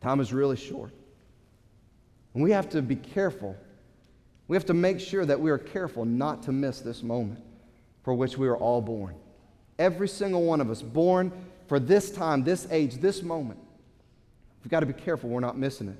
Time 0.00 0.20
is 0.20 0.32
really 0.32 0.56
short. 0.56 0.92
And 2.34 2.42
we 2.42 2.50
have 2.50 2.68
to 2.70 2.82
be 2.82 2.96
careful. 2.96 3.56
We 4.46 4.56
have 4.56 4.66
to 4.66 4.74
make 4.74 5.00
sure 5.00 5.24
that 5.24 5.40
we 5.40 5.50
are 5.50 5.58
careful 5.58 6.04
not 6.04 6.42
to 6.44 6.52
miss 6.52 6.80
this 6.80 7.02
moment 7.02 7.42
for 8.02 8.14
which 8.14 8.38
we 8.38 8.46
are 8.48 8.56
all 8.56 8.80
born. 8.80 9.14
Every 9.78 10.08
single 10.08 10.44
one 10.44 10.60
of 10.60 10.70
us 10.70 10.82
born 10.82 11.32
for 11.66 11.78
this 11.78 12.10
time, 12.10 12.44
this 12.44 12.66
age, 12.70 12.96
this 12.96 13.22
moment. 13.22 13.58
We've 14.62 14.70
got 14.70 14.80
to 14.80 14.86
be 14.86 14.92
careful 14.92 15.30
we're 15.30 15.40
not 15.40 15.56
missing 15.56 15.88
it. 15.88 15.96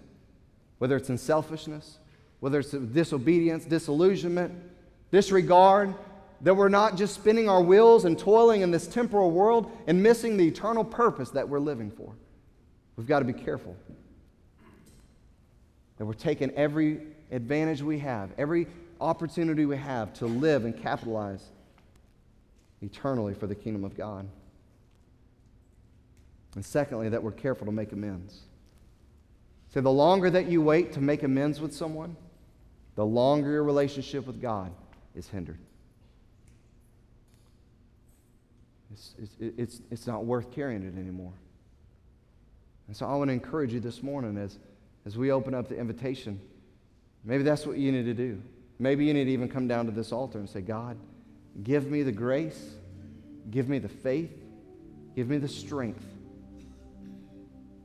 Whether 0.78 0.96
it's 0.96 1.10
in 1.10 1.18
selfishness, 1.18 1.98
whether 2.40 2.60
it's 2.60 2.70
disobedience, 2.70 3.64
disillusionment, 3.64 4.52
disregard, 5.10 5.94
that 6.42 6.54
we're 6.54 6.68
not 6.68 6.96
just 6.96 7.14
spinning 7.14 7.48
our 7.48 7.62
wheels 7.62 8.04
and 8.04 8.18
toiling 8.18 8.60
in 8.60 8.70
this 8.70 8.86
temporal 8.86 9.30
world 9.30 9.70
and 9.86 10.02
missing 10.02 10.36
the 10.36 10.46
eternal 10.46 10.84
purpose 10.84 11.30
that 11.30 11.48
we're 11.48 11.58
living 11.58 11.90
for. 11.90 12.14
We've 12.96 13.06
got 13.06 13.20
to 13.20 13.24
be 13.24 13.32
careful. 13.32 13.76
That 15.96 16.04
we're 16.06 16.12
taking 16.12 16.50
every 16.52 17.00
advantage 17.32 17.82
we 17.82 17.98
have, 17.98 18.30
every 18.38 18.68
opportunity 19.00 19.66
we 19.66 19.76
have 19.76 20.12
to 20.14 20.26
live 20.26 20.64
and 20.64 20.80
capitalize 20.80 21.44
eternally 22.82 23.34
for 23.34 23.46
the 23.46 23.54
kingdom 23.54 23.84
of 23.84 23.96
God. 23.96 24.28
And 26.54 26.64
secondly, 26.64 27.08
that 27.08 27.22
we're 27.22 27.32
careful 27.32 27.66
to 27.66 27.72
make 27.72 27.92
amends. 27.92 28.40
So 29.70 29.80
the 29.80 29.90
longer 29.90 30.30
that 30.30 30.46
you 30.46 30.62
wait 30.62 30.92
to 30.94 31.00
make 31.00 31.22
amends 31.22 31.60
with 31.60 31.74
someone, 31.74 32.16
the 32.94 33.04
longer 33.04 33.50
your 33.50 33.64
relationship 33.64 34.26
with 34.26 34.40
God 34.40 34.72
is 35.14 35.28
hindered. 35.28 35.58
It's, 38.92 39.14
it's, 39.18 39.36
it's, 39.40 39.80
it's 39.90 40.06
not 40.06 40.24
worth 40.24 40.50
carrying 40.50 40.82
it 40.82 40.98
anymore. 40.98 41.34
And 42.86 42.96
so 42.96 43.06
I 43.06 43.14
want 43.16 43.28
to 43.28 43.34
encourage 43.34 43.72
you 43.72 43.80
this 43.80 44.02
morning 44.02 44.38
as, 44.38 44.58
as 45.04 45.18
we 45.18 45.30
open 45.30 45.54
up 45.54 45.68
the 45.68 45.76
invitation. 45.76 46.40
Maybe 47.24 47.42
that's 47.42 47.66
what 47.66 47.76
you 47.76 47.92
need 47.92 48.04
to 48.04 48.14
do. 48.14 48.40
Maybe 48.78 49.04
you 49.04 49.12
need 49.12 49.24
to 49.24 49.30
even 49.30 49.48
come 49.48 49.68
down 49.68 49.84
to 49.86 49.92
this 49.92 50.10
altar 50.10 50.38
and 50.38 50.48
say, 50.48 50.62
God, 50.62 50.96
Give 51.62 51.90
me 51.90 52.02
the 52.02 52.12
grace, 52.12 52.74
give 53.50 53.68
me 53.68 53.78
the 53.78 53.88
faith, 53.88 54.30
give 55.16 55.28
me 55.28 55.38
the 55.38 55.48
strength 55.48 56.04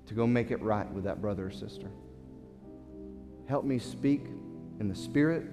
to 0.07 0.13
go 0.13 0.27
make 0.27 0.51
it 0.51 0.61
right 0.61 0.89
with 0.91 1.03
that 1.05 1.21
brother 1.21 1.47
or 1.47 1.51
sister. 1.51 1.89
Help 3.47 3.65
me 3.65 3.79
speak 3.79 4.25
in 4.79 4.87
the 4.87 4.95
Spirit. 4.95 5.45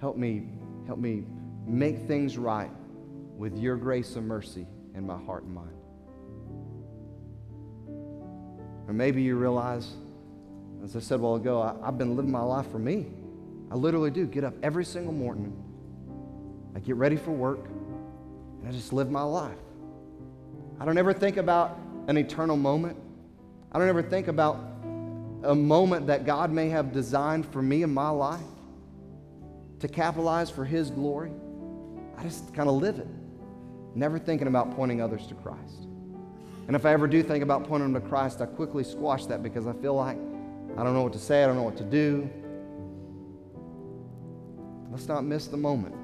Help 0.00 0.16
me, 0.16 0.48
help 0.86 0.98
me 0.98 1.24
make 1.66 2.06
things 2.06 2.38
right 2.38 2.70
with 3.36 3.56
your 3.58 3.76
grace 3.76 4.16
and 4.16 4.26
mercy 4.26 4.66
in 4.94 5.06
my 5.06 5.18
heart 5.18 5.44
and 5.44 5.54
mind. 5.54 5.76
Or 8.86 8.92
maybe 8.92 9.22
you 9.22 9.36
realize, 9.36 9.88
as 10.82 10.96
I 10.96 11.00
said 11.00 11.20
a 11.20 11.22
while 11.22 11.36
ago, 11.36 11.60
I, 11.62 11.84
have 11.84 11.98
been 11.98 12.16
living 12.16 12.32
my 12.32 12.42
life 12.42 12.70
for 12.70 12.78
me. 12.78 13.06
I 13.70 13.76
literally 13.76 14.10
do 14.10 14.26
get 14.26 14.42
up 14.42 14.54
every 14.62 14.84
single 14.84 15.12
morning 15.12 15.56
I 16.74 16.78
get 16.78 16.96
ready 16.96 17.16
for 17.16 17.32
work, 17.32 17.66
and 17.66 18.68
I 18.68 18.70
just 18.70 18.92
live 18.92 19.10
my 19.10 19.22
life. 19.22 19.58
I 20.78 20.84
don't 20.84 20.98
ever 20.98 21.12
think 21.12 21.36
about 21.36 21.78
an 22.06 22.16
eternal 22.16 22.56
moment. 22.56 22.96
I 23.72 23.78
don't 23.78 23.88
ever 23.88 24.02
think 24.02 24.28
about 24.28 24.56
a 25.42 25.54
moment 25.54 26.08
that 26.08 26.26
God 26.26 26.50
may 26.50 26.68
have 26.68 26.92
designed 26.92 27.46
for 27.46 27.62
me 27.62 27.82
in 27.82 27.92
my 27.92 28.10
life 28.10 28.40
to 29.78 29.88
capitalize 29.88 30.50
for 30.50 30.64
His 30.64 30.90
glory, 30.90 31.30
I 32.16 32.22
just 32.22 32.52
kind 32.52 32.68
of 32.68 32.74
live 32.76 32.98
it, 32.98 33.06
never 33.94 34.18
thinking 34.18 34.48
about 34.48 34.74
pointing 34.74 35.00
others 35.00 35.26
to 35.28 35.34
Christ. 35.34 35.86
And 36.66 36.76
if 36.76 36.84
I 36.84 36.92
ever 36.92 37.06
do 37.06 37.22
think 37.22 37.42
about 37.42 37.64
pointing 37.64 37.92
them 37.92 38.02
to 38.02 38.08
Christ, 38.08 38.40
I 38.40 38.46
quickly 38.46 38.84
squash 38.84 39.26
that 39.26 39.42
because 39.42 39.66
I 39.66 39.72
feel 39.72 39.94
like 39.94 40.18
I 40.76 40.84
don't 40.84 40.94
know 40.94 41.02
what 41.02 41.12
to 41.14 41.18
say, 41.18 41.42
I 41.42 41.46
don't 41.46 41.56
know 41.56 41.62
what 41.62 41.76
to 41.78 41.84
do. 41.84 42.28
Let's 44.90 45.08
not 45.08 45.24
miss 45.24 45.46
the 45.46 45.56
moment. 45.56 45.94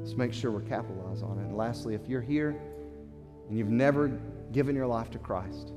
Let's 0.00 0.16
make 0.16 0.32
sure 0.32 0.50
we're 0.50 0.60
capitalized 0.60 1.24
on 1.24 1.38
it. 1.38 1.42
And 1.42 1.56
lastly, 1.56 1.94
if 1.94 2.06
you're 2.06 2.20
here 2.20 2.56
and 3.48 3.58
you've 3.58 3.70
never 3.70 4.08
given 4.52 4.76
your 4.76 4.86
life 4.86 5.10
to 5.10 5.18
Christ, 5.18 5.72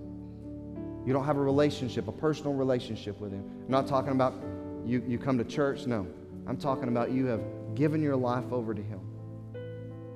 you 1.06 1.14
don't 1.14 1.26
have 1.26 1.38
a 1.38 1.42
relationship, 1.42 2.08
a 2.08 2.12
personal 2.12 2.54
relationship 2.54 3.20
with 3.20 3.32
Him. 3.32 3.44
I'm 3.66 3.72
not 3.72 3.88
talking 3.88 4.12
about 4.12 4.34
you, 4.86 5.04
you 5.08 5.18
come 5.18 5.38
to 5.38 5.44
church. 5.44 5.86
No. 5.86 6.08
I'm 6.48 6.58
talking 6.58 6.88
about 6.88 7.12
you 7.12 7.26
have 7.28 7.42
given 7.76 8.02
your 8.02 8.16
life 8.16 8.52
over 8.52 8.74
to 8.74 8.82
Him. 8.82 9.00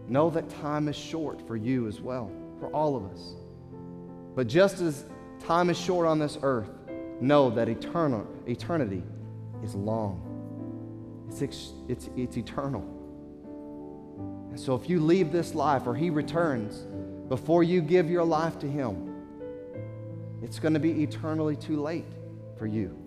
Know 0.07 0.29
that 0.31 0.49
time 0.49 0.87
is 0.87 0.95
short 0.95 1.45
for 1.47 1.55
you 1.55 1.87
as 1.87 2.01
well, 2.01 2.31
for 2.59 2.67
all 2.69 2.95
of 2.95 3.05
us. 3.05 3.33
But 4.35 4.47
just 4.47 4.81
as 4.81 5.05
time 5.39 5.69
is 5.69 5.79
short 5.79 6.07
on 6.07 6.19
this 6.19 6.37
earth, 6.41 6.69
know 7.21 7.49
that 7.51 7.69
eternal, 7.69 8.27
eternity 8.47 9.03
is 9.63 9.75
long. 9.75 10.29
It's, 11.29 11.41
it's, 11.87 12.09
it's 12.17 12.37
eternal. 12.37 12.81
And 14.49 14.59
so 14.59 14.75
if 14.75 14.89
you 14.89 14.99
leave 14.99 15.31
this 15.31 15.55
life 15.55 15.87
or 15.87 15.95
He 15.95 16.09
returns 16.09 16.85
before 17.29 17.63
you 17.63 17.81
give 17.81 18.09
your 18.09 18.23
life 18.23 18.59
to 18.59 18.67
Him, 18.69 19.12
it's 20.43 20.59
going 20.59 20.73
to 20.73 20.79
be 20.79 21.03
eternally 21.03 21.55
too 21.55 21.81
late 21.81 22.05
for 22.57 22.67
you. 22.67 22.97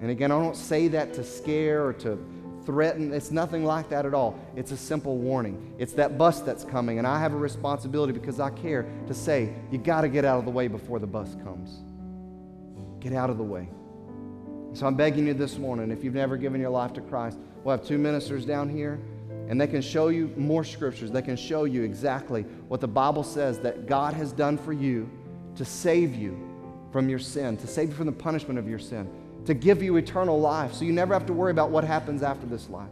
And 0.00 0.10
again, 0.10 0.30
I 0.30 0.40
don't 0.40 0.56
say 0.56 0.88
that 0.88 1.14
to 1.14 1.24
scare 1.24 1.84
or 1.84 1.92
to 1.94 2.18
threaten. 2.64 3.12
It's 3.12 3.30
nothing 3.30 3.64
like 3.64 3.88
that 3.90 4.06
at 4.06 4.14
all. 4.14 4.38
It's 4.56 4.70
a 4.70 4.76
simple 4.76 5.16
warning. 5.16 5.74
It's 5.78 5.92
that 5.94 6.16
bus 6.16 6.40
that's 6.40 6.64
coming, 6.64 6.98
and 6.98 7.06
I 7.06 7.18
have 7.18 7.32
a 7.32 7.36
responsibility 7.36 8.12
because 8.12 8.40
I 8.40 8.50
care 8.50 8.86
to 9.06 9.14
say, 9.14 9.52
you 9.70 9.78
got 9.78 10.02
to 10.02 10.08
get 10.08 10.24
out 10.24 10.38
of 10.38 10.44
the 10.44 10.50
way 10.50 10.68
before 10.68 10.98
the 10.98 11.06
bus 11.06 11.34
comes. 11.44 11.82
Get 13.00 13.12
out 13.12 13.30
of 13.30 13.36
the 13.36 13.44
way. 13.44 13.68
So 14.72 14.86
I'm 14.86 14.94
begging 14.94 15.26
you 15.26 15.34
this 15.34 15.58
morning, 15.58 15.90
if 15.90 16.02
you've 16.02 16.14
never 16.14 16.36
given 16.36 16.60
your 16.60 16.70
life 16.70 16.92
to 16.94 17.00
Christ, 17.00 17.38
we'll 17.62 17.76
have 17.76 17.86
two 17.86 17.98
ministers 17.98 18.44
down 18.44 18.68
here, 18.68 19.00
and 19.48 19.60
they 19.60 19.66
can 19.66 19.82
show 19.82 20.08
you 20.08 20.32
more 20.36 20.64
scriptures. 20.64 21.10
They 21.10 21.22
can 21.22 21.36
show 21.36 21.64
you 21.64 21.82
exactly 21.82 22.42
what 22.68 22.80
the 22.80 22.88
Bible 22.88 23.22
says 23.22 23.60
that 23.60 23.86
God 23.86 24.14
has 24.14 24.32
done 24.32 24.58
for 24.58 24.72
you 24.72 25.08
to 25.56 25.64
save 25.64 26.14
you 26.14 26.38
from 26.92 27.08
your 27.08 27.18
sin, 27.18 27.56
to 27.56 27.66
save 27.66 27.88
you 27.90 27.94
from 27.94 28.06
the 28.06 28.12
punishment 28.12 28.58
of 28.58 28.68
your 28.68 28.78
sin, 28.78 29.10
to 29.46 29.54
give 29.54 29.82
you 29.82 29.96
eternal 29.96 30.40
life 30.40 30.74
so 30.74 30.84
you 30.84 30.92
never 30.92 31.12
have 31.12 31.26
to 31.26 31.32
worry 31.32 31.50
about 31.50 31.70
what 31.70 31.84
happens 31.84 32.22
after 32.22 32.46
this 32.46 32.68
life. 32.68 32.90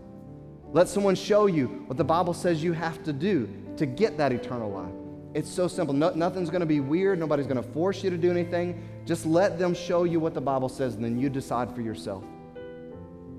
Let 0.72 0.88
someone 0.88 1.14
show 1.14 1.46
you 1.46 1.66
what 1.86 1.96
the 1.96 2.04
Bible 2.04 2.34
says 2.34 2.62
you 2.62 2.72
have 2.72 3.02
to 3.04 3.12
do 3.12 3.48
to 3.76 3.86
get 3.86 4.16
that 4.16 4.32
eternal 4.32 4.70
life. 4.70 4.92
It's 5.34 5.50
so 5.50 5.66
simple. 5.66 5.94
No, 5.94 6.10
nothing's 6.10 6.50
going 6.50 6.60
to 6.60 6.66
be 6.66 6.80
weird. 6.80 7.18
Nobody's 7.18 7.46
going 7.46 7.62
to 7.62 7.68
force 7.70 8.04
you 8.04 8.10
to 8.10 8.18
do 8.18 8.30
anything. 8.30 8.82
Just 9.06 9.24
let 9.24 9.58
them 9.58 9.74
show 9.74 10.04
you 10.04 10.20
what 10.20 10.34
the 10.34 10.40
Bible 10.40 10.68
says, 10.68 10.94
and 10.94 11.04
then 11.04 11.18
you 11.18 11.30
decide 11.30 11.74
for 11.74 11.80
yourself 11.80 12.24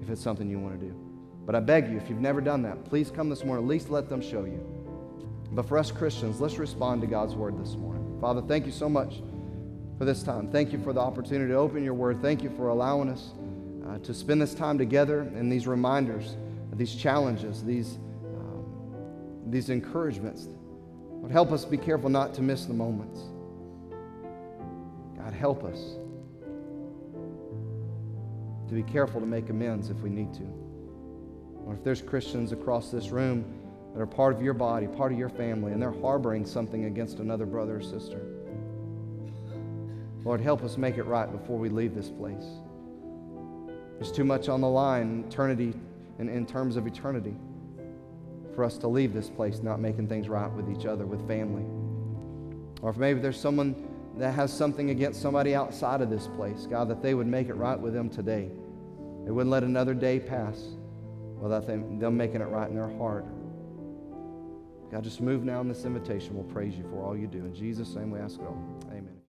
if 0.01 0.09
it's 0.09 0.21
something 0.21 0.49
you 0.49 0.59
want 0.59 0.79
to 0.79 0.85
do. 0.85 0.95
But 1.45 1.55
I 1.55 1.59
beg 1.59 1.89
you, 1.89 1.97
if 1.97 2.09
you've 2.09 2.21
never 2.21 2.41
done 2.41 2.61
that, 2.63 2.85
please 2.85 3.11
come 3.11 3.29
this 3.29 3.43
morning. 3.43 3.65
At 3.65 3.69
least 3.69 3.89
let 3.89 4.09
them 4.09 4.21
show 4.21 4.45
you. 4.45 4.59
But 5.51 5.67
for 5.67 5.77
us 5.77 5.91
Christians, 5.91 6.41
let's 6.41 6.57
respond 6.57 7.01
to 7.01 7.07
God's 7.07 7.35
word 7.35 7.59
this 7.59 7.75
morning. 7.75 8.02
Father, 8.23 8.41
thank 8.41 8.65
you 8.65 8.71
so 8.71 8.87
much 8.87 9.15
for 9.97 10.05
this 10.05 10.23
time. 10.23 10.49
Thank 10.49 10.71
you 10.71 10.81
for 10.81 10.93
the 10.93 11.01
opportunity 11.01 11.51
to 11.51 11.57
open 11.57 11.83
your 11.83 11.93
word. 11.93 12.21
Thank 12.21 12.41
you 12.41 12.49
for 12.51 12.69
allowing 12.69 13.09
us 13.09 13.33
uh, 13.85 13.97
to 13.97 14.13
spend 14.13 14.41
this 14.41 14.53
time 14.53 14.77
together 14.77 15.19
and 15.35 15.51
these 15.51 15.67
reminders, 15.67 16.37
these 16.71 16.95
challenges, 16.95 17.65
these, 17.65 17.97
um, 18.37 19.43
these 19.47 19.69
encouragements. 19.69 20.47
Lord, 21.09 21.33
help 21.33 21.51
us 21.51 21.65
be 21.65 21.75
careful 21.75 22.09
not 22.09 22.33
to 22.35 22.41
miss 22.41 22.63
the 22.63 22.73
moments. 22.73 23.19
God, 25.17 25.33
help 25.33 25.65
us 25.65 25.97
to 28.69 28.73
be 28.73 28.83
careful 28.83 29.19
to 29.19 29.27
make 29.27 29.49
amends 29.49 29.89
if 29.89 29.97
we 29.97 30.09
need 30.09 30.33
to. 30.35 30.43
Or 31.65 31.73
if 31.73 31.83
there's 31.83 32.01
Christians 32.01 32.53
across 32.53 32.89
this 32.89 33.09
room 33.09 33.62
that 33.93 34.01
are 34.01 34.07
part 34.07 34.33
of 34.33 34.41
your 34.41 34.53
body, 34.53 34.87
part 34.87 35.11
of 35.11 35.17
your 35.17 35.29
family, 35.29 35.71
and 35.71 35.81
they're 35.81 35.99
harboring 36.01 36.45
something 36.45 36.85
against 36.85 37.19
another 37.19 37.45
brother 37.45 37.77
or 37.77 37.81
sister. 37.81 38.25
Lord, 40.23 40.41
help 40.41 40.63
us 40.63 40.77
make 40.77 40.97
it 40.97 41.03
right 41.03 41.31
before 41.31 41.59
we 41.59 41.69
leave 41.69 41.93
this 41.93 42.09
place. 42.09 42.45
There's 43.99 44.11
too 44.11 44.23
much 44.23 44.49
on 44.49 44.61
the 44.61 44.67
line, 44.67 45.25
eternity, 45.27 45.73
in, 46.17 46.29
in 46.29 46.45
terms 46.45 46.75
of 46.75 46.87
eternity, 46.87 47.35
for 48.55 48.63
us 48.63 48.77
to 48.79 48.87
leave 48.87 49.13
this 49.13 49.29
place 49.29 49.61
not 49.61 49.79
making 49.79 50.07
things 50.07 50.29
right 50.29 50.51
with 50.51 50.69
each 50.69 50.85
other, 50.85 51.05
with 51.05 51.27
family. 51.27 51.65
Or 52.81 52.89
if 52.89 52.97
maybe 52.97 53.19
there's 53.19 53.39
someone 53.39 53.87
that 54.17 54.31
has 54.31 54.51
something 54.51 54.89
against 54.89 55.21
somebody 55.21 55.55
outside 55.55 56.01
of 56.01 56.09
this 56.09 56.27
place, 56.35 56.67
God, 56.69 56.87
that 56.89 57.01
they 57.01 57.13
would 57.13 57.27
make 57.27 57.49
it 57.49 57.55
right 57.55 57.79
with 57.79 57.93
them 57.93 58.09
today. 58.09 58.49
They 59.25 59.31
wouldn't 59.31 59.51
let 59.51 59.63
another 59.63 59.93
day 59.93 60.19
pass 60.19 60.61
without 61.37 61.67
them, 61.67 61.99
them 61.99 62.15
making 62.17 62.41
it 62.41 62.45
right 62.45 62.69
in 62.69 62.75
their 62.75 62.89
heart. 62.97 63.25
God, 64.93 65.03
just 65.03 65.21
move 65.21 65.43
now 65.43 65.59
in 65.59 65.67
this 65.67 65.85
invitation. 65.85 66.35
We'll 66.35 66.43
praise 66.43 66.75
you 66.77 66.83
for 66.83 67.03
all 67.03 67.17
you 67.17 67.25
do. 67.25 67.39
In 67.39 67.55
Jesus' 67.55 67.95
name 67.95 68.11
we 68.11 68.19
ask 68.19 68.39
it 68.39 68.45
all. 68.45 68.63